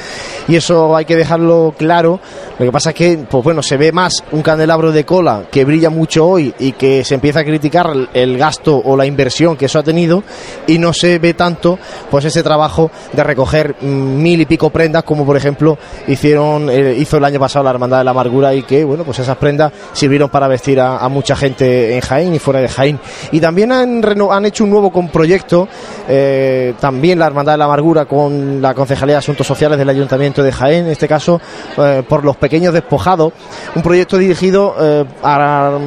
y 0.49 0.55
eso 0.55 0.94
hay 0.94 1.07
que 1.07 1.16
dejarlo 1.16 1.74
claro. 1.78 2.20
Lo 2.59 2.66
que 2.66 2.70
pasa 2.70 2.90
es 2.90 2.97
que, 2.97 3.18
pues 3.28 3.42
bueno, 3.42 3.62
se 3.62 3.78
ve 3.78 3.90
más 3.90 4.22
un 4.32 4.42
candelabro 4.42 4.92
de 4.92 5.05
cola 5.07 5.44
que 5.51 5.64
brilla 5.64 5.88
mucho 5.88 6.26
hoy 6.28 6.55
y 6.59 6.72
que 6.72 7.05
se 7.05 7.14
empieza 7.14 7.40
a 7.40 7.44
criticar 7.44 7.86
el- 7.91 8.37
gasto 8.37 8.76
o 8.84 8.97
la 8.97 9.07
inversión 9.07 9.57
que 9.57 9.66
eso 9.66 9.78
ha 9.78 9.82
tenido, 9.82 10.22
y 10.66 10.78
no 10.78 10.93
se 10.93 11.18
ve 11.18 11.34
tanto, 11.34 11.78
pues 12.11 12.24
ese 12.24 12.43
trabajo 12.43 12.91
de 13.12 13.24
recoger 13.24 13.76
mm, 13.80 13.87
mil 14.22 14.41
y 14.41 14.47
pico 14.47 14.70
prendas, 14.70 15.05
como 15.05 15.24
por 15.24 15.37
ejemplo 15.37 15.78
hicieron, 16.07 16.68
eh, 16.70 16.95
hizo 16.99 17.16
el 17.16 17.24
año 17.24 17.41
pasado 17.41 17.64
la 17.64 17.70
Hermandad 17.70 17.99
de 17.99 18.05
la 18.05 18.11
Amargura 18.11 18.55
y 18.55 18.62
que, 18.62 18.84
bueno, 18.84 19.05
pues 19.05 19.18
esas 19.18 19.37
prendas 19.37 19.72
sirvieron 19.93 20.28
para 20.28 20.49
vestir 20.49 20.80
a, 20.80 21.07
mucha 21.09 21.37
gente 21.37 21.95
en 21.95 22.01
Jaén 22.01 22.34
y 22.34 22.39
fuera 22.39 22.61
de 22.61 22.68
Jaén. 22.68 22.99
Y 23.32 23.41
también 23.41 23.72
han, 23.72 24.03
han 24.30 24.45
hecho 24.45 24.64
un 24.64 24.70
nuevo 24.70 24.91
con 24.91 25.09
proyecto, 25.09 25.68
eh, 26.09 26.74
también 26.80 27.18
la 27.18 27.26
Hermandad 27.26 27.55
de 27.55 27.59
la 27.59 27.64
Amargura 27.66 28.05
con 28.05 28.61
la 28.61 28.74
Concejalía 28.74 29.14
de 29.14 29.18
Asuntos 29.20 29.47
Sociales 29.47 29.78
del 29.78 29.89
Ayuntamiento 29.89 30.43
de 30.43 30.53
Jaén, 30.53 30.87
en 30.87 30.91
este 30.93 31.09
caso 31.09 31.41
eh, 31.78 32.03
por 32.07 32.24
los 32.24 32.37
pequeños 32.37 32.74
despojados, 32.74 33.32
un 33.74 33.82
proyecto 33.82 34.18
dirigido 34.18 34.74
a 35.22 35.78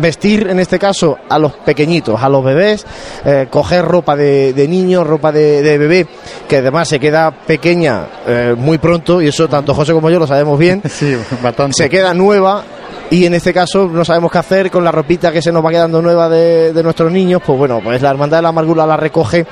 vestir 0.00 0.48
en 0.48 0.58
este 0.60 0.78
caso 0.78 1.18
a 1.28 1.38
los 1.38 1.52
pequeñitos, 1.52 2.22
a 2.22 2.28
los 2.28 2.44
bebés, 2.44 2.86
eh, 3.24 3.46
coger 3.50 3.84
ropa 3.84 4.16
de, 4.16 4.52
de 4.52 4.68
niño, 4.68 5.04
ropa 5.04 5.32
de, 5.32 5.62
de 5.62 5.78
bebé, 5.78 6.06
que 6.48 6.58
además 6.58 6.88
se 6.88 6.98
queda 7.00 7.30
pequeña 7.30 8.06
eh, 8.26 8.54
muy 8.56 8.78
pronto, 8.78 9.20
y 9.22 9.28
eso 9.28 9.48
tanto 9.48 9.74
José 9.74 9.92
como 9.92 10.10
yo 10.10 10.18
lo 10.18 10.26
sabemos 10.26 10.58
bien, 10.58 10.82
Sí, 10.88 11.16
bastante. 11.42 11.74
se 11.74 11.90
queda 11.90 12.14
nueva. 12.14 12.62
Y 13.10 13.26
en 13.26 13.34
este 13.34 13.52
caso 13.52 13.90
no 13.92 14.06
sabemos 14.06 14.32
qué 14.32 14.38
hacer 14.38 14.70
con 14.70 14.84
la 14.84 14.90
ropita 14.90 15.30
que 15.30 15.42
se 15.42 15.52
nos 15.52 15.62
va 15.62 15.68
quedando 15.68 16.00
nueva 16.00 16.30
de, 16.30 16.72
de 16.72 16.82
nuestros 16.82 17.12
niños, 17.12 17.42
pues 17.44 17.58
bueno, 17.58 17.78
pues 17.84 18.00
la 18.00 18.08
Hermandad 18.08 18.38
de 18.38 18.42
la 18.42 18.48
Amargura 18.48 18.86
la 18.86 18.96
recoge 18.96 19.44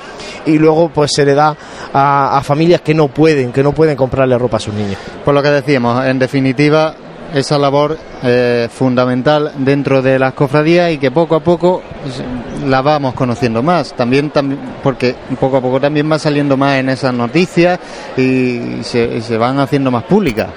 y 0.47 0.57
luego 0.57 0.89
pues 0.89 1.11
se 1.15 1.27
le 1.27 1.35
da 1.35 1.55
a, 1.93 2.39
a 2.39 2.43
familias 2.43 2.81
que 2.81 2.95
no 2.95 3.09
pueden, 3.09 3.53
que 3.53 3.63
no 3.63 3.73
pueden 3.73 3.97
comprarle 3.97 4.39
ropa 4.39 4.57
a 4.57 4.61
sus 4.61 4.73
niños. 4.73 4.97
Por 5.23 5.35
lo 5.35 5.43
que 5.43 5.51
decíamos, 5.51 6.03
en 6.07 6.19
definitiva, 6.19 6.95
esa 7.35 7.59
labor 7.59 7.97
eh, 8.23 8.69
fundamental 8.71 9.53
dentro 9.59 10.03
de 10.03 10.19
las 10.19 10.35
cofradías 10.35 10.93
y 10.93 10.99
que 10.99 11.11
poco 11.11 11.37
a 11.37 11.41
poco 11.41 11.83
pues, 12.03 12.23
la 12.67 12.83
vamos 12.83 13.15
conociendo 13.15 13.63
más. 13.63 13.95
También, 13.95 14.31
también 14.31 14.61
porque 14.83 15.15
poco 15.39 15.59
a 15.59 15.61
poco 15.61 15.81
también 15.81 16.11
va 16.11 16.19
saliendo 16.19 16.57
más 16.57 16.79
en 16.79 16.89
esas 16.89 17.15
noticias 17.15 17.79
y 18.17 18.83
se, 18.83 19.17
y 19.17 19.21
se 19.21 19.37
van 19.37 19.59
haciendo 19.59 19.91
más 19.91 20.05
públicas. 20.05 20.49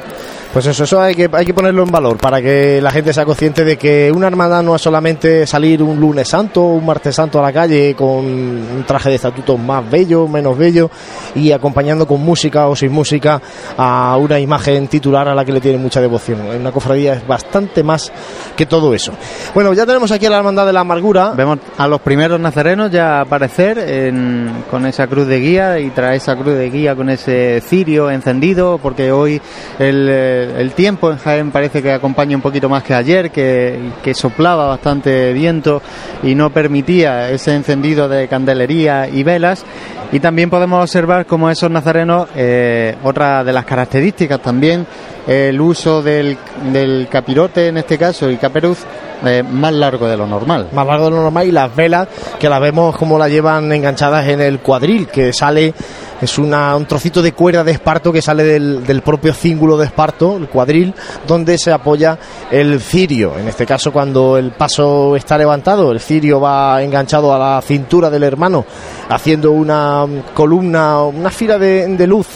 Pues 0.54 0.68
eso, 0.68 0.84
eso 0.84 1.02
hay 1.02 1.16
que, 1.16 1.28
hay 1.34 1.46
que 1.48 1.54
ponerlo 1.56 1.82
en 1.82 1.90
valor 1.90 2.18
para 2.18 2.40
que 2.40 2.80
la 2.80 2.92
gente 2.92 3.12
sea 3.12 3.26
consciente 3.26 3.66
de 3.66 3.76
que 3.76 4.12
una 4.16 4.28
hermandad 4.28 4.62
no 4.62 4.76
es 4.76 4.82
solamente 4.84 5.48
salir 5.48 5.82
un 5.82 6.00
lunes 6.00 6.28
santo 6.28 6.62
un 6.66 6.86
martes 6.86 7.16
santo 7.16 7.40
a 7.40 7.42
la 7.42 7.52
calle 7.52 7.96
con 7.96 8.08
un 8.18 8.84
traje 8.86 9.10
de 9.10 9.16
estatuto 9.16 9.58
más 9.58 9.90
bello, 9.90 10.28
menos 10.28 10.56
bello 10.56 10.92
y 11.34 11.52
acompañando 11.52 12.06
con 12.06 12.22
música 12.22 12.68
o 12.68 12.76
sin 12.76 12.92
música 12.92 13.42
a 13.76 14.16
una 14.20 14.40
imagen 14.40 14.88
titular 14.88 15.28
a 15.28 15.34
la 15.34 15.44
que 15.44 15.54
le 15.54 15.60
tiene 15.60 15.80
mucha 15.80 16.00
devoción. 16.00 16.42
Una 16.42 16.72
cofradía 16.72 17.14
es 17.16 17.26
bastante 17.26 17.82
más 17.82 18.12
que 18.56 18.68
todo 18.68 18.94
eso. 18.94 19.12
Bueno, 19.56 19.74
ya 19.74 19.88
tenemos 19.88 20.12
aquí 20.12 20.28
a 20.28 20.30
la 20.30 20.38
hermandad 20.38 20.68
de 20.68 20.74
la 20.74 20.82
amargura. 20.82 21.32
Vemos 21.32 21.58
a 21.80 21.88
los 21.88 22.00
primeros 22.02 22.40
nazarenos 22.40 22.92
ya 22.92 23.22
aparecer 23.22 23.80
en- 23.80 24.66
con 24.70 24.86
esa 24.86 25.08
cruz 25.08 25.26
de 25.26 25.40
guía 25.40 25.80
y 25.80 25.90
tras 25.90 26.16
esa 26.16 26.36
cruz 26.36 26.54
de 26.54 26.70
guía 26.70 26.96
con 26.96 27.10
ese 27.10 27.60
cirio 27.68 28.12
encendido, 28.12 28.78
porque 28.78 29.12
hoy 29.12 29.42
el, 29.80 30.08
eh, 30.12 30.43
el 30.44 30.72
tiempo 30.74 31.12
en 31.12 31.18
Jaén 31.18 31.52
parece 31.52 31.82
que 31.82 31.92
acompaña 31.92 32.36
un 32.36 32.42
poquito 32.42 32.70
más 32.70 32.84
que 32.84 32.94
ayer, 32.94 33.32
que, 33.32 34.14
soplaba 34.14 34.68
bastante 34.68 35.34
viento 35.34 35.82
y 36.22 36.36
no 36.36 36.52
permitía 36.52 37.30
ese 37.32 37.56
encendido 37.56 38.08
de 38.08 38.28
candelería 38.28 39.08
y 39.08 39.24
velas. 39.24 39.66
Y 40.12 40.20
también 40.20 40.50
podemos 40.50 40.84
observar 40.84 41.26
como 41.26 41.50
esos 41.50 41.72
nazarenos, 41.72 42.28
eh, 42.36 42.96
otra 43.04 43.44
de 43.44 43.52
las 43.52 43.66
características 43.66 44.40
también, 44.42 44.86
el 45.28 45.60
uso 45.60 46.02
del, 46.04 46.38
del 46.72 47.08
capirote 47.10 47.68
en 47.68 47.78
este 47.78 47.98
caso 47.98 48.30
y 48.30 48.38
caperuz 48.38 48.86
eh, 49.26 49.42
más 49.42 49.72
largo 49.72 50.08
de 50.08 50.18
lo 50.18 50.28
normal. 50.28 50.68
más 50.74 50.86
largo 50.86 51.06
de 51.06 51.12
lo 51.12 51.22
normal 51.22 51.48
y 51.48 51.52
las 51.52 51.74
velas 51.74 52.10
que 52.38 52.50
las 52.50 52.60
vemos 52.60 52.98
como 52.98 53.18
las 53.18 53.30
llevan 53.30 53.72
enganchadas 53.72 54.28
en 54.28 54.42
el 54.42 54.60
cuadril 54.60 55.08
que 55.08 55.32
sale 55.32 55.74
es 56.24 56.38
un 56.38 56.86
trocito 56.88 57.22
de 57.22 57.34
cuerda 57.34 57.64
de 57.64 57.74
esparto 57.74 58.14
que 58.14 58.22
sale 58.22 58.44
del, 58.44 59.02
propio 59.02 59.34
cíngulo 59.34 59.78
de 59.78 59.86
esparto 59.86 60.38
el 60.38 60.48
cuadril 60.48 60.94
donde 61.28 61.58
se 61.58 61.72
apoya 61.72 62.18
el 62.50 62.80
cirio 62.80 63.38
en 63.38 63.50
este 63.50 63.66
caso 63.66 63.92
cuando 63.92 64.38
el 64.38 64.52
paso 64.52 65.16
está 65.18 65.38
levantado 65.38 65.92
el 65.92 66.00
cirio 66.00 66.40
va 66.40 66.82
enganchado 66.82 67.34
a 67.34 67.38
la 67.38 67.62
cintura 67.62 68.10
del 68.10 68.24
hermano 68.24 68.66
haciendo 69.10 69.52
una 69.52 70.06
columna 70.34 71.04
una 71.04 71.30
fila 71.30 71.60
de, 71.60 72.08
luz 72.08 72.28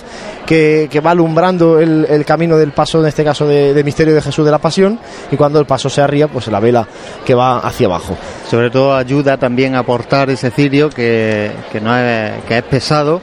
que, 0.46 1.02
va 1.06 1.12
alumbrando 1.12 1.80
el, 1.80 2.24
camino 2.26 2.58
del 2.58 2.72
paso, 2.72 3.02
en 3.02 3.08
este 3.08 3.24
caso 3.24 3.46
de, 3.48 3.84
Misterio 3.84 4.16
de 4.16 4.22
Jesús 4.22 4.46
de 4.46 4.52
la 4.52 4.60
Pasión, 4.60 4.98
y 5.30 5.36
cuando 5.36 5.60
el 5.60 5.66
paso 5.66 5.90
se 5.90 6.02
arría, 6.02 6.30
pues 6.30 6.48
la 6.48 6.62
vela 6.62 6.88
que 7.26 7.36
va 7.36 7.60
hacia 7.60 7.88
abajo. 7.88 8.18
Sobre 8.50 8.70
todo 8.70 8.96
ayuda 8.96 9.38
también 9.38 9.76
a 9.76 9.80
aportar 9.80 10.30
ese 10.30 10.50
cirio 10.50 10.90
que 10.90 11.52
no 11.82 11.98
es, 11.98 12.44
que 12.46 12.58
es 12.60 12.64
pesado 12.64 13.22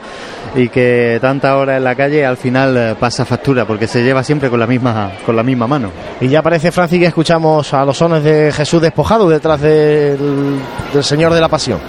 y 0.55 0.69
que 0.69 1.19
tanta 1.21 1.57
hora 1.57 1.77
en 1.77 1.83
la 1.83 1.95
calle 1.95 2.25
al 2.25 2.37
final 2.37 2.77
eh, 2.77 2.95
pasa 2.99 3.25
factura 3.25 3.65
porque 3.65 3.87
se 3.87 4.03
lleva 4.03 4.23
siempre 4.23 4.49
con 4.49 4.59
la 4.59 4.67
misma 4.67 5.11
con 5.25 5.35
la 5.35 5.43
misma 5.43 5.67
mano. 5.67 5.91
Y 6.21 6.27
ya 6.27 6.41
parece, 6.41 6.71
Francis, 6.71 6.99
que 6.99 7.07
escuchamos 7.07 7.73
a 7.73 7.83
los 7.85 7.97
sones 7.97 8.23
de 8.23 8.51
Jesús 8.51 8.81
despojado 8.81 9.29
detrás 9.29 9.61
del, 9.61 10.57
del 10.93 11.03
Señor 11.03 11.33
de 11.33 11.41
la 11.41 11.49
Pasión. 11.49 11.79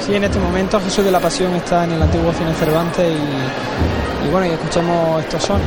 Sí, 0.00 0.14
en 0.14 0.24
este 0.24 0.38
momento 0.38 0.80
Jesús 0.80 1.04
de 1.04 1.10
la 1.10 1.20
Pasión 1.20 1.54
está 1.54 1.84
en 1.84 1.92
el 1.92 2.02
antiguo 2.02 2.32
cine 2.32 2.52
Cervantes 2.54 3.06
y, 3.06 4.26
y 4.26 4.30
bueno, 4.30 4.46
y 4.46 4.50
escuchamos 4.50 5.22
estos 5.22 5.42
sones. 5.42 5.66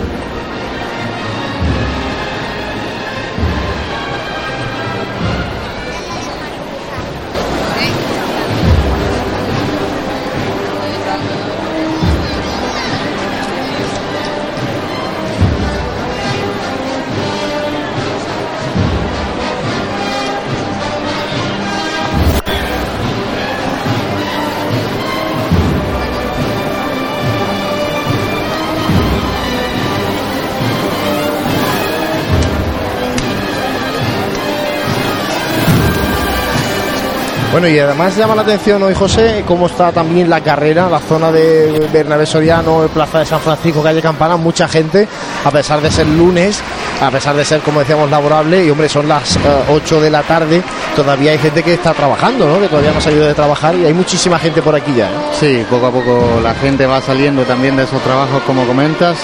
Bueno, 37.60 37.76
y 37.76 37.80
además 37.80 38.16
llama 38.16 38.36
la 38.36 38.44
atención 38.44 38.84
hoy, 38.84 38.94
José, 38.94 39.44
cómo 39.48 39.66
está 39.66 39.92
también 39.92 40.30
la 40.30 40.42
carrera, 40.42 40.88
la 40.88 41.00
zona 41.00 41.32
de 41.32 41.90
Bernabé 41.92 42.28
Soriano, 42.28 42.88
Plaza 42.94 43.18
de 43.18 43.26
San 43.26 43.40
Francisco, 43.40 43.82
calle 43.82 44.00
Campana, 44.00 44.38
mucha 44.38 44.68
gente, 44.68 45.08
a 45.44 45.50
pesar 45.50 45.82
de 45.82 45.90
ser 45.90 46.06
lunes, 46.06 46.62
a 47.02 47.10
pesar 47.10 47.36
de 47.36 47.44
ser, 47.44 47.62
como 47.62 47.80
decíamos, 47.80 48.12
laborable, 48.12 48.64
y 48.64 48.70
hombre, 48.70 48.88
son 48.88 49.08
las 49.08 49.40
8 49.72 50.02
de 50.02 50.10
la 50.12 50.22
tarde, 50.22 50.62
todavía 50.96 51.32
hay 51.32 51.40
gente 51.40 51.64
que 51.64 51.74
está 51.74 51.96
trabajando, 51.96 52.46
¿no? 52.46 52.62
Que 52.62 52.68
todavía 52.68 52.92
no 52.92 53.00
ha 53.00 53.02
salido 53.02 53.26
de 53.26 53.34
trabajar 53.34 53.74
y 53.74 53.86
hay 53.88 53.94
muchísima 53.96 54.38
gente 54.38 54.62
por 54.62 54.76
aquí 54.76 54.94
ya. 54.94 55.08
¿eh? 55.08 55.16
Sí, 55.32 55.66
poco 55.68 55.88
a 55.88 55.92
poco 55.92 56.40
la 56.44 56.54
gente 56.54 56.86
va 56.86 57.02
saliendo 57.02 57.42
también 57.42 57.76
de 57.76 57.86
esos 57.86 58.04
trabajos, 58.04 58.40
como 58.44 58.68
comentas, 58.68 59.18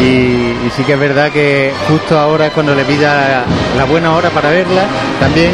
y, 0.00 0.04
y 0.04 0.72
sí 0.74 0.84
que 0.84 0.94
es 0.94 0.98
verdad 0.98 1.30
que 1.30 1.70
justo 1.86 2.18
ahora 2.18 2.46
es 2.46 2.52
cuando 2.54 2.74
le 2.74 2.86
pilla 2.86 3.44
la 3.76 3.84
buena 3.84 4.14
hora 4.14 4.30
para 4.30 4.48
verla, 4.48 4.84
también 5.20 5.52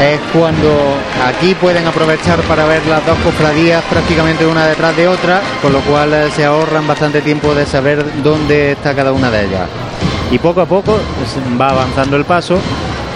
es 0.00 0.18
cuando 0.32 0.96
aquí 1.26 1.54
pueden 1.54 1.86
aprovechar 1.86 2.40
para 2.42 2.64
ver 2.64 2.86
las 2.86 3.04
dos 3.04 3.18
cofradías 3.18 3.82
prácticamente 3.84 4.46
una 4.46 4.66
detrás 4.66 4.96
de 4.96 5.06
otra, 5.06 5.42
con 5.60 5.72
lo 5.72 5.80
cual 5.80 6.12
eh, 6.14 6.30
se 6.34 6.44
ahorran 6.44 6.86
bastante 6.86 7.20
tiempo 7.20 7.54
de 7.54 7.66
saber 7.66 8.04
dónde 8.22 8.72
está 8.72 8.94
cada 8.94 9.12
una 9.12 9.30
de 9.30 9.44
ellas. 9.44 9.68
Y 10.30 10.38
poco 10.38 10.62
a 10.62 10.66
poco 10.66 10.98
pues, 11.18 11.60
va 11.60 11.70
avanzando 11.70 12.16
el 12.16 12.24
paso 12.24 12.58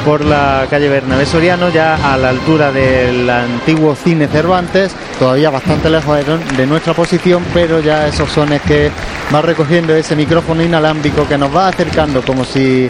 por 0.04 0.22
la 0.22 0.66
calle 0.68 0.90
Bernabé 0.90 1.24
Soriano, 1.24 1.70
ya 1.70 2.12
a 2.12 2.18
la 2.18 2.28
altura 2.28 2.70
del 2.70 3.28
antiguo 3.30 3.94
cine 3.94 4.28
Cervantes, 4.28 4.94
todavía 5.18 5.48
bastante 5.48 5.88
lejos 5.88 6.18
de, 6.56 6.66
nuestra 6.66 6.92
posición, 6.92 7.42
pero 7.54 7.80
ya 7.80 8.06
esos 8.06 8.30
sones 8.30 8.60
que 8.62 8.90
va 9.34 9.40
recogiendo 9.40 9.94
ese 9.96 10.14
micrófono 10.14 10.62
inalámbrico 10.62 11.26
que 11.26 11.38
nos 11.38 11.54
va 11.54 11.68
acercando 11.68 12.20
como 12.20 12.44
si, 12.44 12.88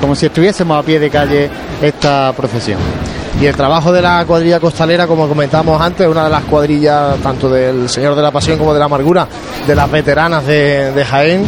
como 0.00 0.16
si 0.16 0.26
estuviésemos 0.26 0.82
a 0.82 0.82
pie 0.84 0.98
de 0.98 1.10
calle 1.10 1.50
esta 1.80 2.32
procesión. 2.32 2.80
Y 3.40 3.44
el 3.44 3.54
trabajo 3.54 3.92
de 3.92 4.00
la 4.00 4.24
cuadrilla 4.24 4.58
costalera, 4.58 5.06
como 5.06 5.28
comentamos 5.28 5.80
antes, 5.80 6.06
una 6.06 6.24
de 6.24 6.30
las 6.30 6.44
cuadrillas 6.44 7.18
tanto 7.18 7.50
del 7.50 7.88
Señor 7.88 8.14
de 8.14 8.22
la 8.22 8.30
Pasión 8.30 8.58
como 8.58 8.72
de 8.72 8.78
la 8.78 8.86
Amargura, 8.86 9.28
de 9.66 9.74
las 9.74 9.90
veteranas 9.90 10.46
de, 10.46 10.92
de 10.92 11.04
Jaén, 11.04 11.44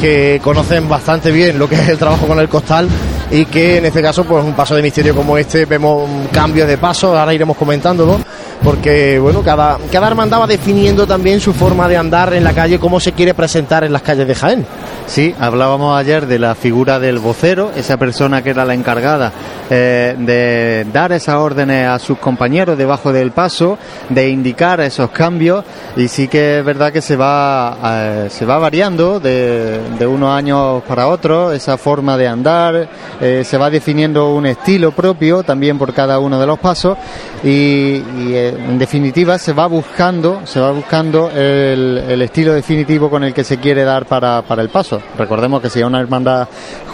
que 0.00 0.40
conocen 0.42 0.88
bastante 0.88 1.32
bien 1.32 1.58
lo 1.58 1.68
que 1.68 1.74
es 1.74 1.88
el 1.88 1.98
trabajo 1.98 2.26
con 2.26 2.38
el 2.38 2.48
costal 2.48 2.88
y 3.30 3.44
que 3.46 3.78
en 3.78 3.86
este 3.86 4.02
caso, 4.02 4.24
pues 4.24 4.44
un 4.44 4.54
paso 4.54 4.74
de 4.74 4.82
misterio 4.82 5.14
como 5.14 5.36
este, 5.36 5.64
vemos 5.64 6.08
cambios 6.32 6.68
de 6.68 6.78
paso, 6.78 7.16
ahora 7.16 7.34
iremos 7.34 7.56
comentándolo, 7.56 8.20
porque 8.62 9.18
bueno, 9.18 9.42
cada, 9.42 9.78
cada 9.90 10.08
hermandad 10.08 10.40
va 10.40 10.46
definiendo 10.46 11.06
también 11.06 11.40
su 11.40 11.52
forma 11.52 11.88
de 11.88 11.96
andar 11.96 12.34
en 12.34 12.44
la 12.44 12.52
calle, 12.52 12.78
cómo 12.78 13.00
se 13.00 13.12
quiere 13.12 13.34
presentar 13.34 13.84
en 13.84 13.92
las 13.92 14.02
calles 14.02 14.26
de 14.26 14.34
Jaén. 14.34 14.66
Sí, 15.06 15.34
hablábamos 15.38 15.96
ayer 15.96 16.26
de 16.26 16.38
la 16.38 16.54
figura 16.54 16.98
del 16.98 17.18
vocero, 17.18 17.70
esa 17.76 17.96
persona 17.96 18.42
que 18.42 18.50
era 18.50 18.64
la 18.64 18.74
encargada 18.74 19.32
eh, 19.70 20.16
de 20.18 20.84
dar 20.92 21.12
esas 21.12 21.36
órdenes 21.36 21.88
a 21.88 21.98
sus 22.00 22.18
compañeros 22.18 22.76
debajo 22.76 23.12
del 23.12 23.30
paso, 23.30 23.78
de 24.08 24.28
indicar 24.28 24.80
esos 24.80 25.10
cambios, 25.10 25.64
y 25.96 26.08
sí 26.08 26.26
que 26.26 26.58
es 26.58 26.64
verdad 26.64 26.92
que 26.92 27.02
se 27.02 27.14
va, 27.14 27.76
eh, 27.84 28.28
se 28.30 28.44
va 28.44 28.58
variando 28.58 29.20
de, 29.20 29.80
de 29.96 30.06
unos 30.06 30.36
años 30.36 30.82
para 30.88 31.06
otros, 31.06 31.54
esa 31.54 31.78
forma 31.78 32.16
de 32.16 32.26
andar, 32.26 32.88
eh, 33.20 33.42
se 33.44 33.56
va 33.58 33.70
definiendo 33.70 34.34
un 34.34 34.46
estilo 34.46 34.92
propio 34.92 35.42
también 35.42 35.78
por 35.78 35.92
cada 35.92 36.18
uno 36.18 36.38
de 36.40 36.46
los 36.46 36.58
pasos, 36.58 36.96
y, 37.42 37.48
y 37.48 38.32
eh, 38.34 38.48
en 38.48 38.78
definitiva 38.78 39.38
se 39.38 39.52
va 39.52 39.66
buscando, 39.66 40.40
se 40.44 40.60
va 40.60 40.70
buscando 40.72 41.30
el, 41.30 42.04
el 42.08 42.22
estilo 42.22 42.52
definitivo 42.52 43.08
con 43.10 43.24
el 43.24 43.32
que 43.32 43.44
se 43.44 43.58
quiere 43.58 43.84
dar 43.84 44.06
para, 44.06 44.42
para 44.42 44.62
el 44.62 44.68
paso. 44.68 45.00
Recordemos 45.18 45.60
que 45.60 45.70
si 45.70 45.80
es 45.80 45.84
una 45.84 46.00
hermandad 46.00 46.48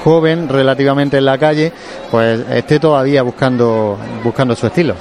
joven 0.05 0.49
relativamente 0.49 1.19
en 1.19 1.25
la 1.25 1.39
calle, 1.39 1.73
pues 2.11 2.41
esté 2.51 2.79
todavía 2.81 3.23
buscando, 3.23 3.97
buscando 4.25 4.55
su 4.57 4.67
estilo. 4.67 4.95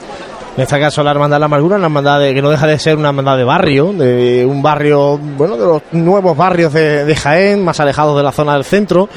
En 0.58 0.64
este 0.64 0.78
caso 0.82 1.02
la 1.02 1.12
hermandad 1.12 1.38
de 1.38 1.40
la 1.40 1.46
amargura, 1.46 1.78
una 1.78 1.86
hermandad 1.86 2.20
que 2.20 2.42
no 2.42 2.50
deja 2.50 2.68
de 2.68 2.78
ser 2.78 2.98
una 2.98 3.08
hermandad 3.10 3.38
de 3.38 3.46
barrio, 3.46 3.94
de 3.94 4.46
un 4.46 4.62
barrio, 4.62 5.18
bueno, 5.18 5.56
de 5.56 5.66
los 5.66 5.82
nuevos 5.94 6.36
barrios 6.36 6.74
de, 6.74 7.16
Jaén, 7.16 7.64
más 7.64 7.80
alejados 7.80 8.18
de 8.18 8.24
la 8.24 8.34
zona 8.34 8.56
del 8.56 8.66
centro, 8.66 9.08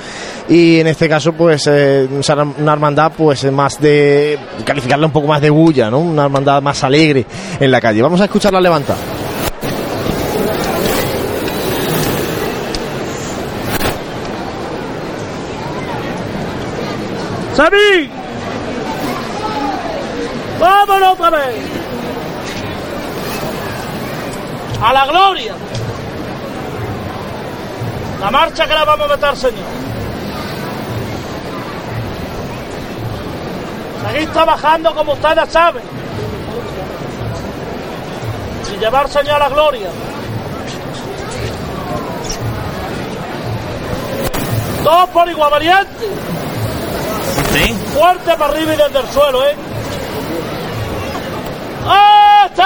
y 0.49 0.79
en 0.79 0.87
este 0.87 1.09
caso 1.09 1.33
pues 1.33 1.67
eh, 1.67 2.09
una 2.59 2.73
hermandad 2.73 3.13
pues 3.17 3.51
más 3.51 3.81
de, 3.81 4.39
calificarla 4.65 5.07
un 5.07 5.13
poco 5.13 5.27
más 5.27 5.41
de 5.41 5.51
bulla, 5.51 5.91
¿no? 5.91 5.99
Una 5.99 6.27
hermandad 6.27 6.63
más 6.63 6.85
alegre 6.85 7.27
en 7.59 7.71
la 7.71 7.81
calle. 7.81 8.01
Vamos 8.01 8.21
a 8.21 8.25
escuchar 8.27 8.53
la 8.53 8.61
levanta. 8.61 8.95
¡Sammy! 17.55 18.24
¡Vámonos 20.65 21.13
otra 21.13 21.29
vez! 21.29 21.57
¡A 24.83 24.93
la 24.95 25.05
gloria! 25.05 25.55
La 28.19 28.31
marcha 28.31 28.67
que 28.67 28.73
la 28.73 28.85
vamos 28.87 29.11
a 29.11 29.15
meter, 29.15 29.37
señor. 29.37 29.65
Seguid 34.07 34.29
trabajando 34.31 34.95
como 34.95 35.13
ustedes 35.13 35.51
saben. 35.51 35.83
Sin 38.67 38.81
llevar, 38.81 39.07
señor, 39.11 39.35
a 39.35 39.39
la 39.41 39.49
gloria. 39.51 39.89
Dos 44.83 45.09
por 45.11 45.29
igual 45.29 45.51
variante. 45.51 46.07
Sí. 47.53 47.75
Fuerte 47.93 48.35
para 48.39 48.51
arriba 48.51 48.73
y 48.73 48.77
desde 48.79 48.99
el 48.99 49.09
suelo, 49.09 49.45
¿eh? 49.45 49.74
¡Este! 51.87 52.65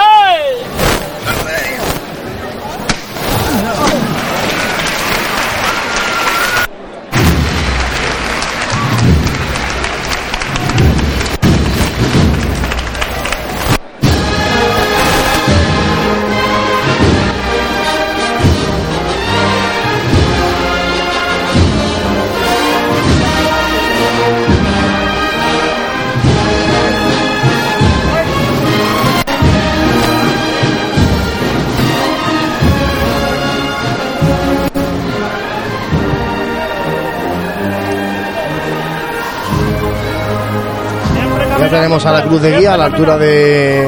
Tenemos 41.69 42.03
a 42.05 42.11
la 42.11 42.23
cruz 42.23 42.41
de 42.41 42.57
guía 42.57 42.73
a 42.73 42.77
la 42.77 42.85
altura 42.85 43.15
de 43.15 43.87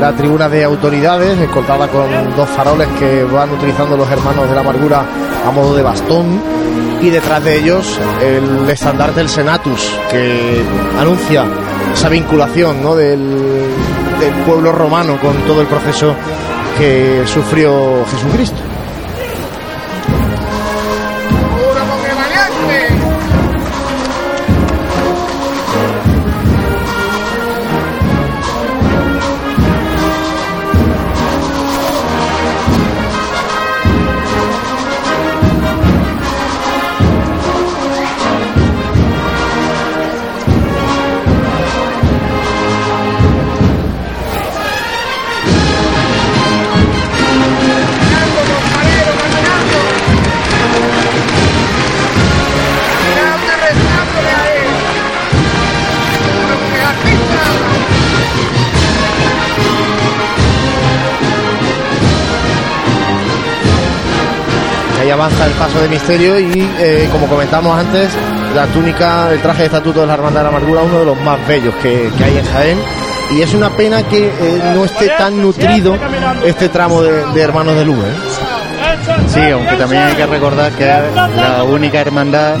la 0.00 0.12
tribuna 0.12 0.48
de 0.48 0.64
autoridades, 0.64 1.38
escoltada 1.38 1.86
con 1.88 2.08
dos 2.34 2.48
faroles 2.48 2.88
que 2.98 3.22
van 3.24 3.52
utilizando 3.52 3.98
los 3.98 4.10
hermanos 4.10 4.48
de 4.48 4.54
la 4.54 4.62
amargura 4.62 5.04
a 5.46 5.50
modo 5.50 5.76
de 5.76 5.82
bastón. 5.82 6.40
Y 7.02 7.10
detrás 7.10 7.44
de 7.44 7.58
ellos 7.58 8.00
el 8.22 8.68
estandarte 8.70 9.20
del 9.20 9.28
Senatus, 9.28 9.94
que 10.10 10.62
anuncia 10.98 11.44
esa 11.92 12.08
vinculación 12.08 12.82
¿no? 12.82 12.96
del, 12.96 13.20
del 14.18 14.34
pueblo 14.46 14.72
romano 14.72 15.18
con 15.20 15.36
todo 15.46 15.60
el 15.60 15.66
proceso 15.66 16.14
que 16.78 17.24
sufrió 17.26 18.04
Jesucristo. 18.10 18.67
Avanza 65.18 65.46
el 65.46 65.52
paso 65.52 65.80
de 65.80 65.88
misterio 65.88 66.38
y, 66.38 66.70
eh, 66.78 67.08
como 67.10 67.26
comentamos 67.26 67.76
antes, 67.76 68.08
la 68.54 68.66
túnica, 68.66 69.32
el 69.32 69.40
traje 69.40 69.60
de 69.60 69.66
estatuto 69.66 70.02
de 70.02 70.06
la 70.06 70.14
Hermandad 70.14 70.40
de 70.40 70.44
la 70.44 70.56
Amargura, 70.56 70.82
uno 70.82 71.00
de 71.00 71.04
los 71.06 71.20
más 71.22 71.44
bellos 71.48 71.74
que, 71.82 72.08
que 72.16 72.24
hay 72.24 72.38
en 72.38 72.44
Jaén. 72.46 72.78
y 73.32 73.42
es 73.42 73.52
una 73.52 73.70
pena 73.70 74.04
que 74.04 74.26
eh, 74.28 74.62
no 74.74 74.84
esté 74.84 75.08
tan 75.08 75.42
nutrido 75.42 75.96
este 76.44 76.68
tramo 76.68 77.02
de, 77.02 77.24
de 77.34 77.40
Hermanos 77.42 77.74
de 77.74 77.84
Luz. 77.84 77.98
¿eh? 77.98 78.12
Sí, 79.26 79.40
aunque 79.50 79.74
también 79.74 80.02
hay 80.02 80.14
que 80.14 80.26
recordar 80.26 80.70
que 80.72 80.84
es 80.84 81.14
la 81.14 81.64
única 81.64 82.00
hermandad, 82.00 82.54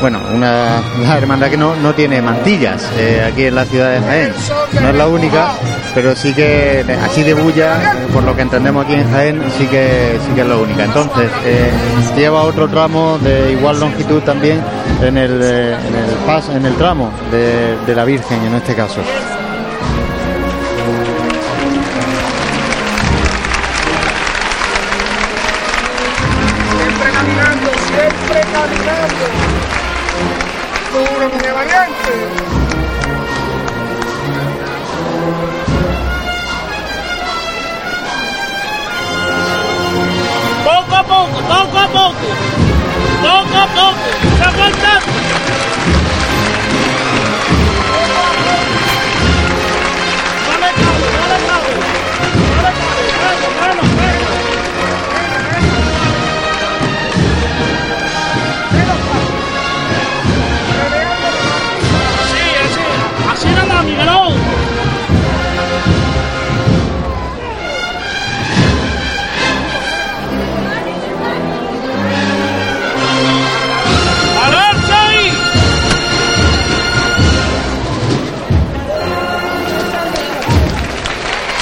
bueno, 0.00 0.20
una 0.34 0.82
la 1.06 1.16
hermandad 1.18 1.50
que 1.50 1.56
no, 1.56 1.76
no 1.76 1.94
tiene 1.94 2.20
mantillas 2.20 2.82
eh, 2.98 3.24
aquí 3.30 3.44
en 3.44 3.54
la 3.54 3.64
ciudad 3.64 3.92
de 3.92 4.00
Jaén. 4.00 4.32
No 4.80 4.88
es 4.88 4.94
la 4.96 5.06
única, 5.06 5.52
pero 5.94 6.14
sí 6.16 6.32
que 6.32 6.84
así 7.02 7.22
de 7.22 7.34
bulla, 7.34 7.96
por 8.12 8.24
lo 8.24 8.34
que 8.34 8.42
entendemos 8.42 8.84
aquí 8.84 8.94
en 8.94 9.10
Jaén, 9.10 9.42
sí 9.58 9.66
que 9.66 10.18
sí 10.26 10.34
que 10.34 10.40
es 10.40 10.46
la 10.46 10.56
única. 10.56 10.84
Entonces, 10.84 11.30
eh, 11.44 11.70
lleva 12.16 12.42
otro 12.42 12.68
tramo 12.68 13.18
de 13.18 13.52
igual 13.52 13.80
longitud 13.80 14.20
también 14.22 14.60
en 15.02 15.16
el, 15.16 15.40
eh, 15.42 15.74
en 15.74 15.94
el 15.94 16.10
paso, 16.26 16.52
en 16.52 16.64
el 16.64 16.74
tramo 16.76 17.10
de, 17.30 17.76
de 17.86 17.94
la 17.94 18.04
Virgen 18.04 18.42
en 18.44 18.54
este 18.54 18.74
caso. 18.74 19.00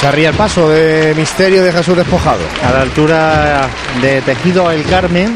Se 0.00 0.06
arría 0.06 0.30
el 0.30 0.34
paso 0.34 0.68
de 0.68 1.14
Misterio 1.16 1.62
de 1.62 1.72
Jesús 1.72 1.96
Despojado. 1.96 2.40
A 2.66 2.72
la 2.72 2.80
altura 2.82 3.68
de 4.00 4.22
Tejido 4.22 4.70
El 4.70 4.82
Carmen, 4.84 5.34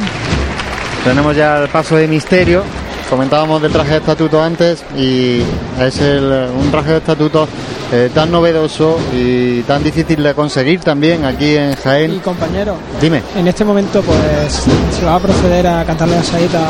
tenemos 1.04 1.36
ya 1.36 1.58
el 1.58 1.68
paso 1.68 1.96
de 1.96 2.08
misterio. 2.08 2.62
Comentábamos 3.10 3.60
del 3.60 3.70
traje 3.72 3.90
de 3.90 3.96
estatuto 3.98 4.42
antes 4.42 4.82
y 4.96 5.42
es 5.78 6.00
el- 6.00 6.48
un 6.58 6.70
traje 6.70 6.92
de 6.92 6.96
estatuto 6.98 7.46
eh, 7.92 8.10
tan 8.14 8.30
novedoso 8.32 8.98
y 9.12 9.60
tan 9.62 9.84
difícil 9.84 10.22
de 10.22 10.32
conseguir 10.34 10.80
también 10.80 11.26
aquí 11.26 11.54
en 11.56 11.72
Y 11.72 11.76
Jaén. 11.76 12.18
compañero, 12.20 12.76
Dime. 13.00 13.22
en 13.36 13.46
este 13.46 13.62
momento 13.64 14.00
pues 14.02 14.64
se 14.98 15.04
va 15.04 15.16
a 15.16 15.20
proceder 15.20 15.66
a 15.66 15.84
cantarle 15.84 16.16
a 16.16 16.22
Said 16.24 16.52
a, 16.54 16.60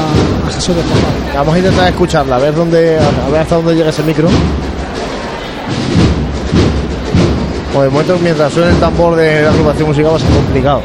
a 0.49 0.51
Jesús 0.53 0.75
Despojado. 0.75 1.15
Vamos 1.37 1.55
a 1.55 1.59
intentar 1.59 1.89
escucharla, 1.89 2.37
a 2.37 2.39
ver 2.41 2.55
dónde, 2.55 2.99
a 2.99 3.31
ver 3.31 3.41
hasta 3.43 3.55
dónde 3.55 3.77
llega 3.77 3.91
ese 3.91 4.03
micro. 4.03 4.29
Pues 7.75 7.87
de 7.87 7.91
momento, 7.91 8.16
mientras 8.22 8.53
suene 8.53 8.70
el 8.70 8.77
tambor 8.77 9.16
de 9.16 9.43
la 9.43 9.51
agrupación 9.51 9.89
musical, 9.89 10.12
va 10.12 10.16
a 10.16 10.20
ser 10.20 10.31
complicado. 10.31 10.81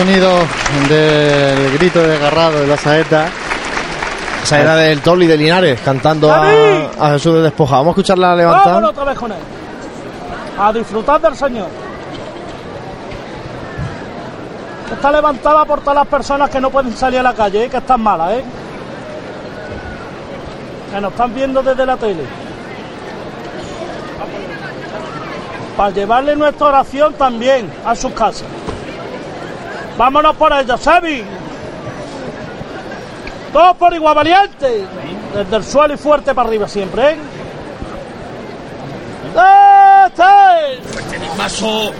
Sonidos 0.00 0.44
del 0.88 1.72
grito 1.76 2.00
desgarrado 2.00 2.60
de 2.60 2.66
la 2.66 2.78
saeta. 2.78 3.28
Esa 4.42 4.58
era 4.58 4.74
del 4.74 5.02
Toli 5.02 5.26
de 5.26 5.36
Linares 5.36 5.78
cantando 5.82 6.32
a, 6.32 7.10
Jesús 7.10 7.34
de 7.34 7.42
Despojado. 7.42 7.82
Vamos 7.82 7.88
a 7.88 8.00
escucharla 8.00 8.34
levantar. 8.34 8.66
Vámonos 8.66 8.90
otra 8.92 9.04
vez 9.04 9.18
con 9.18 9.32
él. 9.32 9.38
A 10.58 10.72
disfrutar 10.72 11.20
del 11.20 11.36
Señor. 11.36 11.66
Está 14.90 15.12
levantada 15.12 15.66
por 15.66 15.80
todas 15.80 15.96
las 15.96 16.06
personas 16.06 16.48
que 16.48 16.62
no 16.62 16.70
pueden 16.70 16.96
salir 16.96 17.20
a 17.20 17.24
la 17.24 17.34
calle, 17.34 17.64
¿eh? 17.64 17.68
que 17.68 17.76
están 17.76 18.00
malas, 18.00 18.32
¿eh? 18.32 18.44
Que 20.94 21.00
nos 21.02 21.12
están 21.12 21.34
viendo 21.34 21.62
desde 21.62 21.84
la 21.84 21.98
tele. 21.98 22.24
Para 25.76 25.90
llevarle 25.90 26.36
nuestra 26.36 26.68
oración 26.68 27.12
también 27.12 27.70
a 27.84 27.94
sus 27.94 28.12
casas. 28.12 28.48
Vámonos 30.00 30.34
por 30.36 30.50
ella, 30.50 30.78
Sebi. 30.78 31.22
Todos 33.52 33.76
por 33.76 33.92
igual 33.92 34.14
valiente. 34.14 34.86
Desde 35.34 35.56
el 35.56 35.62
suelo 35.62 35.92
y 35.92 35.98
fuerte 35.98 36.34
para 36.34 36.48
arriba 36.48 36.66
siempre, 36.66 37.10
¿eh? 37.10 37.16
¡Este! 40.06 40.82
Paso. 41.36 41.92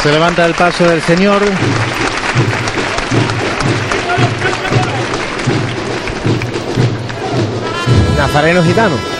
Se 0.00 0.12
levanta 0.12 0.46
el 0.46 0.54
paso 0.54 0.84
del 0.84 1.02
Señor. 1.02 1.42
Nazareno 8.16 8.62
gitano. 8.62 9.11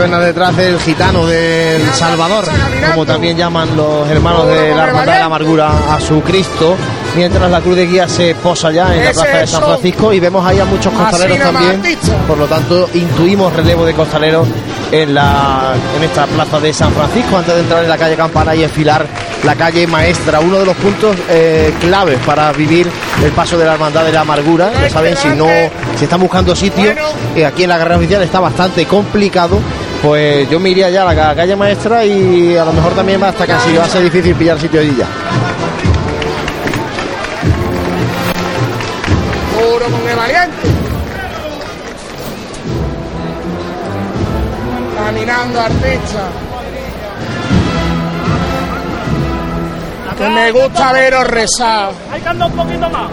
Suena 0.00 0.18
detrás 0.18 0.56
del 0.56 0.80
gitano 0.80 1.26
del 1.26 1.82
Salvador, 1.92 2.46
como 2.88 3.04
también 3.04 3.36
llaman 3.36 3.76
los 3.76 4.08
hermanos 4.08 4.46
de 4.46 4.74
la 4.74 4.84
Hermandad 4.84 5.12
de 5.12 5.18
la 5.18 5.24
Amargura 5.26 5.94
a 5.94 6.00
su 6.00 6.22
Cristo, 6.22 6.74
mientras 7.14 7.50
la 7.50 7.60
cruz 7.60 7.76
de 7.76 7.86
guía 7.86 8.08
se 8.08 8.34
posa 8.34 8.70
ya 8.70 8.96
en 8.96 9.04
la 9.04 9.12
plaza 9.12 9.38
de 9.40 9.46
San. 9.46 9.62
Francisco 9.62 10.10
y 10.14 10.18
vemos 10.18 10.46
ahí 10.46 10.58
a 10.58 10.64
muchos 10.64 10.90
costaleros 10.90 11.38
también. 11.38 11.98
Por 12.26 12.38
lo 12.38 12.46
tanto, 12.46 12.88
intuimos 12.94 13.52
relevo 13.52 13.84
de 13.84 13.92
costaleros 13.92 14.48
en, 14.90 15.12
la, 15.12 15.74
en 15.94 16.02
esta 16.02 16.24
plaza 16.24 16.58
de 16.58 16.72
San 16.72 16.94
Francisco 16.94 17.36
antes 17.36 17.54
de 17.54 17.60
entrar 17.60 17.82
en 17.84 17.90
la 17.90 17.98
calle 17.98 18.16
Campana 18.16 18.54
y 18.54 18.64
enfilar 18.64 19.06
la 19.44 19.54
calle 19.54 19.86
Maestra, 19.86 20.40
uno 20.40 20.58
de 20.58 20.66
los 20.66 20.76
puntos 20.76 21.14
eh, 21.28 21.74
claves 21.80 22.18
para 22.24 22.52
vivir 22.52 22.90
el 23.22 23.32
paso 23.32 23.58
de 23.58 23.66
la 23.66 23.74
Hermandad 23.74 24.04
de 24.04 24.12
la 24.12 24.22
Amargura. 24.22 24.70
Ya 24.80 24.88
saben, 24.88 25.14
si 25.16 25.28
no, 25.28 25.46
si 25.98 26.04
están 26.04 26.20
buscando 26.20 26.56
sitio, 26.56 26.94
eh, 27.36 27.44
aquí 27.44 27.64
en 27.64 27.68
la 27.68 27.76
carrera 27.76 27.98
oficial 27.98 28.22
está 28.22 28.40
bastante 28.40 28.86
complicado. 28.86 29.60
Pues 30.02 30.48
yo 30.48 30.58
me 30.58 30.70
iría 30.70 30.88
ya 30.88 31.02
a 31.02 31.04
la 31.06 31.14
ca- 31.14 31.34
calle 31.34 31.54
Maestra 31.56 32.04
y 32.04 32.56
a 32.56 32.64
lo 32.64 32.72
mejor 32.72 32.92
también 32.94 33.22
va 33.22 33.28
hasta 33.28 33.46
casi 33.46 33.76
va 33.76 33.84
a 33.84 33.88
ser 33.88 34.02
difícil 34.02 34.34
pillar 34.34 34.58
sitio 34.58 34.80
allí 34.80 34.96
ya. 34.96 35.06
Puro 39.54 39.84
con 39.86 40.08
el 40.08 40.16
valiente. 40.16 40.56
Caminando 44.96 45.60
artista. 45.60 46.28
Que 50.16 50.28
me 50.28 50.50
gusta 50.52 50.92
veros 50.92 51.26
rezar. 51.28 51.90
Hay 52.12 52.20
que 52.20 52.28
andar 52.28 52.50
un 52.50 52.56
poquito 52.56 52.90
más. 52.90 53.10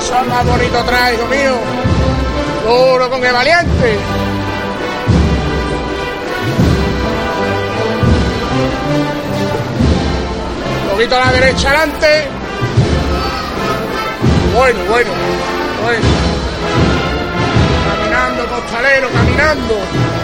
Son 0.00 0.28
más 0.28 0.44
bonito 0.44 0.82
trae, 0.84 1.14
hijo 1.14 1.26
mío. 1.26 1.54
Duro 2.64 3.10
con 3.10 3.24
el 3.24 3.32
valiente. 3.32 3.98
Un 10.84 10.90
poquito 10.90 11.16
a 11.16 11.26
la 11.26 11.32
derecha 11.32 11.68
adelante. 11.68 12.28
Bueno, 14.54 14.78
bueno, 14.88 15.10
bueno. 15.84 16.06
Caminando, 17.88 18.46
costalero, 18.46 19.08
caminando. 19.12 20.19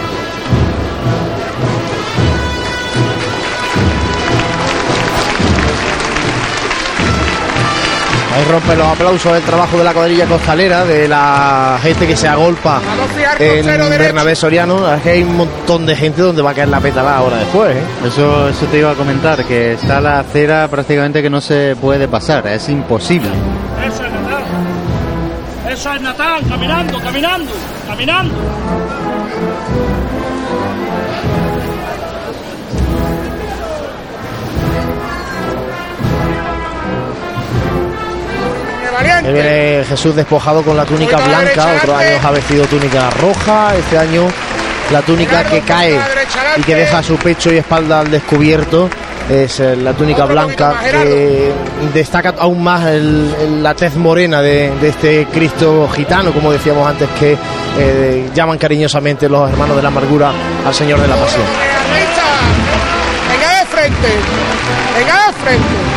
Ahí 8.37 8.43
rompen 8.43 8.77
los 8.77 8.87
aplausos 8.87 9.33
del 9.33 9.41
trabajo 9.41 9.79
de 9.79 9.83
la 9.83 9.93
cuadrilla 9.95 10.27
costalera, 10.27 10.85
de 10.85 11.07
la 11.07 11.79
gente 11.81 12.05
que 12.05 12.15
se 12.15 12.27
agolpa 12.27 12.79
en 13.39 13.65
Bernabé 13.65 14.35
Soriano. 14.35 14.93
Es 14.93 15.01
que 15.01 15.09
hay 15.09 15.23
un 15.23 15.37
montón 15.37 15.87
de 15.87 15.95
gente 15.95 16.21
donde 16.21 16.43
va 16.43 16.51
a 16.51 16.53
caer 16.53 16.67
la 16.67 16.79
pétala 16.79 17.17
ahora 17.17 17.37
después. 17.37 17.75
¿eh? 17.75 17.81
Eso, 18.05 18.47
eso 18.49 18.67
te 18.67 18.77
iba 18.77 18.91
a 18.91 18.93
comentar, 18.93 19.43
que 19.43 19.73
está 19.73 19.99
la 19.99 20.19
acera 20.19 20.67
prácticamente 20.67 21.23
que 21.23 21.31
no 21.31 21.41
se 21.41 21.75
puede 21.81 22.07
pasar, 22.07 22.45
es 22.45 22.69
imposible. 22.69 23.31
Eso 23.83 24.05
es 24.05 24.11
Natal. 24.11 24.43
Eso 25.67 25.93
es 25.93 26.01
Natal. 26.01 26.43
Caminando, 26.47 26.99
caminando, 26.99 27.51
caminando. 27.87 28.35
Viene 39.33 39.83
Jesús 39.87 40.15
despojado 40.15 40.63
con 40.63 40.75
la 40.77 40.85
túnica 40.85 41.17
blanca, 41.17 41.63
adelante. 41.91 42.13
años 42.13 42.25
ha 42.25 42.31
vestido 42.31 42.65
túnica 42.65 43.09
roja, 43.11 43.75
este 43.75 43.97
año 43.97 44.27
la 44.91 45.01
túnica 45.01 45.43
que 45.43 45.61
cae 45.61 45.99
y 46.57 46.61
que 46.61 46.75
deja 46.75 47.03
su 47.03 47.17
pecho 47.17 47.51
y 47.51 47.57
espalda 47.57 47.99
al 47.99 48.09
descubierto 48.09 48.89
es 49.29 49.59
eh, 49.59 49.75
la 49.75 49.91
túnica 49.91 50.23
blanca 50.23 50.75
que 51.03 51.51
destaca 51.93 52.33
aún 52.39 52.63
más 52.63 52.85
el- 52.85 53.35
el- 53.41 53.61
la 53.63 53.73
tez 53.73 53.95
morena 53.97 54.41
de, 54.41 54.71
de 54.79 54.87
este 54.87 55.25
Cristo 55.25 55.89
gitano, 55.93 56.31
como 56.31 56.53
decíamos 56.53 56.87
antes, 56.87 57.09
que 57.19 57.37
eh, 57.77 58.29
llaman 58.33 58.57
cariñosamente 58.57 59.27
los 59.27 59.49
hermanos 59.49 59.75
de 59.75 59.81
la 59.81 59.89
amargura 59.89 60.31
al 60.65 60.73
Señor 60.73 61.01
de 61.01 61.07
la 61.09 61.15
Pasión. 61.17 61.43
Venga 63.29 63.59
de 63.59 63.65
frente. 63.65 64.07
Venga 64.97 65.27
de 65.27 65.33
frente. 65.33 65.96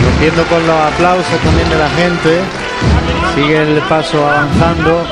Rompiendo 0.00 0.44
con 0.44 0.66
los 0.66 0.76
aplausos 0.76 1.38
también 1.44 1.68
de 1.68 1.76
la 1.76 1.88
gente, 1.90 2.40
sigue 3.34 3.62
el 3.62 3.78
paso 3.82 4.26
avanzando. 4.26 5.02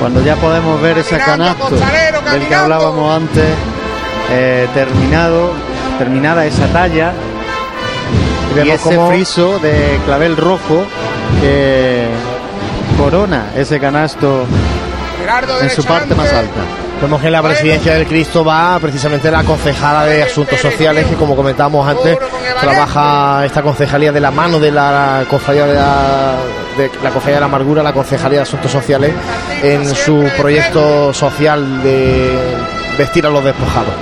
Cuando 0.00 0.22
ya 0.22 0.34
podemos 0.36 0.80
ver 0.82 0.98
ese 0.98 1.16
canasto 1.18 1.70
del 1.70 2.46
que 2.48 2.54
hablábamos 2.54 3.16
antes, 3.16 3.44
eh, 4.30 4.66
terminado, 4.74 5.52
terminada 5.98 6.44
esa 6.46 6.66
talla 6.68 7.12
y, 8.50 8.54
vemos 8.54 8.74
ese 8.80 8.96
cómo- 8.96 9.08
friso 9.08 9.58
de 9.60 9.98
clavel 10.04 10.36
rojo 10.36 10.84
que 11.40 12.08
corona 12.98 13.46
ese 13.56 13.78
canasto 13.78 14.46
Gerardo 15.20 15.60
en 15.60 15.70
su 15.70 15.84
parte 15.84 16.14
más 16.14 16.32
alta. 16.32 16.60
Vemos 17.04 17.20
que 17.20 17.26
en 17.26 17.34
la 17.34 17.42
presidencia 17.42 17.92
del 17.92 18.06
Cristo 18.06 18.42
va 18.42 18.78
precisamente 18.80 19.30
la 19.30 19.44
concejala 19.44 20.06
de 20.06 20.22
Asuntos 20.22 20.58
Sociales, 20.58 21.04
que 21.04 21.16
como 21.16 21.36
comentábamos 21.36 21.86
antes, 21.86 22.16
trabaja 22.58 23.44
esta 23.44 23.60
concejalía 23.60 24.10
de 24.10 24.20
la 24.20 24.30
mano 24.30 24.58
de 24.58 24.70
la 24.70 25.22
cofradía 25.28 25.66
de 25.66 25.74
la, 25.74 26.34
de 26.78 26.90
la 27.02 27.10
cofradía 27.10 27.34
de 27.34 27.40
la 27.40 27.46
amargura, 27.46 27.82
la 27.82 27.92
concejalía 27.92 28.38
de 28.38 28.44
Asuntos 28.44 28.72
Sociales, 28.72 29.12
en 29.62 29.86
su 29.94 30.26
proyecto 30.38 31.12
social 31.12 31.82
de 31.82 32.38
vestir 32.96 33.26
a 33.26 33.28
los 33.28 33.44
despojados. 33.44 33.92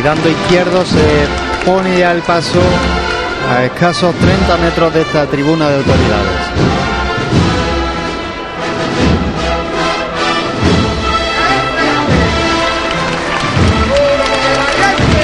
Girando 0.00 0.30
izquierdo 0.30 0.82
se 0.86 1.26
pone 1.66 1.98
ya 1.98 2.12
el 2.12 2.22
paso 2.22 2.58
a 3.52 3.64
escasos 3.64 4.14
30 4.14 4.56
metros 4.56 4.94
de 4.94 5.02
esta 5.02 5.26
tribuna 5.26 5.68
de 5.68 5.76
autoridades. 5.76 6.40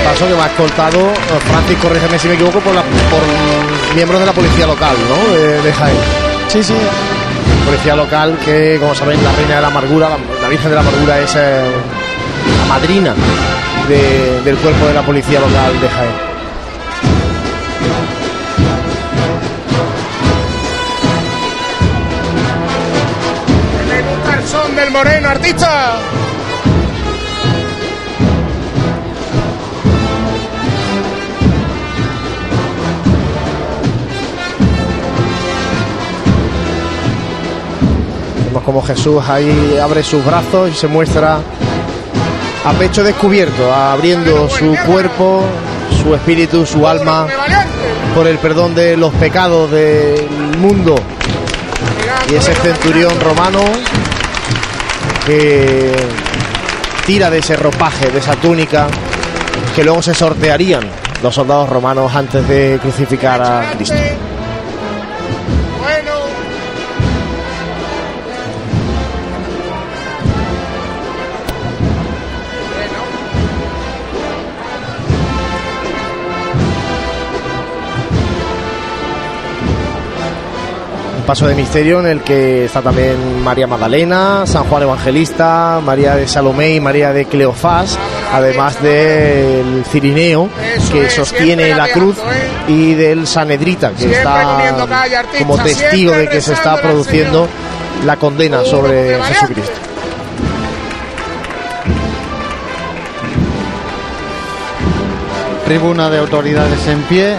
paso 0.05 0.27
que 0.29 0.35
va 0.35 0.47
escoltado, 0.47 1.09
eh, 1.09 1.41
Francis, 1.49 1.79
corrígeme 1.79 2.19
si 2.19 2.29
me 2.29 2.35
equivoco, 2.35 2.61
por, 2.61 2.75
por 2.75 3.95
miembros 3.95 4.21
de 4.21 4.27
la 4.27 4.33
policía 4.33 4.67
local, 4.67 4.95
¿no? 5.09 5.35
De, 5.35 5.63
de, 5.63 5.73
Jaén. 5.73 5.97
Sí, 6.49 6.63
sí. 6.63 6.75
Policía 7.65 7.97
local 7.97 8.37
que, 8.45 8.77
como 8.79 8.95
sabéis, 8.95 9.23
la 9.23 9.33
reina 9.33 9.55
de 9.55 9.63
la 9.63 9.69
amargura, 9.69 10.11
la, 10.43 10.49
virgen 10.51 10.69
de 10.69 10.75
la 10.75 10.83
amargura 10.83 11.19
es 11.19 11.35
eh, 11.35 11.65
la 12.59 12.67
madrina 12.67 13.15
de- 13.89 14.41
del 14.45 14.57
cuerpo 14.57 14.87
de 14.87 14.95
la 14.95 15.03
policía 15.03 15.41
local 15.41 15.81
de 15.81 15.89
Jaén. 15.89 16.27
Me 23.89 24.03
gusta 24.03 24.35
el 24.39 24.45
son 24.47 24.77
del 24.77 24.91
moreno, 24.91 25.29
artista. 25.29 25.97
Vemos 38.47 38.63
como 38.63 38.83
Jesús 38.83 39.23
ahí 39.29 39.79
abre 39.83 40.03
sus 40.03 40.25
brazos 40.25 40.71
y 40.71 40.75
se 40.75 40.87
muestra 40.89 41.39
a 42.67 42.73
pecho 42.73 43.05
descubierto, 43.05 43.73
abriendo 43.73 44.51
su 44.51 44.77
cuerpo, 44.85 45.45
su 46.03 46.13
espíritu, 46.15 46.67
su 46.67 46.87
alma 46.87 47.27
por 48.13 48.27
el 48.27 48.39
perdón 48.39 48.75
de 48.75 48.97
los 48.97 49.15
pecados 49.15 49.71
del 49.71 50.29
mundo. 50.59 50.97
Y 52.29 52.35
ese 52.35 52.53
centurión 52.55 53.21
romano 53.21 53.61
que 55.25 55.93
tira 57.07 57.31
de 57.31 57.39
ese 57.39 57.55
ropaje, 57.55 58.11
de 58.11 58.19
esa 58.19 58.35
túnica, 58.35 58.89
que 59.77 59.85
luego 59.85 60.03
se 60.03 60.13
sortearían 60.13 60.83
los 61.23 61.35
soldados 61.35 61.69
romanos 61.69 62.13
antes 62.17 62.49
de 62.49 62.81
crucificar 62.83 63.41
a 63.43 63.71
Cristo. 63.77 63.95
Paso 81.27 81.49
de 81.49 81.57
misterio 81.57 81.99
en 81.99 82.07
el 82.07 82.21
que 82.23 82.67
está 82.67 82.83
también 82.83 83.43
María 83.43 83.67
Magdalena, 83.67 84.47
San 84.47 84.65
Juan 84.65 84.85
Evangelista, 84.85 85.81
María 85.85 86.15
de 86.15 86.29
Salomé 86.29 86.77
y 86.77 86.81
María 86.81 87.13
de 87.13 87.25
Cleofás, 87.25 87.99
además 88.33 88.81
del 88.81 89.85
Cirineo 89.91 90.49
que 90.93 91.11
sostiene 91.11 91.75
la 91.75 91.89
cruz 91.89 92.17
y 92.69 92.95
del 92.95 93.27
Sanedrita 93.27 93.91
que 93.91 94.13
está 94.13 94.73
como 95.39 95.59
testigo 95.59 96.13
de 96.13 96.29
que 96.29 96.41
se 96.41 96.53
está 96.53 96.81
produciendo 96.81 97.49
la 98.05 98.17
condena 98.17 98.65
sobre 98.65 99.21
Jesucristo. 99.25 99.73
Tribuna 105.65 106.09
de 106.09 106.19
autoridades 106.19 106.87
en 106.87 107.03
pie. 107.03 107.35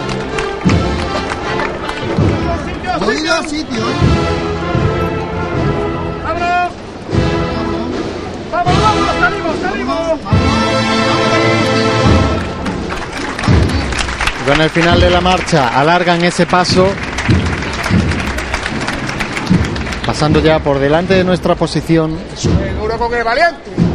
¡Vamos, 8.51 8.81
vamos! 8.81 9.07
¡Salimos, 9.19 9.55
salimos! 9.61 10.19
Con 14.47 14.61
el 14.61 14.69
final 14.69 15.01
de 15.01 15.09
la 15.09 15.21
marcha 15.21 15.79
alargan 15.79 16.23
ese 16.23 16.45
paso. 16.45 16.87
Pasando 20.05 20.39
ya 20.39 20.59
por 20.59 20.79
delante 20.79 21.15
de 21.15 21.23
nuestra 21.25 21.55
posición. 21.55 22.17
Seguro 22.35 22.97
con 22.97 23.13
el 23.13 23.23
valiente. 23.25 23.86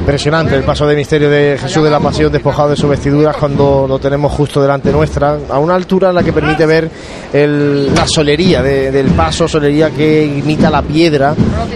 Impresionante 0.00 0.54
el 0.54 0.62
paso 0.64 0.86
de 0.86 0.94
misterio 0.96 1.28
de 1.30 1.58
Jesús 1.60 1.82
de 1.84 1.90
la 1.90 2.00
Pasión 2.00 2.32
despojado 2.32 2.70
de 2.70 2.76
sus 2.76 2.88
vestiduras 2.88 3.36
cuando 3.36 3.86
lo 3.88 3.98
tenemos 3.98 4.32
justo 4.32 4.60
delante 4.62 4.90
nuestra, 4.92 5.38
a 5.50 5.58
una 5.58 5.74
altura 5.74 6.08
en 6.10 6.14
la 6.14 6.22
que 6.22 6.32
permite 6.32 6.64
ver 6.66 6.90
el- 7.32 7.94
la 7.94 8.06
solería 8.06 8.62
de- 8.62 8.90
del 8.90 9.06
paso, 9.08 9.46
solería 9.48 9.90
que 9.90 10.24
imita 10.24 10.70
la 10.70 10.82
piedra, 10.82 11.34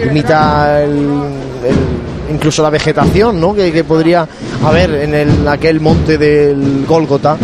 imita 0.09 0.81
incluso 2.31 2.61
la 2.61 2.69
vegetación 2.69 3.39
¿no? 3.39 3.53
que, 3.53 3.71
que 3.71 3.83
podría 3.83 4.27
haber 4.65 4.91
en 4.95 5.13
el- 5.13 5.47
aquel 5.47 5.79
monte 5.79 6.17
del 6.17 6.85
Gólgota. 6.87 7.37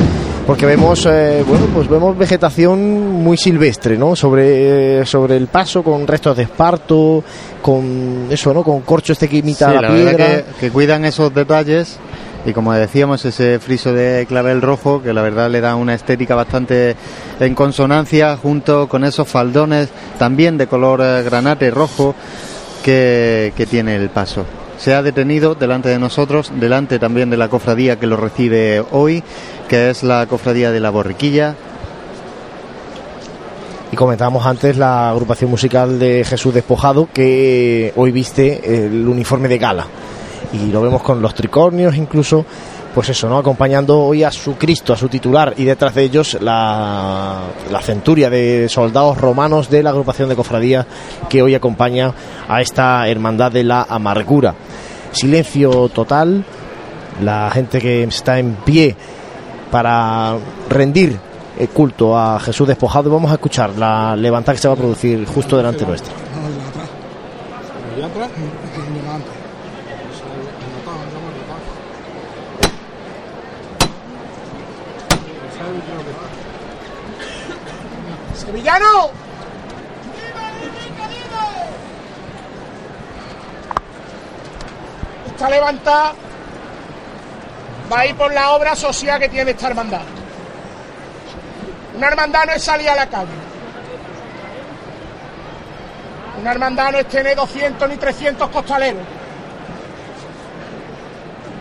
Porque 0.46 0.68
vemos, 0.68 1.08
eh, 1.08 1.44
bueno, 1.48 1.66
pues 1.74 1.88
vemos 1.90 2.16
vegetación 2.16 3.24
muy 3.24 3.36
silvestre, 3.36 3.98
¿no? 3.98 4.16
Sobre, 4.16 5.02
eh, 5.02 5.06
sobre 5.06 5.38
el 5.38 5.48
paso, 5.48 5.82
con 5.82 6.06
restos 6.06 6.38
de 6.38 6.44
esparto, 6.44 7.24
con 7.64 8.28
eso, 8.30 8.54
¿no? 8.54 8.64
Con 8.64 8.82
corcho 8.82 9.14
este 9.14 9.28
que 9.28 9.38
imita 9.38 9.70
Sí, 9.72 9.82
la, 9.82 9.88
piedra. 9.92 10.16
que, 10.18 10.46
que 10.60 10.70
cuidan 10.72 11.04
esos 11.04 11.34
detalles 11.34 11.98
y 12.46 12.54
como 12.54 12.74
decíamos 12.74 13.26
ese 13.26 13.58
friso 13.58 13.92
de 13.92 14.28
clavel 14.28 14.62
rojo 14.62 15.02
que 15.02 15.14
la 15.14 15.24
verdad 15.24 15.50
le 15.50 15.62
da 15.62 15.76
una 15.76 15.96
estética 15.96 16.36
bastante 16.36 16.96
en 17.40 17.56
consonancia 17.56 18.38
junto 18.38 18.88
con 18.88 19.04
esos 19.04 19.28
faldones 19.28 19.90
también 20.20 20.60
de 20.60 20.68
color 20.68 21.02
eh, 21.04 21.24
granate 21.24 21.72
rojo 21.72 22.14
que, 22.84 23.52
que 23.58 23.66
tiene 23.66 23.96
el 23.96 24.10
paso. 24.10 24.46
Se 24.78 24.94
ha 24.94 25.02
detenido 25.02 25.56
delante 25.56 25.90
de 25.90 26.00
nosotros, 26.00 26.52
delante 26.60 27.00
también 27.00 27.30
de 27.30 27.38
la 27.38 27.48
cofradía 27.48 27.98
que 28.00 28.08
lo 28.08 28.18
recibe 28.18 28.84
hoy, 28.92 29.24
que 29.68 29.90
es 29.90 30.04
la 30.04 30.26
cofradía 30.28 30.72
de 30.72 30.80
la 30.80 30.90
borriquilla, 30.90 31.56
Y 33.92 33.96
comentábamos 33.96 34.46
antes 34.46 34.76
la 34.76 35.10
agrupación 35.10 35.50
musical 35.50 36.00
de 36.00 36.26
Jesús 36.26 36.54
Despojado 36.54 37.08
que 37.14 37.94
hoy 37.96 38.12
viste 38.12 38.86
el 38.86 39.08
uniforme 39.08 39.48
de 39.48 39.58
gala. 39.58 39.88
Y 40.52 40.72
lo 40.72 40.82
vemos 40.82 41.02
con 41.02 41.22
los 41.22 41.34
tricornios 41.34 41.96
incluso, 41.96 42.46
pues 42.96 43.10
eso, 43.10 43.28
¿no? 43.28 43.38
Acompañando 43.38 44.00
hoy 44.00 44.24
a 44.24 44.32
su 44.32 44.56
Cristo, 44.56 44.94
a 44.94 44.98
su 44.98 45.10
titular, 45.10 45.54
y 45.58 45.66
detrás 45.66 45.94
de 45.96 46.04
ellos 46.04 46.38
la, 46.40 47.42
la 47.70 47.82
centuria 47.82 48.30
de 48.30 48.70
soldados 48.70 49.20
romanos 49.20 49.70
de 49.70 49.84
la 49.84 49.90
agrupación 49.90 50.30
de 50.30 50.36
cofradía 50.38 50.88
que 51.28 51.42
hoy 51.42 51.56
acompaña 51.56 52.14
a 52.48 52.62
esta 52.62 53.06
hermandad 53.10 53.52
de 53.52 53.66
la 53.66 53.84
amargura. 53.84 54.56
Silencio 55.12 55.90
total, 55.90 56.46
la 57.22 57.52
gente 57.52 57.82
que 57.82 58.04
está 58.04 58.40
en 58.40 58.56
pie 58.64 58.96
para 59.70 60.38
rendir 60.70 61.20
el 61.60 61.68
culto 61.68 62.18
a 62.18 62.40
Jesús 62.40 62.66
despojado. 62.66 63.10
Vamos 63.10 63.30
a 63.30 63.34
escuchar 63.34 63.72
la 63.78 64.16
levantada 64.16 64.56
que 64.56 64.62
se 64.62 64.70
va 64.70 64.74
a 64.74 64.78
producir 64.78 65.26
justo 65.26 65.58
delante 65.58 65.86
nuestra. 65.86 66.14
Allá 67.94 68.06
atrás, 68.06 68.30
delante. 68.94 69.46
¡Sevillano! 78.66 79.12
Esta 85.28 85.50
levantada 85.50 86.14
va 87.92 88.00
a 88.00 88.06
ir 88.08 88.16
por 88.16 88.34
la 88.34 88.54
obra 88.54 88.76
social 88.76 89.20
que 89.20 89.30
tiene 89.30 89.52
esta 89.52 89.68
hermandad. 89.68 90.02
Una 91.96 92.08
hermandad 92.08 92.46
no 92.48 92.54
es 92.54 92.64
salir 92.64 92.90
a 92.90 92.96
la 92.96 93.06
calle. 93.06 93.30
Una 96.42 96.52
hermandad 96.52 96.92
no 96.92 96.98
es 96.98 97.08
tener 97.08 97.36
200 97.36 97.88
ni 97.88 97.98
300 97.98 98.50
costaleros. 98.50 99.04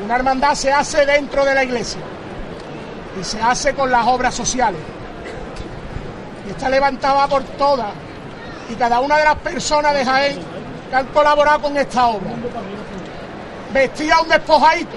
Una 0.03 0.17
hermandad 0.17 0.55
se 0.55 0.73
hace 0.73 1.05
dentro 1.05 1.45
de 1.45 1.55
la 1.55 1.65
iglesia 1.65 2.01
y 3.21 3.25
se 3.25 3.43
hace 3.43 3.75
con 3.75 3.91
las 3.91 4.07
obras 4.07 4.35
sociales. 4.35 4.94
Y 6.47 6.51
está 6.51 6.69
levantada 6.69 7.27
por 7.29 7.43
todas 7.43 7.93
y 8.69 8.75
cada 8.75 9.01
una 9.01 9.19
de 9.19 9.25
las 9.25 9.37
personas 9.37 9.95
de 9.95 10.05
Jaén 10.05 10.39
que 10.91 10.97
han 10.97 11.07
colaborado 11.07 11.63
con 11.63 11.77
esta 11.77 12.07
obra. 12.09 12.31
Vestía 13.73 14.21
un 14.21 14.29
despojadito. 14.29 14.97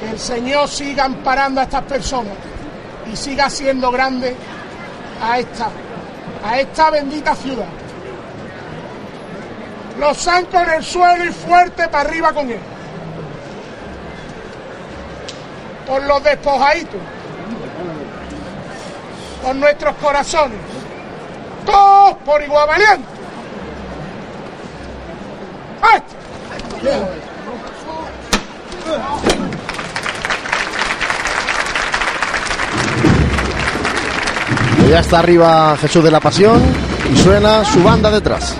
Que 0.00 0.10
el 0.10 0.18
Señor 0.18 0.68
siga 0.68 1.04
amparando 1.04 1.60
a 1.60 1.64
estas 1.64 1.82
personas 1.82 2.34
y 3.12 3.16
siga 3.16 3.46
haciendo 3.46 3.90
grande 3.90 4.36
a 5.22 5.38
esta, 5.38 5.68
a 6.44 6.60
esta 6.60 6.90
bendita 6.90 7.34
ciudad. 7.34 7.66
Los 9.98 10.16
zancos 10.18 10.62
en 10.62 10.70
el 10.70 10.84
suelo 10.84 11.24
y 11.24 11.32
fuerte 11.32 11.88
para 11.88 12.08
arriba 12.08 12.32
con 12.32 12.48
él. 12.48 12.60
Por 15.86 16.02
los 16.04 16.22
despojaditos. 16.22 17.00
Por 19.48 19.56
nuestros 19.56 19.96
corazones. 19.96 20.58
Todos 21.64 22.16
por 22.18 22.42
igual 22.42 22.68
ya 34.90 35.00
está 35.00 35.20
arriba 35.20 35.78
Jesús 35.80 36.04
de 36.04 36.10
la 36.10 36.20
Pasión 36.20 36.60
y 37.10 37.16
suena 37.16 37.64
su 37.64 37.82
banda 37.82 38.10
detrás. 38.10 38.54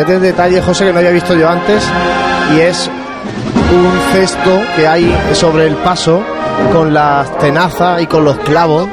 Este 0.00 0.18
detalle, 0.18 0.62
José, 0.62 0.86
que 0.86 0.92
no 0.94 0.98
había 0.98 1.10
visto 1.10 1.34
yo 1.34 1.46
antes, 1.46 1.84
y 2.56 2.60
es 2.60 2.90
un 3.70 4.12
cesto 4.12 4.62
que 4.74 4.88
hay 4.88 5.14
sobre 5.34 5.66
el 5.66 5.76
paso 5.76 6.22
con 6.72 6.94
las 6.94 7.36
tenazas 7.38 8.00
y 8.00 8.06
con 8.06 8.24
los 8.24 8.38
clavos 8.38 8.88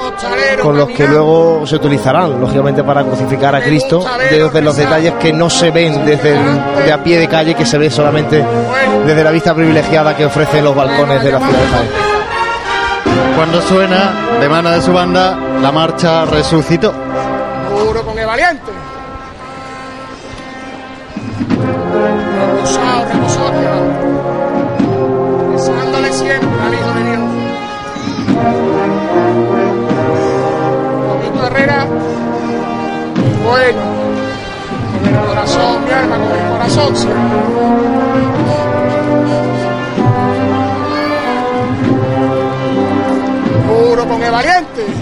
con 0.61 0.77
los 0.77 0.89
que 0.89 1.07
luego 1.07 1.65
se 1.65 1.77
utilizarán, 1.77 2.41
lógicamente, 2.41 2.83
para 2.83 3.03
crucificar 3.03 3.55
a 3.55 3.61
Cristo, 3.61 4.03
de 4.29 4.61
los 4.61 4.75
detalles 4.75 5.13
que 5.13 5.31
no 5.31 5.49
se 5.49 5.71
ven 5.71 6.05
desde 6.05 6.35
el, 6.35 6.85
de 6.85 6.91
a 6.91 7.01
pie 7.01 7.19
de 7.19 7.27
calle, 7.29 7.55
que 7.55 7.65
se 7.65 7.77
ve 7.77 7.89
solamente 7.89 8.43
desde 9.05 9.23
la 9.23 9.31
vista 9.31 9.55
privilegiada 9.55 10.13
que 10.15 10.25
ofrecen 10.25 10.63
los 10.65 10.75
balcones 10.75 11.23
de 11.23 11.31
la 11.31 11.39
ciudad 11.39 11.59
de 11.59 11.67
Jaén. 11.67 11.89
Cuando 13.37 13.61
suena 13.61 14.13
de 14.41 14.49
mano 14.49 14.71
de 14.71 14.81
su 14.81 14.91
banda 14.91 15.37
la 15.61 15.71
marcha 15.71 16.25
resucitó. 16.25 16.93
Puro 17.69 18.03
con 18.03 18.19
el 18.19 18.25
valiente. 18.25 18.86
Mi 35.87 35.93
alma, 35.93 36.17
con 36.17 36.37
el 36.37 36.49
corazón. 36.49 36.93
Puro 43.67 44.07
con 44.07 44.23
el 44.23 44.31
valiente. 44.31 44.96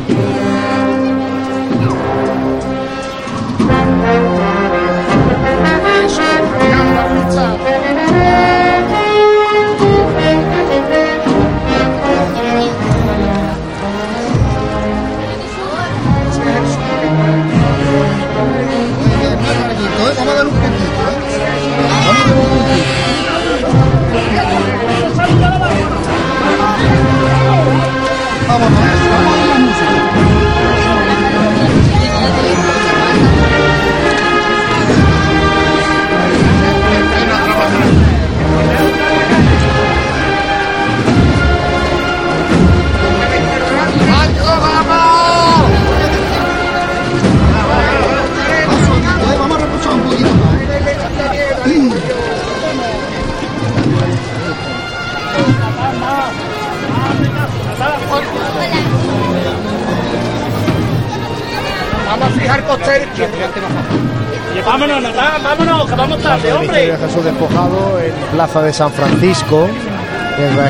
Jesús 67.07 67.23
despojado 67.23 67.99
en 67.99 68.13
Plaza 68.31 68.61
de 68.63 68.73
San 68.73 68.91
Francisco. 68.91 69.67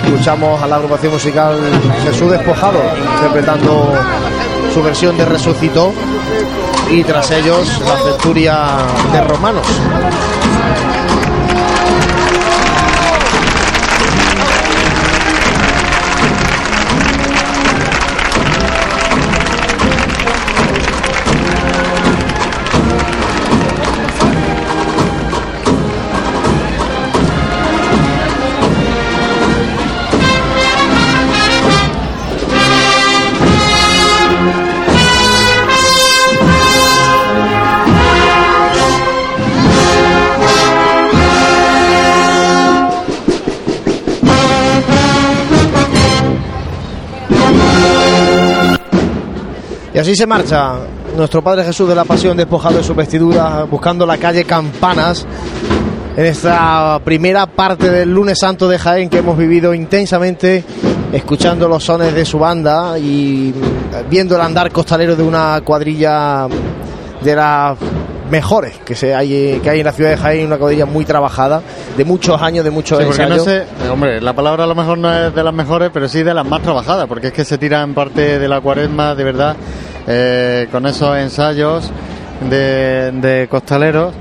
Escuchamos 0.03 0.61
a 0.61 0.67
la 0.67 0.75
agrupación 0.75 1.13
musical 1.13 1.57
Jesús 2.03 2.29
despojado 2.29 2.79
interpretando 3.15 3.93
su 4.73 4.83
versión 4.83 5.17
de 5.17 5.25
Resucitó 5.25 5.93
y 6.91 7.03
tras 7.03 7.31
ellos 7.31 7.79
la 7.79 8.11
centuria 8.11 8.57
de 9.13 9.21
Romanos. 9.21 9.65
Así 50.05 50.15
se 50.15 50.27
marcha 50.27 50.73
nuestro 51.17 51.41
Padre 51.41 51.63
Jesús 51.63 51.89
de 51.89 51.95
la 51.95 52.05
Pasión 52.05 52.37
despojado 52.37 52.77
de 52.77 52.83
su 52.83 52.93
vestidura, 52.93 53.63
buscando 53.63 54.05
la 54.05 54.19
calle 54.19 54.43
Campanas, 54.43 55.25
en 56.15 56.25
esta 56.27 56.99
primera 57.03 57.47
parte 57.47 57.89
del 57.89 58.13
lunes 58.13 58.37
santo 58.37 58.69
de 58.69 58.77
Jaén 58.77 59.09
que 59.09 59.17
hemos 59.17 59.35
vivido 59.35 59.73
intensamente, 59.73 60.63
escuchando 61.11 61.67
los 61.67 61.83
sones 61.83 62.13
de 62.13 62.23
su 62.23 62.37
banda 62.37 62.99
y 62.99 63.51
viendo 64.07 64.35
el 64.35 64.41
andar 64.41 64.71
costalero 64.71 65.15
de 65.15 65.23
una 65.23 65.59
cuadrilla 65.65 66.45
de 67.23 67.35
las 67.35 67.75
mejores 68.29 68.77
que, 68.85 68.93
se 68.93 69.15
hay, 69.15 69.59
que 69.63 69.69
hay 69.71 69.79
en 69.79 69.85
la 69.85 69.91
ciudad 69.91 70.11
de 70.11 70.17
Jaén, 70.17 70.45
una 70.45 70.59
cuadrilla 70.59 70.85
muy 70.85 71.03
trabajada, 71.03 71.63
de 71.97 72.05
muchos 72.05 72.39
años, 72.39 72.63
de 72.63 72.69
muchos 72.69 72.99
Sí, 72.99 73.05
porque 73.05 73.25
no 73.25 73.35
ensayos. 73.37 73.45
sé, 73.45 73.89
hombre, 73.89 74.21
la 74.21 74.33
palabra 74.33 74.65
a 74.65 74.67
lo 74.67 74.75
mejor 74.75 74.99
no 74.99 75.11
es 75.11 75.33
de 75.33 75.43
las 75.43 75.53
mejores, 75.53 75.89
pero 75.91 76.07
sí 76.07 76.21
de 76.21 76.35
las 76.35 76.45
más 76.45 76.61
trabajadas, 76.61 77.07
porque 77.07 77.27
es 77.27 77.33
que 77.33 77.43
se 77.43 77.57
tira 77.57 77.81
en 77.81 77.95
parte 77.95 78.37
de 78.37 78.47
la 78.47 78.61
cuaresma, 78.61 79.15
de 79.15 79.23
verdad, 79.23 79.55
eh, 80.07 80.67
con 80.71 80.85
esos 80.85 81.17
ensayos 81.17 81.91
de, 82.49 83.47
costaleros. 83.49 84.13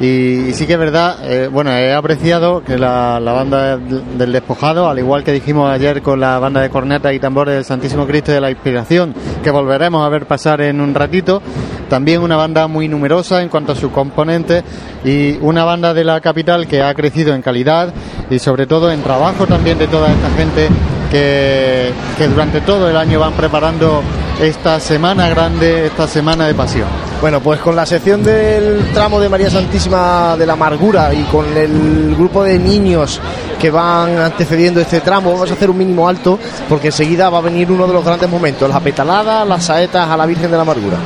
Y, 0.00 0.52
sí 0.54 0.66
que 0.66 0.72
es 0.72 0.78
verdad, 0.78 1.18
eh, 1.24 1.48
bueno, 1.48 1.70
he 1.72 1.92
apreciado 1.92 2.64
que 2.64 2.78
la, 2.78 3.20
banda 3.20 3.76
del 3.76 4.32
despojado, 4.32 4.88
al 4.88 4.98
igual 4.98 5.22
que 5.22 5.32
dijimos 5.32 5.70
ayer 5.70 6.00
con 6.00 6.18
la 6.20 6.38
banda 6.38 6.62
de 6.62 6.70
cornetas 6.70 7.12
y 7.12 7.18
tambores 7.18 7.54
del 7.54 7.64
Santísimo 7.66 8.06
Cristo 8.06 8.32
de 8.32 8.40
la 8.40 8.50
Inspiración, 8.50 9.14
que 9.42 9.50
volveremos 9.50 10.04
a 10.04 10.08
ver 10.08 10.24
pasar 10.24 10.62
en 10.62 10.80
un 10.80 10.94
ratito, 10.94 11.42
también 11.90 12.22
una 12.22 12.36
banda 12.36 12.66
muy 12.66 12.88
numerosa 12.88 13.42
en 13.42 13.50
cuanto 13.50 13.72
a 13.72 13.74
sus 13.74 13.92
componentes 13.92 14.64
y 15.04 15.36
una 15.42 15.64
banda 15.64 15.92
de 15.92 16.04
la 16.04 16.20
capital 16.22 16.66
que 16.66 16.82
ha 16.82 16.94
crecido 16.94 17.34
en 17.34 17.42
calidad 17.42 17.92
y 18.30 18.38
sobre 18.38 18.66
todo 18.66 18.90
en 18.90 19.02
trabajo 19.02 19.46
también 19.46 19.76
de 19.76 19.86
toda 19.86 20.10
esta 20.10 20.30
gente 20.30 20.68
que 21.10 21.92
durante 22.28 22.62
todo 22.62 22.88
el 22.88 22.96
año 22.96 23.20
van 23.20 23.32
preparando 23.32 24.02
esta 24.40 24.80
semana 24.80 25.28
grande, 25.28 25.86
esta 25.86 26.08
semana 26.08 26.46
de 26.46 26.54
pasión. 26.54 26.88
Bueno, 27.20 27.40
pues 27.40 27.60
con 27.60 27.76
la 27.76 27.84
sección 27.84 28.22
del 28.22 28.90
tramo 28.94 29.20
de 29.20 29.28
María 29.28 29.50
Santísima 29.50 30.36
de 30.38 30.46
la 30.46 30.54
Amargura 30.54 31.12
y 31.12 31.22
con 31.24 31.54
el 31.56 32.14
grupo 32.16 32.42
de 32.42 32.58
niños 32.58 33.20
que 33.58 33.70
van 33.70 34.18
antecediendo 34.18 34.80
este 34.80 35.00
tramo, 35.00 35.32
vamos 35.32 35.50
a 35.50 35.54
hacer 35.54 35.68
un 35.68 35.76
mínimo 35.76 36.08
alto 36.08 36.38
porque 36.68 36.88
enseguida 36.88 37.28
va 37.28 37.38
a 37.38 37.42
venir 37.42 37.70
uno 37.70 37.86
de 37.86 37.92
los 37.92 38.04
grandes 38.04 38.30
momentos, 38.30 38.68
la 38.68 38.80
petalada, 38.80 39.44
las 39.44 39.64
saetas 39.64 40.08
a 40.08 40.16
la 40.16 40.24
Virgen 40.24 40.50
de 40.50 40.56
la 40.56 40.62
Amargura. 40.62 40.96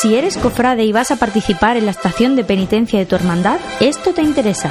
Si 0.00 0.16
eres 0.16 0.36
cofrade 0.38 0.84
y 0.84 0.92
vas 0.92 1.10
a 1.10 1.16
participar 1.16 1.76
en 1.76 1.84
la 1.84 1.90
estación 1.90 2.36
de 2.36 2.44
penitencia 2.44 2.98
de 2.98 3.06
tu 3.06 3.14
hermandad, 3.14 3.58
esto 3.80 4.12
te 4.12 4.22
interesa. 4.22 4.70